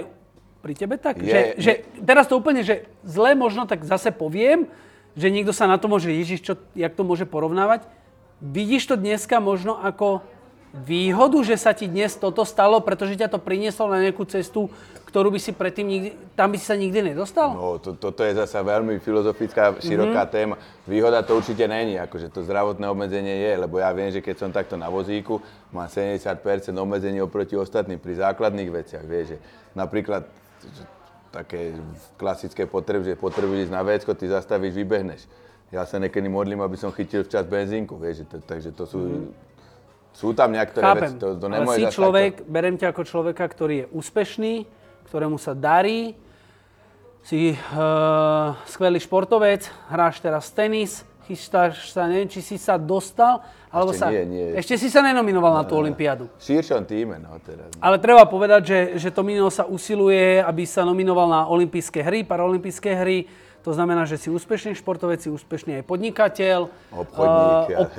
pri 0.61 0.73
tebe 0.77 0.95
tak? 1.01 1.17
Je, 1.17 1.25
že, 1.25 1.41
je. 1.41 1.51
že 1.57 1.71
teraz 2.05 2.29
to 2.29 2.37
úplne, 2.37 2.61
že 2.61 2.85
zle 3.01 3.33
možno 3.33 3.65
tak 3.65 3.81
zase 3.81 4.13
poviem, 4.13 4.69
že 5.17 5.27
niekto 5.27 5.51
sa 5.51 5.67
na 5.67 5.75
to 5.75 5.89
môže, 5.91 6.07
Ježiš, 6.07 6.39
čo, 6.45 6.53
jak 6.77 6.93
to 6.95 7.03
môže 7.03 7.27
porovnávať. 7.27 7.83
Vidíš 8.39 8.89
to 8.89 8.95
dneska 8.95 9.41
možno 9.43 9.75
ako 9.81 10.23
výhodu, 10.71 11.35
že 11.43 11.59
sa 11.59 11.75
ti 11.75 11.83
dnes 11.91 12.15
toto 12.15 12.47
stalo, 12.47 12.79
pretože 12.79 13.19
ťa 13.19 13.35
to 13.35 13.43
prinieslo 13.43 13.91
na 13.91 13.99
nejakú 13.99 14.23
cestu, 14.23 14.71
ktorú 15.11 15.35
by 15.35 15.39
si 15.43 15.51
predtým 15.51 15.83
nikdy, 15.83 16.09
tam 16.39 16.55
by 16.55 16.57
si 16.57 16.63
sa 16.63 16.79
nikdy 16.79 17.11
nedostal? 17.11 17.51
No, 17.51 17.75
to, 17.83 17.99
toto 17.99 18.23
je 18.23 18.31
zase 18.31 18.55
veľmi 18.55 19.03
filozofická, 19.03 19.83
široká 19.83 20.23
mm-hmm. 20.23 20.31
téma. 20.31 20.55
Výhoda 20.87 21.19
to 21.27 21.35
určite 21.35 21.67
není, 21.67 21.99
akože 21.99 22.31
to 22.31 22.47
zdravotné 22.47 22.87
obmedzenie 22.87 23.35
je, 23.43 23.51
lebo 23.59 23.83
ja 23.83 23.91
viem, 23.91 24.15
že 24.15 24.23
keď 24.23 24.35
som 24.39 24.55
takto 24.55 24.79
na 24.79 24.87
vozíku, 24.87 25.43
mám 25.75 25.91
70% 25.91 26.23
obmedzenie 26.79 27.19
oproti 27.19 27.59
ostatným 27.59 27.99
pri 27.99 28.23
základných 28.23 28.71
veciach, 28.71 29.03
vieš, 29.03 29.35
že 29.35 29.37
napríklad 29.75 30.23
také 31.31 31.79
klasické 32.19 32.67
potreby, 32.67 33.15
že 33.15 33.15
potrebuješ 33.15 33.71
ísť 33.71 33.73
na 33.73 33.81
vecko, 33.81 34.11
ty 34.13 34.27
zastavíš, 34.27 34.75
vybehneš. 34.75 35.21
Ja 35.71 35.87
sa 35.87 35.95
niekedy 35.97 36.27
modlím, 36.27 36.59
aby 36.59 36.75
som 36.75 36.91
chytil 36.91 37.23
včas 37.23 37.47
benzínku, 37.47 37.95
vieš, 37.95 38.27
to, 38.27 38.43
takže 38.43 38.75
to 38.75 38.83
sú, 38.83 38.99
mm. 38.99 39.31
sú 40.11 40.35
tam 40.35 40.51
Chápem, 40.51 41.15
veci, 41.15 41.23
to, 41.23 41.39
to 41.39 41.45
ale 41.47 41.65
si 41.79 41.87
človek, 41.87 42.43
takto. 42.43 42.51
berem 42.51 42.75
ťa 42.75 42.87
ako 42.91 43.03
človeka, 43.07 43.43
ktorý 43.47 43.75
je 43.79 43.85
úspešný, 43.95 44.53
ktorému 45.07 45.39
sa 45.39 45.55
darí, 45.55 46.19
si 47.23 47.55
uh, 47.55 48.57
skvelý 48.67 48.99
športovec, 48.99 49.71
hráš 49.87 50.19
teraz 50.19 50.51
tenis, 50.51 51.07
chystáš 51.25 51.93
sa, 51.93 52.07
neviem, 52.09 52.27
či 52.27 52.41
si 52.41 52.57
sa 52.57 52.75
dostal, 52.75 53.43
alebo 53.71 53.93
ešte 53.93 54.01
sa... 54.03 54.07
Nie, 54.09 54.23
nie. 54.27 54.47
Ešte 54.57 54.75
si 54.75 54.87
sa 54.91 54.99
nenominoval 55.05 55.53
no, 55.53 55.57
na 55.61 55.63
tú 55.63 55.79
olympiádu. 55.79 56.27
V 56.39 56.43
širšom 56.43 56.83
týme, 56.83 57.21
no 57.21 57.37
teraz. 57.43 57.71
Ale 57.79 58.01
treba 58.01 58.25
povedať, 58.27 58.61
že, 58.65 58.79
že 58.97 59.09
Tomino 59.13 59.47
sa 59.53 59.63
usiluje, 59.63 60.41
aby 60.41 60.63
sa 60.67 60.83
nominoval 60.83 61.27
na 61.29 61.41
olympijské 61.47 62.03
hry, 62.03 62.27
paralympijské 62.27 62.91
hry. 62.97 63.29
To 63.61 63.71
znamená, 63.71 64.09
že 64.09 64.17
si 64.17 64.27
úspešný 64.33 64.73
športovec, 64.75 65.21
si 65.21 65.29
úspešný 65.29 65.81
aj 65.81 65.83
podnikateľ. 65.85 66.59
Obchodník, 66.91 67.65
uh, 67.77 67.81
ob... 67.85 67.89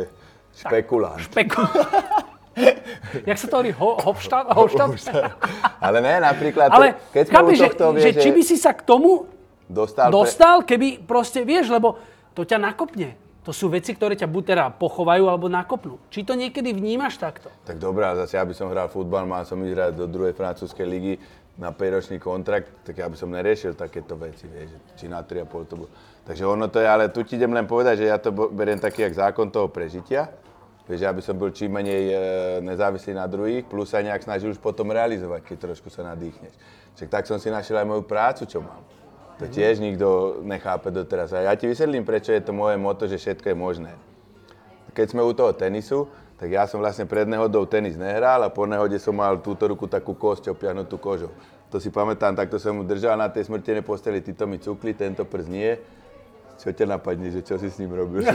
špekulant. 0.53 1.21
Špekulant. 1.23 2.33
Jak 3.29 3.37
sa 3.41 3.47
to 3.49 3.55
hovorí? 3.57 3.73
Ho, 3.73 3.97
hopštát? 3.97 4.53
Ale 5.81 5.99
ne, 6.05 6.21
napríklad, 6.21 6.69
Ale 6.69 7.01
keď 7.13 7.25
tohto, 7.33 7.97
že, 7.97 7.97
vie, 7.97 8.03
že, 8.05 8.11
že, 8.13 8.21
či 8.21 8.29
by 8.29 8.43
si 8.45 8.57
sa 8.61 8.77
k 8.77 8.85
tomu 8.85 9.25
dostal, 9.65 10.13
dostal 10.13 10.57
keby 10.61 11.01
proste, 11.01 11.49
vieš, 11.49 11.73
lebo 11.73 11.97
to 12.33 12.43
ťa 12.45 12.59
nakopne. 12.61 13.17
To 13.43 13.51
sú 13.51 13.67
veci, 13.75 13.91
ktoré 13.91 14.15
ťa 14.15 14.31
buď 14.31 14.43
teda 14.55 14.65
pochovajú 14.79 15.27
alebo 15.27 15.51
nakopnú. 15.51 15.99
Či 16.15 16.23
to 16.23 16.39
niekedy 16.39 16.71
vnímaš 16.71 17.19
takto? 17.19 17.51
Tak 17.67 17.75
dobré, 17.83 18.07
zase 18.15 18.39
ja 18.39 18.47
by 18.47 18.55
som 18.55 18.71
hral 18.71 18.87
futbal, 18.87 19.27
mal 19.27 19.43
som 19.43 19.59
ísť 19.59 19.75
hrať 19.75 19.93
do 19.99 20.07
druhej 20.07 20.31
francúzskej 20.31 20.87
ligy 20.87 21.19
na 21.59 21.75
5-ročný 21.75 22.23
kontrakt, 22.23 22.71
tak 22.87 23.03
ja 23.03 23.11
by 23.11 23.17
som 23.19 23.35
neriešil 23.35 23.77
takéto 23.77 24.17
veci, 24.17 24.47
vieš, 24.49 24.73
či 24.97 25.11
na 25.11 25.21
3,5 25.21 25.69
to 25.69 25.75
bolo. 25.75 25.91
Takže 26.23 26.47
ono 26.47 26.71
to 26.71 26.79
je, 26.81 26.87
ale 26.87 27.11
tu 27.11 27.27
ti 27.27 27.35
idem 27.35 27.51
len 27.51 27.67
povedať, 27.67 28.07
že 28.07 28.07
ja 28.09 28.17
to 28.17 28.31
beriem 28.31 28.79
taký, 28.79 29.05
jak 29.05 29.19
zákon 29.19 29.51
toho 29.51 29.67
prežitia. 29.69 30.31
Vieš, 30.87 31.03
ja 31.03 31.11
by 31.11 31.23
som 31.23 31.35
bol 31.35 31.51
čím 31.51 31.75
menej 31.75 32.05
e, 32.11 32.17
nezávislý 32.63 33.15
na 33.15 33.27
druhých, 33.27 33.67
plus 33.67 33.91
sa 33.91 34.03
nejak 34.03 34.23
snažil 34.23 34.55
už 34.55 34.59
potom 34.59 34.91
realizovať, 34.91 35.47
keď 35.47 35.71
trošku 35.71 35.91
sa 35.91 36.07
nadýchneš. 36.07 36.55
Však 36.95 37.09
tak 37.11 37.25
som 37.27 37.39
si 37.43 37.51
našiel 37.51 37.83
aj 37.83 37.87
moju 37.87 38.03
prácu, 38.07 38.47
čo 38.47 38.63
mám. 38.63 38.83
To 39.43 39.51
tiež 39.51 39.83
nikto 39.83 40.39
nechápe 40.47 40.95
doteraz. 40.95 41.35
A 41.35 41.43
ja 41.43 41.53
ti 41.59 41.67
vysvetlím, 41.67 42.07
prečo 42.07 42.31
je 42.31 42.39
to 42.39 42.55
moje 42.55 42.79
moto, 42.79 43.11
že 43.11 43.19
všetko 43.19 43.51
je 43.51 43.57
možné. 43.59 43.91
Keď 44.95 45.07
sme 45.11 45.27
u 45.27 45.35
toho 45.35 45.51
tenisu, 45.51 46.07
tak 46.39 46.55
ja 46.55 46.63
som 46.71 46.79
vlastne 46.79 47.11
pred 47.11 47.27
nehodou 47.27 47.67
tenis 47.67 47.99
nehral 47.99 48.39
a 48.47 48.55
po 48.55 48.71
nehode 48.71 49.03
som 49.03 49.19
mal 49.19 49.43
túto 49.43 49.67
ruku 49.67 49.91
takú 49.91 50.15
kosť 50.15 50.55
opiahnutú 50.55 50.95
kožou. 50.95 51.35
To 51.75 51.83
si 51.83 51.91
pamätám, 51.91 52.39
takto 52.39 52.63
som 52.63 52.87
držal 52.87 53.19
na 53.19 53.27
tej 53.35 53.51
smrtenej 53.51 53.83
posteli, 53.83 54.23
títo 54.23 54.47
mi 54.47 54.63
cukli, 54.63 54.95
tento 54.95 55.27
prst 55.27 55.51
nie. 55.51 55.75
Čo 56.61 56.75
ťa 56.75 56.87
napadne, 56.99 57.33
že 57.33 57.41
čo 57.41 57.57
si 57.57 57.73
s 57.73 57.79
ním 57.81 57.95
robil? 57.95 58.23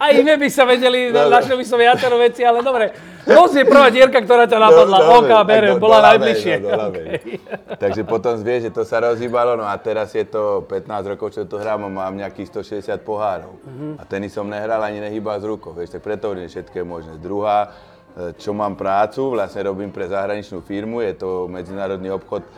Aj 0.00 0.12
iné 0.16 0.40
by 0.40 0.48
sa 0.48 0.64
vedeli, 0.64 1.12
no, 1.12 1.28
no. 1.28 1.36
našli 1.36 1.52
by 1.52 1.64
som 1.68 1.76
viacero 1.76 2.16
veci, 2.16 2.40
ale 2.40 2.64
dobre. 2.64 2.96
Nos 3.28 3.52
je 3.52 3.64
prvá 3.68 3.92
dierka, 3.92 4.24
ktorá 4.24 4.48
ťa 4.48 4.56
napadla. 4.56 4.96
No, 5.04 5.20
OK, 5.20 5.30
berem, 5.44 5.76
bola 5.76 6.00
do, 6.00 6.06
najbližšie. 6.14 6.54
No, 6.64 6.88
okay. 6.88 7.36
Takže 7.76 8.02
potom 8.08 8.40
vieš, 8.40 8.70
že 8.70 8.72
to 8.72 8.82
sa 8.88 9.04
rozhýbalo, 9.04 9.60
no 9.60 9.68
a 9.68 9.76
teraz 9.76 10.16
je 10.16 10.24
to 10.24 10.64
15 10.64 11.12
rokov, 11.12 11.36
čo 11.36 11.44
to 11.44 11.60
hrám, 11.60 11.84
mám 11.92 12.14
nejakých 12.16 12.64
160 12.88 13.04
pohárov. 13.04 13.60
Uh-huh. 13.60 14.00
A 14.00 14.02
tenis 14.08 14.32
som 14.32 14.48
nehral 14.48 14.80
ani 14.80 15.02
nehýba 15.02 15.36
z 15.36 15.44
rukou, 15.44 15.76
vieš, 15.76 15.92
tak 15.92 16.00
preto 16.06 16.32
hovorím, 16.32 16.48
všetko 16.48 16.72
je 16.72 16.86
možné. 16.86 17.12
Druhá, 17.20 17.68
e, 18.16 18.32
čo 18.40 18.56
mám 18.56 18.78
prácu, 18.80 19.36
vlastne 19.36 19.60
robím 19.66 19.92
pre 19.92 20.08
zahraničnú 20.08 20.64
firmu, 20.64 21.04
je 21.04 21.20
to 21.20 21.50
medzinárodný 21.52 22.14
obchod 22.16 22.46
e, 22.46 22.50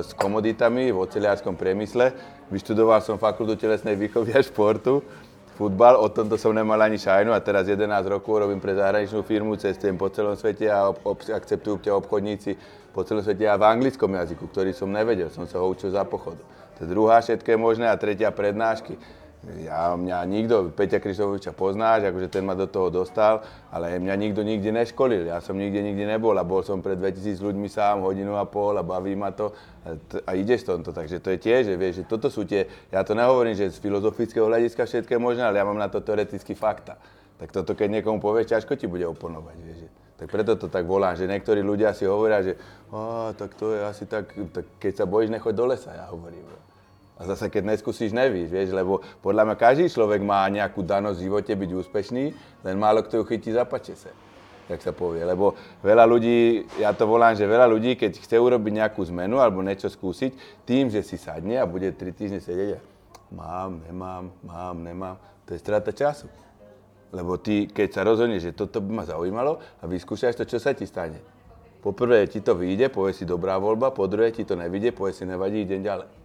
s 0.00 0.16
komoditami 0.16 0.94
v 0.94 0.98
oceliárskom 1.02 1.58
priemysle. 1.58 2.33
Vyštudoval 2.52 3.00
som 3.00 3.16
fakultu 3.16 3.56
telesnej 3.56 3.96
výchovy 3.96 4.36
a 4.36 4.40
športu 4.44 5.00
futbal, 5.54 5.94
o 5.96 6.10
tomto 6.10 6.34
som 6.34 6.50
nemal 6.50 6.76
ani 6.82 6.98
šajnu 6.98 7.30
a 7.30 7.38
teraz 7.38 7.70
11 7.70 7.86
rokov 8.10 8.42
robím 8.42 8.58
pre 8.58 8.74
zahraničnú 8.74 9.22
firmu, 9.22 9.54
cestujem 9.54 9.94
po 9.94 10.10
celom 10.10 10.34
svete 10.34 10.66
a 10.66 10.90
ob, 10.90 10.98
ob, 11.06 11.18
akceptujú 11.22 11.78
ťa 11.78 11.94
obchodníci 11.94 12.58
po 12.90 13.06
celom 13.06 13.22
svete 13.22 13.46
a 13.46 13.54
v 13.54 13.64
anglickom 13.64 14.10
jazyku, 14.10 14.50
ktorý 14.50 14.74
som 14.74 14.90
nevedel, 14.90 15.30
som 15.30 15.46
sa 15.46 15.62
ho 15.62 15.70
učil 15.70 15.94
za 15.94 16.02
pochodu. 16.02 16.42
To 16.78 16.78
je 16.82 16.90
druhá 16.90 17.22
všetko 17.22 17.54
je 17.54 17.58
možné 17.58 17.86
a 17.86 17.94
tretia 17.94 18.34
prednášky 18.34 18.98
ja, 19.64 19.92
mňa 19.92 20.18
nikto, 20.24 20.72
Peťa 20.72 20.98
Krysoviča 21.00 21.52
poznáš, 21.52 22.08
akože 22.08 22.32
ten 22.32 22.44
ma 22.44 22.56
do 22.56 22.64
toho 22.64 22.88
dostal, 22.88 23.44
ale 23.68 24.00
mňa 24.00 24.14
nikto 24.16 24.40
nikdy 24.40 24.72
neškolil. 24.72 25.28
Ja 25.28 25.44
som 25.44 25.60
nikde 25.60 25.84
nikdy 25.84 26.08
nebol 26.08 26.32
a 26.36 26.44
bol 26.44 26.64
som 26.64 26.80
pred 26.80 26.96
2000 26.96 27.44
ľuďmi 27.44 27.68
sám 27.68 28.00
hodinu 28.00 28.40
a 28.40 28.48
pol 28.48 28.76
a 28.76 28.84
baví 28.86 29.12
ma 29.12 29.34
to 29.36 29.52
a, 29.84 30.00
t- 30.00 30.22
a 30.24 30.30
ideš 30.32 30.64
tomto. 30.64 30.96
Takže 30.96 31.20
to 31.20 31.28
je 31.34 31.38
tiež, 31.38 31.60
že 31.68 31.74
vieš, 31.76 31.94
že 32.00 32.04
toto 32.08 32.32
sú 32.32 32.48
tie, 32.48 32.64
ja 32.88 33.04
to 33.04 33.12
nehovorím, 33.12 33.52
že 33.52 33.68
z 33.68 33.78
filozofického 33.84 34.48
hľadiska 34.48 34.88
všetko 34.88 35.12
je 35.12 35.20
možné, 35.20 35.44
ale 35.44 35.60
ja 35.60 35.68
mám 35.68 35.78
na 35.78 35.92
to 35.92 36.00
teoreticky 36.00 36.56
fakta. 36.56 36.96
Tak 37.36 37.52
toto, 37.52 37.76
keď 37.76 38.00
niekomu 38.00 38.22
povieš, 38.24 38.56
ťažko 38.56 38.78
ti 38.80 38.88
bude 38.88 39.04
oponovať, 39.04 39.56
vieš. 39.60 39.90
Tak 40.14 40.30
preto 40.30 40.54
to 40.54 40.70
tak 40.70 40.86
volám, 40.86 41.18
že 41.18 41.26
niektorí 41.26 41.60
ľudia 41.60 41.90
si 41.90 42.06
hovoria, 42.06 42.38
že 42.40 42.54
tak 43.34 43.58
to 43.58 43.74
je 43.74 43.80
asi 43.82 44.06
tak, 44.06 44.30
tak 44.54 44.64
keď 44.78 45.02
sa 45.02 45.04
bojíš, 45.10 45.34
nechoď 45.34 45.52
do 45.52 45.66
lesa, 45.66 45.90
ja 45.90 46.06
hovorím. 46.08 46.46
A 47.14 47.30
zase, 47.30 47.46
keď 47.46 47.74
neskúsiš, 47.74 48.10
nevíš, 48.10 48.50
vieš, 48.50 48.74
lebo 48.74 48.98
podľa 49.22 49.46
mňa 49.46 49.56
každý 49.56 49.86
človek 49.86 50.18
má 50.18 50.42
nejakú 50.50 50.82
danosť 50.82 51.18
v 51.18 51.26
živote 51.30 51.52
byť 51.54 51.70
úspešný, 51.70 52.24
len 52.66 52.74
málo 52.74 53.06
kto 53.06 53.22
ju 53.22 53.24
chytí 53.30 53.54
za 53.54 53.62
pačese, 53.62 54.10
jak 54.66 54.82
sa 54.82 54.90
povie. 54.90 55.22
Lebo 55.22 55.54
veľa 55.86 56.04
ľudí, 56.10 56.66
ja 56.82 56.90
to 56.90 57.06
volám, 57.06 57.38
že 57.38 57.46
veľa 57.46 57.70
ľudí, 57.70 57.94
keď 57.94 58.18
chce 58.18 58.34
urobiť 58.34 58.82
nejakú 58.82 59.06
zmenu 59.14 59.38
alebo 59.38 59.62
niečo 59.62 59.86
skúsiť, 59.86 60.66
tým, 60.66 60.90
že 60.90 61.06
si 61.06 61.14
sadne 61.14 61.62
a 61.62 61.70
bude 61.70 61.94
3 61.94 62.02
týždne 62.10 62.42
sedieť 62.42 62.94
mám, 63.34 63.82
nemám, 63.86 64.30
mám, 64.46 64.76
nemám, 64.78 65.16
to 65.44 65.54
je 65.54 65.58
strata 65.58 65.90
času. 65.90 66.30
Lebo 67.14 67.38
ty, 67.38 67.70
keď 67.70 67.88
sa 67.94 68.02
rozhodneš, 68.02 68.50
že 68.50 68.58
toto 68.58 68.82
by 68.82 68.90
ma 68.90 69.04
zaujímalo 69.06 69.62
a 69.82 69.84
vyskúšaš 69.86 70.34
to, 70.34 70.44
čo 70.46 70.58
sa 70.58 70.74
ti 70.74 70.86
stane. 70.86 71.22
Poprvé 71.78 72.26
ti 72.26 72.40
to 72.40 72.56
vyjde, 72.56 72.90
povie 72.90 73.12
si 73.12 73.28
dobrá 73.28 73.60
voľba, 73.60 73.92
po 73.94 74.08
druhé 74.08 74.32
ti 74.32 74.42
to 74.42 74.56
nevyjde, 74.56 74.96
povie 74.96 75.14
si 75.14 75.22
nevadí, 75.28 75.62
idem 75.62 75.84
ďalej. 75.84 76.23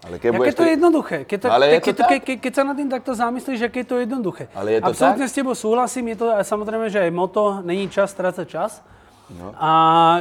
Ale 0.00 0.16
keď, 0.16 0.28
ja, 0.32 0.38
keď 0.40 0.54
to 0.56 0.64
je 0.64 0.72
jednoduché. 0.72 1.18
Keď, 1.28 1.38
to, 1.44 1.46
ale 1.52 1.64
je 1.76 1.80
keď, 1.84 1.94
to 1.94 2.04
keď, 2.08 2.20
keď, 2.24 2.36
keď 2.40 2.52
sa 2.56 2.62
nad 2.64 2.76
tým 2.80 2.88
takto 2.88 3.12
zamyslíš, 3.12 3.58
že 3.60 3.68
keď 3.68 3.84
to 3.84 3.94
je 3.94 4.02
jednoduché. 4.08 4.44
Ale 4.56 4.68
je 4.72 4.80
to 4.80 4.88
Absolutne 4.96 5.26
tak? 5.28 5.32
s 5.32 5.36
tebou 5.36 5.52
súhlasím, 5.52 6.04
je 6.16 6.16
to 6.24 6.26
samozrejme, 6.40 6.86
že 6.88 7.04
aj 7.04 7.12
moto, 7.12 7.60
není 7.60 7.84
čas 7.92 8.08
strácať 8.16 8.46
čas. 8.48 8.80
No. 9.28 9.52
A 9.60 9.70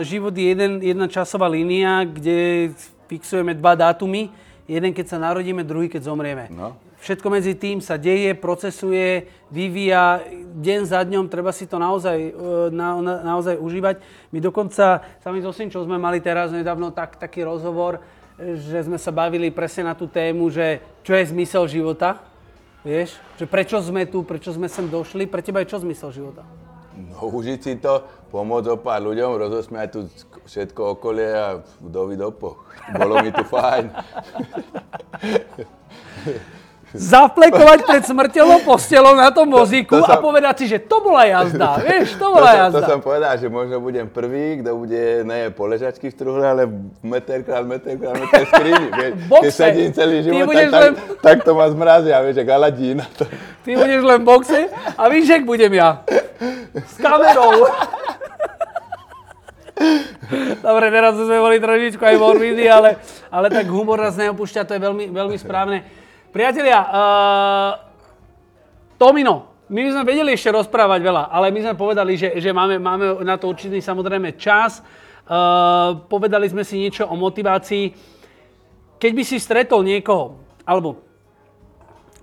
život 0.04 0.36
je 0.36 0.52
jeden, 0.52 0.84
jedna 0.84 1.08
časová 1.08 1.48
línia, 1.48 2.04
kde 2.04 2.70
fixujeme 3.08 3.56
dva 3.56 3.74
dátumy. 3.74 4.30
Jeden, 4.70 4.94
keď 4.94 5.16
sa 5.16 5.18
narodíme, 5.18 5.66
druhý, 5.66 5.90
keď 5.90 6.12
zomrieme. 6.12 6.52
No. 6.54 6.78
Všetko 7.00 7.32
medzi 7.32 7.56
tým 7.56 7.80
sa 7.80 7.96
deje, 7.96 8.36
procesuje, 8.36 9.32
vyvíja 9.48 10.20
deň 10.60 10.82
za 10.84 11.00
dňom, 11.08 11.32
treba 11.32 11.56
si 11.56 11.64
to 11.64 11.80
naozaj, 11.80 12.20
e, 12.20 12.32
na, 12.76 13.00
na, 13.00 13.14
naozaj 13.24 13.56
užívať. 13.56 14.04
My 14.36 14.44
dokonca, 14.44 15.02
sami 15.24 15.40
so 15.40 15.56
čo 15.56 15.88
sme 15.88 15.96
mali 15.96 16.20
teraz 16.20 16.52
nedávno 16.52 16.92
tak, 16.92 17.16
taký 17.16 17.48
rozhovor, 17.48 18.04
že 18.40 18.88
sme 18.88 18.96
sa 18.96 19.12
bavili 19.12 19.52
presne 19.52 19.92
na 19.92 19.94
tú 19.96 20.08
tému, 20.08 20.48
že 20.48 20.80
čo 21.04 21.12
je 21.16 21.28
zmysel 21.28 21.68
života. 21.68 22.24
Vieš, 22.80 23.20
že 23.36 23.44
prečo 23.44 23.76
sme 23.84 24.08
tu, 24.08 24.24
prečo 24.24 24.56
sme 24.56 24.72
sem 24.72 24.88
došli, 24.88 25.28
pre 25.28 25.44
teba 25.44 25.60
je 25.60 25.76
čo 25.76 25.84
zmysel 25.84 26.16
života? 26.16 26.48
No 26.96 27.28
užiť 27.28 27.60
si 27.60 27.76
to, 27.76 28.08
pomôcť 28.32 28.80
pár 28.80 29.04
ľuďom, 29.04 29.36
rozosmiať 29.36 29.88
tu 29.92 30.08
všetko 30.48 30.96
okolie 30.96 31.28
a 31.28 31.60
dovi 31.84 32.16
dopo. 32.16 32.64
Bolo 32.96 33.20
mi 33.20 33.36
tu 33.36 33.44
fajn. 33.44 33.92
Zaplekovať 36.90 37.86
pred 37.86 38.02
smrteľnou 38.02 38.66
postelou 38.66 39.14
na 39.14 39.30
tom 39.30 39.46
vozíku 39.46 40.02
to, 40.02 40.10
to 40.10 40.10
a 40.10 40.18
povedať 40.18 40.56
si, 40.58 40.66
že 40.74 40.82
to 40.82 41.06
bola 41.06 41.22
jazda, 41.30 41.78
vieš, 41.86 42.18
to 42.18 42.34
bola 42.34 42.50
to 42.50 42.58
jazda. 42.58 42.80
To 42.82 42.90
som 42.90 43.00
povedal, 43.06 43.34
že 43.38 43.46
možno 43.46 43.78
budem 43.78 44.10
prvý, 44.10 44.66
kto 44.66 44.74
bude, 44.74 45.22
ne 45.22 45.54
po 45.54 45.70
ležačky 45.70 46.10
v 46.10 46.14
struhle, 46.18 46.42
ale 46.42 46.66
meter 47.06 47.46
krát 47.46 47.62
meter 47.62 47.94
krát 47.94 48.18
meter 48.18 48.42
skrini, 48.50 48.88
vieš. 48.98 49.12
Keď 49.30 49.54
sedím 49.54 49.90
celý 49.94 50.18
život, 50.26 50.50
tak, 50.50 50.58
len... 50.58 50.72
tak, 50.72 50.92
tak, 51.22 51.38
to 51.46 51.52
ma 51.54 51.70
zmrazia, 51.70 52.18
vieš, 52.26 52.42
jak 52.42 52.50
Aladína. 52.50 53.06
To... 53.22 53.24
Ty 53.62 53.72
budeš 53.78 54.02
len 54.02 54.20
v 54.22 54.26
boxe 54.26 54.60
a 54.98 55.04
víš, 55.14 55.30
jak 55.30 55.46
budem 55.46 55.74
ja. 55.78 56.02
S 56.74 56.98
kamerou. 56.98 57.70
Dobre, 60.66 60.92
teraz 60.92 61.14
sme 61.16 61.38
boli 61.40 61.58
trošičku 61.62 62.04
aj 62.04 62.16
morbidní, 62.20 62.68
ale, 62.68 63.00
ale 63.32 63.48
tak 63.48 63.70
humor 63.72 64.02
nás 64.02 64.18
neopúšťa, 64.18 64.68
to 64.68 64.76
je 64.76 64.82
veľmi, 64.82 65.06
veľmi 65.10 65.38
správne. 65.40 65.86
Priatelia, 66.30 66.80
uh, 66.86 67.72
Tomino, 69.02 69.66
my 69.70 69.80
by 69.82 69.90
sme 69.98 70.04
vedeli 70.06 70.38
ešte 70.38 70.54
rozprávať 70.54 71.02
veľa, 71.02 71.24
ale 71.34 71.50
my 71.50 71.60
sme 71.66 71.74
povedali, 71.74 72.14
že, 72.18 72.38
že 72.38 72.54
máme, 72.54 72.78
máme 72.78 73.26
na 73.26 73.34
to 73.38 73.50
určitý 73.50 73.82
samozrejme 73.82 74.38
čas. 74.38 74.86
Uh, 75.26 76.06
povedali 76.06 76.46
sme 76.46 76.62
si 76.62 76.78
niečo 76.78 77.10
o 77.10 77.18
motivácii. 77.18 77.94
Keď 79.02 79.12
by 79.14 79.24
si 79.26 79.42
stretol 79.42 79.82
niekoho, 79.82 80.38
alebo 80.66 81.02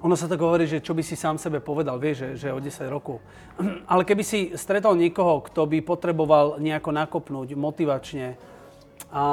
ono 0.03 0.15
sa 0.15 0.31
tak 0.31 0.39
hovorí, 0.39 0.71
že 0.71 0.79
čo 0.79 0.95
by 0.95 1.03
si 1.03 1.19
sám 1.19 1.35
sebe 1.35 1.59
povedal, 1.59 1.99
vieš, 1.99 2.39
že, 2.39 2.47
že 2.47 2.55
o 2.55 2.63
10 2.63 2.87
rokov. 2.87 3.19
Ale 3.91 4.07
keby 4.07 4.23
si 4.23 4.55
stretol 4.55 4.95
niekoho, 4.95 5.43
kto 5.51 5.67
by 5.67 5.83
potreboval 5.83 6.63
nejako 6.63 6.95
nakopnúť 6.95 7.59
motivačne 7.59 8.39
a 9.11 9.25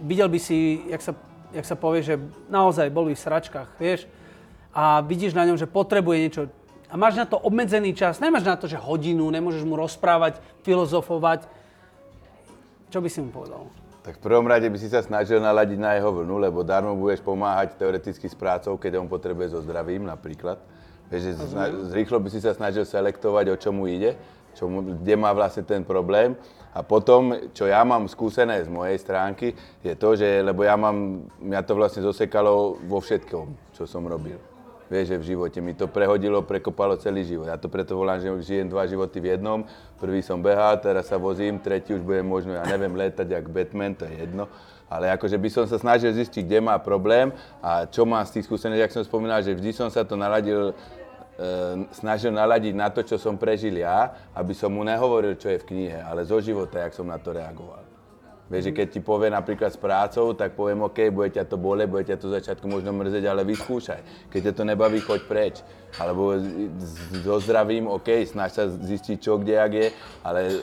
videl 0.00 0.28
by 0.28 0.40
si, 0.40 0.88
jak 0.88 1.04
sa 1.04 1.12
jak 1.54 1.66
sa 1.66 1.78
povie, 1.78 2.02
že 2.02 2.18
naozaj 2.50 2.90
boli 2.90 3.14
v 3.14 3.22
sračkách, 3.22 3.78
vieš, 3.78 4.10
a 4.74 4.98
vidíš 5.00 5.38
na 5.38 5.46
ňom, 5.46 5.54
že 5.54 5.70
potrebuje 5.70 6.16
niečo 6.18 6.42
a 6.90 6.94
máš 6.94 7.18
na 7.18 7.26
to 7.26 7.34
obmedzený 7.42 7.90
čas, 7.90 8.22
nemáš 8.22 8.46
na 8.46 8.54
to, 8.54 8.70
že 8.70 8.78
hodinu, 8.78 9.26
nemôžeš 9.26 9.66
mu 9.66 9.74
rozprávať, 9.74 10.38
filozofovať. 10.62 11.42
Čo 12.86 13.02
by 13.02 13.08
si 13.10 13.18
mu 13.18 13.34
povedal? 13.34 13.66
Tak 14.06 14.20
v 14.20 14.30
prvom 14.30 14.46
rade 14.46 14.70
by 14.70 14.78
si 14.78 14.86
sa 14.86 15.02
snažil 15.02 15.42
naladiť 15.42 15.74
na 15.74 15.98
jeho 15.98 16.14
vlnu, 16.14 16.38
lebo 16.38 16.62
darmo 16.62 16.94
budeš 16.94 17.18
pomáhať 17.26 17.74
teoreticky 17.74 18.30
s 18.30 18.38
prácou, 18.38 18.78
keď 18.78 19.02
on 19.02 19.10
potrebuje 19.10 19.56
so 19.56 19.64
zdravím 19.66 20.06
napríklad. 20.06 20.62
Vieš, 21.10 21.34
že 21.34 21.50
rýchlo 21.90 22.22
by 22.22 22.30
si 22.30 22.38
sa 22.38 22.54
snažil 22.54 22.86
selektovať, 22.86 23.50
o 23.50 23.56
čomu 23.58 23.90
ide, 23.90 24.14
čo, 24.54 24.70
kde 24.70 25.14
má 25.18 25.34
vlastne 25.34 25.66
ten 25.66 25.82
problém 25.82 26.38
a 26.74 26.82
potom, 26.82 27.54
čo 27.54 27.70
ja 27.70 27.86
mám 27.86 28.10
skúsené 28.10 28.66
z 28.66 28.68
mojej 28.68 28.98
stránky, 28.98 29.54
je 29.78 29.94
to, 29.94 30.18
že, 30.18 30.42
lebo 30.42 30.66
ja 30.66 30.74
mám, 30.74 31.30
mňa 31.38 31.60
to 31.62 31.78
vlastne 31.78 32.02
zosekalo 32.02 32.82
vo 32.90 32.98
všetkom, 32.98 33.78
čo 33.78 33.86
som 33.86 34.02
robil. 34.10 34.42
Vieš, 34.90 35.16
že 35.16 35.16
v 35.16 35.28
živote 35.32 35.58
mi 35.64 35.72
to 35.72 35.88
prehodilo, 35.88 36.44
prekopalo 36.44 37.00
celý 37.00 37.24
život. 37.24 37.48
Ja 37.48 37.56
to 37.56 37.72
preto 37.72 37.96
volám, 37.96 38.20
že 38.20 38.28
žijem 38.44 38.68
dva 38.68 38.84
životy 38.84 39.16
v 39.16 39.38
jednom. 39.38 39.64
Prvý 39.96 40.20
som 40.20 40.44
behal, 40.44 40.76
teraz 40.82 41.08
sa 41.08 41.16
vozím, 41.16 41.56
tretí 41.56 41.96
už 41.96 42.04
budem 42.04 42.26
možno, 42.26 42.52
ja 42.52 42.66
neviem, 42.68 42.92
letať 42.92 43.32
jak 43.32 43.48
Batman, 43.48 43.96
to 43.96 44.04
je 44.04 44.26
jedno. 44.26 44.50
Ale 44.90 45.08
akože 45.16 45.40
by 45.40 45.48
som 45.48 45.64
sa 45.64 45.80
snažil 45.80 46.12
zistiť, 46.12 46.44
kde 46.44 46.58
má 46.60 46.76
problém 46.76 47.32
a 47.64 47.88
čo 47.88 48.04
má 48.04 48.20
z 48.28 48.38
tých 48.38 48.44
skúseností, 48.50 48.82
jak 48.84 48.92
som 48.92 49.02
spomínal, 49.06 49.40
že 49.40 49.56
vždy 49.56 49.70
som 49.72 49.88
sa 49.88 50.04
to 50.04 50.20
naladil 50.20 50.76
snažil 51.90 52.30
naladiť 52.30 52.74
na 52.74 52.88
to, 52.90 53.02
čo 53.02 53.18
som 53.18 53.34
prežil 53.34 53.74
ja, 53.78 54.14
aby 54.34 54.54
som 54.54 54.70
mu 54.70 54.86
nehovoril, 54.86 55.34
čo 55.34 55.50
je 55.50 55.58
v 55.58 55.68
knihe, 55.68 55.98
ale 55.98 56.22
zo 56.22 56.38
života, 56.38 56.82
jak 56.82 56.94
som 56.94 57.10
na 57.10 57.18
to 57.18 57.34
reagoval. 57.34 57.82
Vieš, 58.44 58.70
že 58.70 58.76
keď 58.76 58.86
ti 58.92 59.00
povie 59.00 59.32
napríklad 59.32 59.72
s 59.72 59.80
prácou, 59.80 60.36
tak 60.36 60.52
poviem, 60.52 60.84
OK, 60.84 61.08
bude 61.08 61.32
ťa 61.32 61.48
to 61.48 61.56
bole, 61.56 61.80
bude 61.88 62.04
ťa 62.04 62.20
to 62.20 62.28
začiatku 62.28 62.68
možno 62.68 62.92
mrzeť, 62.92 63.24
ale 63.24 63.40
vyskúšaj. 63.40 64.28
Keď 64.28 64.40
ťa 64.44 64.52
to 64.52 64.62
nebaví, 64.68 65.00
choď 65.00 65.20
preč. 65.24 65.64
Alebo 65.96 66.36
so 67.24 67.40
zdravím, 67.40 67.88
OK, 67.88 68.04
snaž 68.28 68.52
sa 68.52 68.68
zistiť, 68.68 69.16
čo 69.16 69.40
kde, 69.40 69.56
jak 69.56 69.72
je, 69.72 69.86
ale 70.20 70.60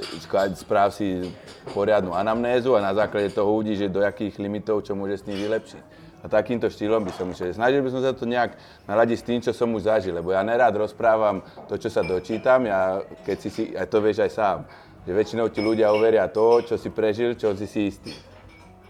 správ 0.53 0.93
si 0.93 1.25
poriadnu 1.73 2.13
anamnézu 2.13 2.77
a 2.77 2.85
na 2.85 2.93
základe 2.93 3.33
toho 3.33 3.49
uvidíš, 3.49 3.89
že 3.89 3.89
do 3.89 4.05
jakých 4.05 4.37
limitov, 4.37 4.85
čo 4.85 4.93
môže 4.93 5.17
s 5.17 5.25
ním 5.25 5.41
vylepšiť. 5.41 6.00
A 6.21 6.29
takýmto 6.29 6.69
štýlom 6.69 7.01
by 7.01 7.11
som 7.17 7.33
išiel. 7.33 7.57
Snažil 7.57 7.81
by 7.81 7.89
som 7.89 8.01
sa 8.05 8.13
to 8.13 8.29
nejak 8.29 8.53
naladiť 8.85 9.17
s 9.17 9.25
tým, 9.25 9.39
čo 9.41 9.51
som 9.57 9.73
už 9.73 9.89
zažil, 9.89 10.13
lebo 10.13 10.29
ja 10.29 10.45
nerád 10.45 10.77
rozprávam 10.77 11.41
to, 11.65 11.81
čo 11.81 11.89
sa 11.89 12.05
dočítam, 12.05 12.69
ja, 12.69 13.01
keď 13.25 13.37
si 13.41 13.49
si, 13.49 13.63
aj 13.73 13.89
to 13.89 13.97
vieš 14.05 14.21
aj 14.21 14.31
sám, 14.31 14.57
že 15.01 15.11
väčšinou 15.17 15.49
ti 15.49 15.65
ľudia 15.65 15.89
uveria 15.89 16.29
to, 16.29 16.61
čo 16.61 16.77
si 16.77 16.93
prežil, 16.93 17.33
čo 17.33 17.57
si 17.57 17.65
si 17.65 17.89
istý. 17.89 18.13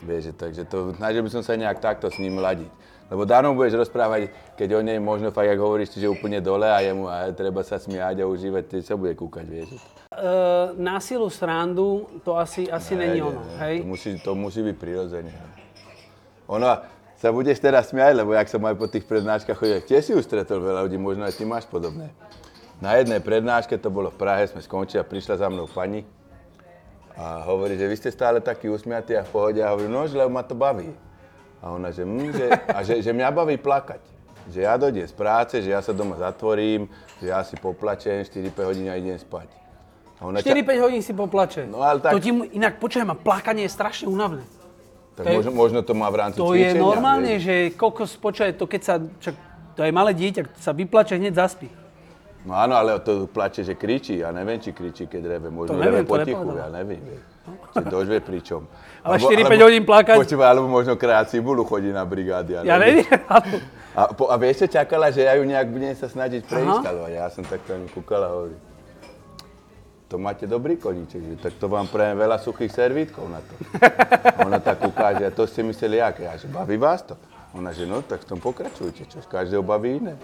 Vieš, 0.03 0.35
takže 0.35 0.67
to, 0.67 0.91
snažil 0.99 1.23
by 1.23 1.31
som 1.31 1.43
sa 1.45 1.55
nejak 1.55 1.79
takto 1.79 2.11
s 2.11 2.19
ním 2.19 2.41
ladiť. 2.41 2.67
Lebo 3.11 3.27
darmo 3.27 3.51
budeš 3.51 3.75
rozprávať, 3.75 4.31
keď 4.55 4.79
o 4.79 4.81
nej 4.81 4.95
možno 4.95 5.35
fakt, 5.35 5.51
ako 5.51 5.67
hovoríš, 5.67 5.99
že 5.99 6.07
úplne 6.07 6.39
dole 6.39 6.63
a 6.63 6.79
jemu 6.79 7.11
a 7.11 7.27
treba 7.35 7.59
sa 7.59 7.75
smiať 7.75 8.23
a 8.23 8.25
užívať, 8.25 8.63
ty 8.71 8.77
sa 8.79 8.95
bude 8.95 9.11
kúkať, 9.19 9.45
vieš. 9.51 9.75
Uh, 10.15 10.71
na 10.79 10.95
silu 11.03 11.27
srandu 11.27 12.07
to 12.23 12.39
asi, 12.39 12.71
asi 12.71 12.95
není 12.95 13.19
ono, 13.19 13.43
ne, 13.43 13.55
hej? 13.67 13.75
To 13.83 13.87
musí, 13.87 14.09
to 14.15 14.31
musí 14.31 14.59
byť 14.63 14.75
prirodzene. 14.79 15.31
Ono, 16.47 16.67
sa 17.21 17.29
budeš 17.29 17.61
teraz 17.61 17.93
smiať, 17.93 18.17
lebo 18.17 18.33
jak 18.33 18.49
som 18.49 18.65
aj 18.65 18.73
po 18.73 18.89
tých 18.89 19.05
prednáškach 19.05 19.53
chodil, 19.53 19.85
tiež 19.85 20.01
si 20.01 20.11
už 20.17 20.25
stretol 20.25 20.57
veľa 20.57 20.89
ľudí, 20.89 20.97
možno 20.97 21.29
aj 21.29 21.37
ty 21.37 21.45
máš 21.45 21.69
podobné. 21.69 22.09
Na 22.81 22.97
jednej 22.97 23.21
prednáške, 23.21 23.77
to 23.77 23.93
bolo 23.93 24.09
v 24.09 24.17
Prahe, 24.17 24.49
sme 24.49 24.57
skončili 24.57 24.97
a 24.97 25.05
prišla 25.05 25.37
za 25.37 25.47
mnou 25.53 25.69
pani 25.69 26.01
a 27.13 27.45
hovorí, 27.45 27.77
že 27.77 27.85
vy 27.85 27.93
ste 27.93 28.09
stále 28.09 28.41
taký 28.41 28.73
usmiatý 28.73 29.13
a 29.13 29.21
v 29.21 29.29
pohode. 29.29 29.61
A 29.61 29.69
hovorím, 29.69 29.93
no, 29.93 30.09
že 30.09 30.17
lebo 30.17 30.33
ma 30.33 30.41
to 30.41 30.57
baví. 30.57 30.89
A 31.61 31.69
ona, 31.69 31.93
že, 31.93 32.01
mm, 32.01 32.31
že, 32.33 32.45
a 32.49 32.79
že, 32.81 32.93
že 33.05 33.11
mňa 33.13 33.29
baví 33.29 33.61
plakať. 33.61 34.01
Že 34.49 34.59
ja 34.65 34.73
dojdem 34.73 35.05
z 35.05 35.13
práce, 35.13 35.61
že 35.61 35.69
ja 35.69 35.85
sa 35.85 35.93
doma 35.93 36.17
zatvorím, 36.17 36.89
že 37.21 37.29
ja 37.29 37.45
si 37.45 37.53
poplačem 37.61 38.25
4-5 38.25 38.65
hodín 38.65 38.89
a 38.89 38.97
idem 38.97 39.13
spať. 39.13 39.53
A 40.17 40.25
ona 40.25 40.41
4-5 40.41 40.81
hodín 40.81 41.01
si 41.05 41.13
poplače. 41.13 41.69
No, 41.69 41.85
ale 41.85 42.01
tak- 42.01 42.17
To 42.17 42.23
ti, 42.23 42.33
inak 42.33 42.81
počujem, 42.81 43.05
a 43.05 43.13
plakanie 43.13 43.69
je 43.69 43.71
strašne 43.77 44.09
únavné. 44.09 44.41
Tak 45.21 45.23
to 45.23 45.29
je- 45.29 45.37
možno, 45.37 45.51
možno 45.53 45.79
to 45.79 45.93
má 45.93 46.07
v 46.07 46.17
rámci 46.17 46.37
To 46.37 46.51
je 46.51 46.65
cvičenia, 46.67 46.81
normálne, 46.81 47.31
vieš. 47.31 47.43
že 47.43 47.55
kokos, 47.73 48.11
počuje, 48.15 48.49
to 48.51 48.65
keď 48.65 48.81
sa, 48.81 48.93
čak, 49.17 49.35
to 49.71 49.81
je 49.81 49.91
malé 49.91 50.11
dieťa, 50.11 50.41
sa 50.57 50.71
vyplače, 50.71 51.15
hneď 51.15 51.37
zaspí. 51.37 51.69
No 52.41 52.57
áno, 52.57 52.73
ale 52.73 52.97
to 52.97 53.29
plače, 53.29 53.61
že 53.61 53.73
kričí. 53.73 54.17
Ja 54.17 54.29
neviem, 54.29 54.57
či 54.57 54.71
kričí, 54.71 55.05
keď 55.05 55.21
reve. 55.29 55.47
Možno 55.47 55.77
To 55.77 55.79
neviem, 55.79 56.01
reve 56.01 56.09
potichu, 56.09 56.49
ja 56.51 56.67
neviem. 56.67 56.97
Či 57.71 57.85
dož 57.85 58.05
vie 58.07 58.17
pričom. 58.17 58.65
Ale 59.05 59.17
4-5 59.17 59.61
hodín 59.61 59.81
plakať- 59.81 60.17
Počúvaj, 60.17 60.47
alebo 60.47 60.65
možno 60.65 60.93
krát 60.93 61.25
cibulu 61.25 61.61
chodí 61.61 61.89
na 61.89 62.01
brigády. 62.01 62.57
Ja 62.59 62.77
neviem, 62.77 63.05
ale... 63.29 63.61
A, 63.91 64.09
po, 64.09 64.25
a 64.25 64.37
vieš, 64.37 64.61
čo 64.61 64.73
čakala, 64.73 65.09
že 65.09 65.21
ja 65.21 65.33
ju 65.35 65.43
nejak 65.43 65.67
budem 65.67 65.93
sa 65.93 66.05
snažiť 66.05 66.41
preinštalovať. 66.43 67.11
Ja 67.11 67.25
som 67.27 67.41
tak 67.41 67.61
tam 67.61 67.85
kúkala 67.87 68.25
a 68.25 68.33
hovorím, 68.35 68.57
to 70.11 70.19
máte 70.19 70.43
dobrý 70.43 70.75
koníček, 70.75 71.23
že 71.23 71.35
tak 71.39 71.53
to 71.55 71.71
vám 71.71 71.87
prajem 71.87 72.19
veľa 72.19 72.35
suchých 72.43 72.67
servítkov 72.67 73.31
na 73.31 73.39
to. 73.39 73.53
Ona 74.43 74.59
tak 74.59 74.83
ukáže, 74.83 75.23
a 75.23 75.31
to 75.31 75.47
ste 75.47 75.63
mysleli 75.63 76.03
jak? 76.03 76.19
Ja, 76.19 76.35
že 76.35 76.51
baví 76.51 76.75
vás 76.75 76.99
to? 77.07 77.15
Ona, 77.55 77.71
že 77.71 77.87
no, 77.87 78.03
tak 78.03 78.27
v 78.27 78.35
tom 78.35 78.39
pokračujte, 78.43 79.07
čo 79.07 79.23
každého 79.23 79.63
baví 79.63 80.03
iné. 80.03 80.19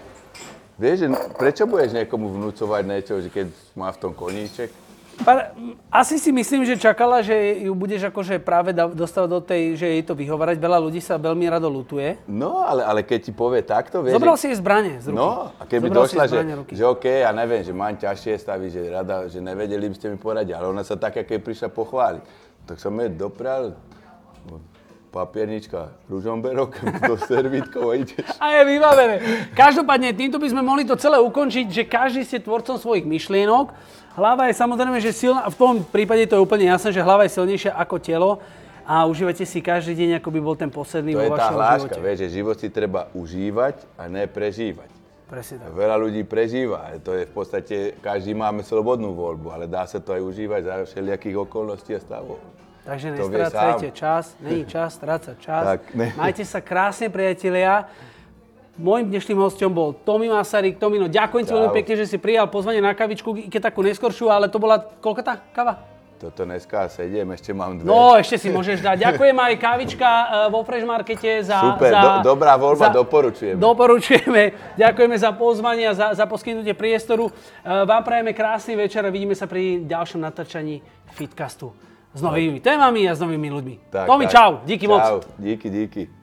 Vieš, 0.76 0.96
že 1.00 1.08
prečo 1.40 1.64
budeš 1.64 1.96
niekomu 1.96 2.36
vnúcovať 2.36 2.82
niečo, 2.84 3.14
že 3.24 3.32
keď 3.32 3.48
má 3.72 3.88
v 3.88 3.98
tom 3.98 4.12
koníček? 4.12 4.68
Asi 5.90 6.16
si 6.16 6.30
myslím, 6.30 6.62
že 6.62 6.78
čakala, 6.78 7.20
že 7.20 7.34
ju 7.66 7.72
budeš 7.74 8.08
akože 8.08 8.38
práve 8.38 8.70
dostať 8.72 9.24
do 9.26 9.40
tej, 9.42 9.74
že 9.74 9.86
jej 9.90 10.02
to 10.06 10.14
vyhovárať. 10.14 10.56
Veľa 10.56 10.78
ľudí 10.78 11.02
sa 11.02 11.18
veľmi 11.18 11.44
rado 11.50 11.66
lutuje. 11.66 12.22
No, 12.30 12.62
ale, 12.62 12.86
ale 12.86 13.00
keď 13.02 13.28
ti 13.28 13.32
povie 13.34 13.66
takto, 13.66 14.00
vieš... 14.00 14.14
Zobral 14.14 14.36
že... 14.38 14.40
si 14.40 14.46
jej 14.54 14.58
zbranie 14.58 14.94
z 15.02 15.10
ruky. 15.10 15.18
No, 15.18 15.50
a 15.58 15.62
keby 15.66 15.86
Zobral 15.90 15.98
došla, 16.06 16.24
že, 16.30 16.38
ruky. 16.54 16.72
že 16.78 16.84
OK, 16.86 17.04
ja 17.04 17.30
neviem, 17.34 17.62
že 17.66 17.72
mám 17.74 17.98
ťažšie 17.98 18.32
stavy, 18.38 18.70
že 18.70 18.80
rada, 18.88 19.26
že 19.26 19.42
nevedeli 19.42 19.90
by 19.90 19.94
ste 19.98 20.06
mi 20.14 20.18
poradiť, 20.20 20.54
ale 20.54 20.70
ona 20.70 20.86
sa 20.86 20.94
tak, 20.94 21.18
keď 21.18 21.38
prišla 21.42 21.68
pochváliť, 21.74 22.22
tak 22.68 22.76
som 22.78 22.94
jej 22.94 23.10
doprel 23.10 23.74
papiernička, 25.08 25.92
ružomberok, 26.06 26.76
do 27.04 27.16
servítkov 27.28 27.90
a 27.90 27.94
ideš. 27.96 28.26
A 28.38 28.60
je 28.60 28.62
vybavené. 28.68 29.16
Každopádne, 29.56 30.12
týmto 30.12 30.36
by 30.36 30.48
sme 30.52 30.62
mohli 30.62 30.84
to 30.84 30.94
celé 30.94 31.16
ukončiť, 31.18 31.66
že 31.72 31.82
každý 31.88 32.22
ste 32.22 32.44
tvorcom 32.44 32.76
svojich 32.76 33.08
myšlienok. 33.08 33.72
Hlava 34.14 34.50
je 34.50 34.54
samozrejme, 34.54 34.98
že 34.98 35.14
silná, 35.14 35.46
v 35.48 35.56
tom 35.56 35.74
prípade 35.82 36.26
to 36.26 36.36
je 36.36 36.44
úplne 36.44 36.66
jasné, 36.68 36.90
že 36.90 37.00
hlava 37.00 37.24
je 37.24 37.34
silnejšia 37.38 37.72
ako 37.72 37.96
telo 38.02 38.30
a 38.82 39.04
užívate 39.04 39.44
si 39.44 39.60
každý 39.60 39.94
deň, 39.94 40.10
ako 40.18 40.28
by 40.32 40.40
bol 40.40 40.56
ten 40.56 40.72
posledný 40.72 41.12
To 41.12 41.20
vo 41.22 41.36
vašom 41.36 41.54
hláška, 41.54 41.94
živote. 41.94 42.00
vieš, 42.02 42.18
že 42.24 42.28
život 42.40 42.56
si 42.56 42.68
treba 42.72 43.06
užívať 43.12 43.84
a 44.00 44.08
ne 44.08 44.24
prežívať. 44.26 44.90
Presne 45.28 45.60
tak. 45.60 45.76
Veľa 45.76 45.96
ľudí 46.00 46.24
prežíva, 46.24 46.88
to 47.04 47.12
je 47.12 47.28
v 47.28 47.32
podstate, 47.36 47.76
každý 48.00 48.32
máme 48.32 48.64
slobodnú 48.64 49.12
voľbu, 49.12 49.52
ale 49.52 49.64
dá 49.68 49.84
sa 49.84 50.00
to 50.00 50.16
aj 50.16 50.24
užívať 50.24 50.60
za 50.64 50.74
všelijakých 50.88 51.36
okolností 51.36 51.92
a 51.92 52.00
stavov. 52.00 52.40
Takže 52.88 53.20
nestrácajte 53.20 53.88
čas, 53.92 54.32
není 54.40 54.64
čas 54.64 54.96
strácať 54.96 55.36
čas. 55.36 55.64
Tak, 55.76 55.80
ne. 55.92 56.08
Majte 56.24 56.40
sa 56.48 56.64
krásne, 56.64 57.12
priatelia. 57.12 57.84
Môjim 58.80 59.12
dnešným 59.12 59.36
hostom 59.36 59.68
bol 59.68 59.92
Tomi 59.92 60.32
Masaryk. 60.32 60.80
Tomino, 60.80 61.04
ďakujem 61.04 61.44
ti 61.44 61.52
veľmi 61.52 61.76
pekne, 61.84 61.94
že 62.00 62.08
si 62.08 62.16
prijal 62.16 62.48
pozvanie 62.48 62.80
na 62.80 62.96
kavičku, 62.96 63.36
i 63.36 63.52
keď 63.52 63.68
takú 63.68 63.84
neskoršiu, 63.84 64.32
ale 64.32 64.48
to 64.48 64.56
bola, 64.56 64.80
koľko 65.04 65.20
tá 65.20 65.36
kava? 65.52 65.84
Toto 66.18 66.48
dneska 66.48 66.88
sediem, 66.88 67.28
ešte 67.30 67.52
mám 67.52 67.78
dve. 67.78 67.86
No, 67.86 68.16
ešte 68.16 68.40
si 68.40 68.48
môžeš 68.48 68.80
dať. 68.82 68.96
Ďakujem 69.04 69.36
aj 69.36 69.54
kávička 69.60 70.08
eh, 70.08 70.26
vo 70.50 70.64
Fresh 70.64 70.86
Markete 70.88 71.44
za... 71.44 71.60
Super, 71.60 71.92
za, 71.92 72.00
do- 72.02 72.34
dobrá 72.34 72.56
voľba, 72.56 72.90
doporučujeme. 72.90 73.60
Doporučujeme. 73.60 74.42
Ďakujeme 74.80 75.14
za 75.14 75.30
pozvanie 75.36 75.84
a 75.86 75.94
za, 75.94 76.06
za 76.18 76.24
poskytnutie 76.26 76.72
priestoru. 76.72 77.28
Eh, 77.28 77.84
Vám 77.84 78.02
prajeme 78.02 78.32
krásny 78.32 78.74
večer 78.74 79.04
a 79.04 79.12
vidíme 79.12 79.36
sa 79.36 79.44
pri 79.44 79.84
ďalšom 79.86 80.18
natáčaní 80.18 80.80
Fitcastu. 81.14 81.87
S 82.14 82.20
novými 82.22 82.60
témami 82.60 83.04
a 83.04 83.12
s 83.14 83.20
novými 83.20 83.48
ľuďmi. 83.52 83.74
Tak, 83.92 84.06
Tomi, 84.08 84.26
tak. 84.26 84.32
čau. 84.32 84.50
Díky 84.64 84.88
moc. 84.88 85.02
Čau, 85.02 85.20
díky, 85.38 85.70
díky. 85.70 86.17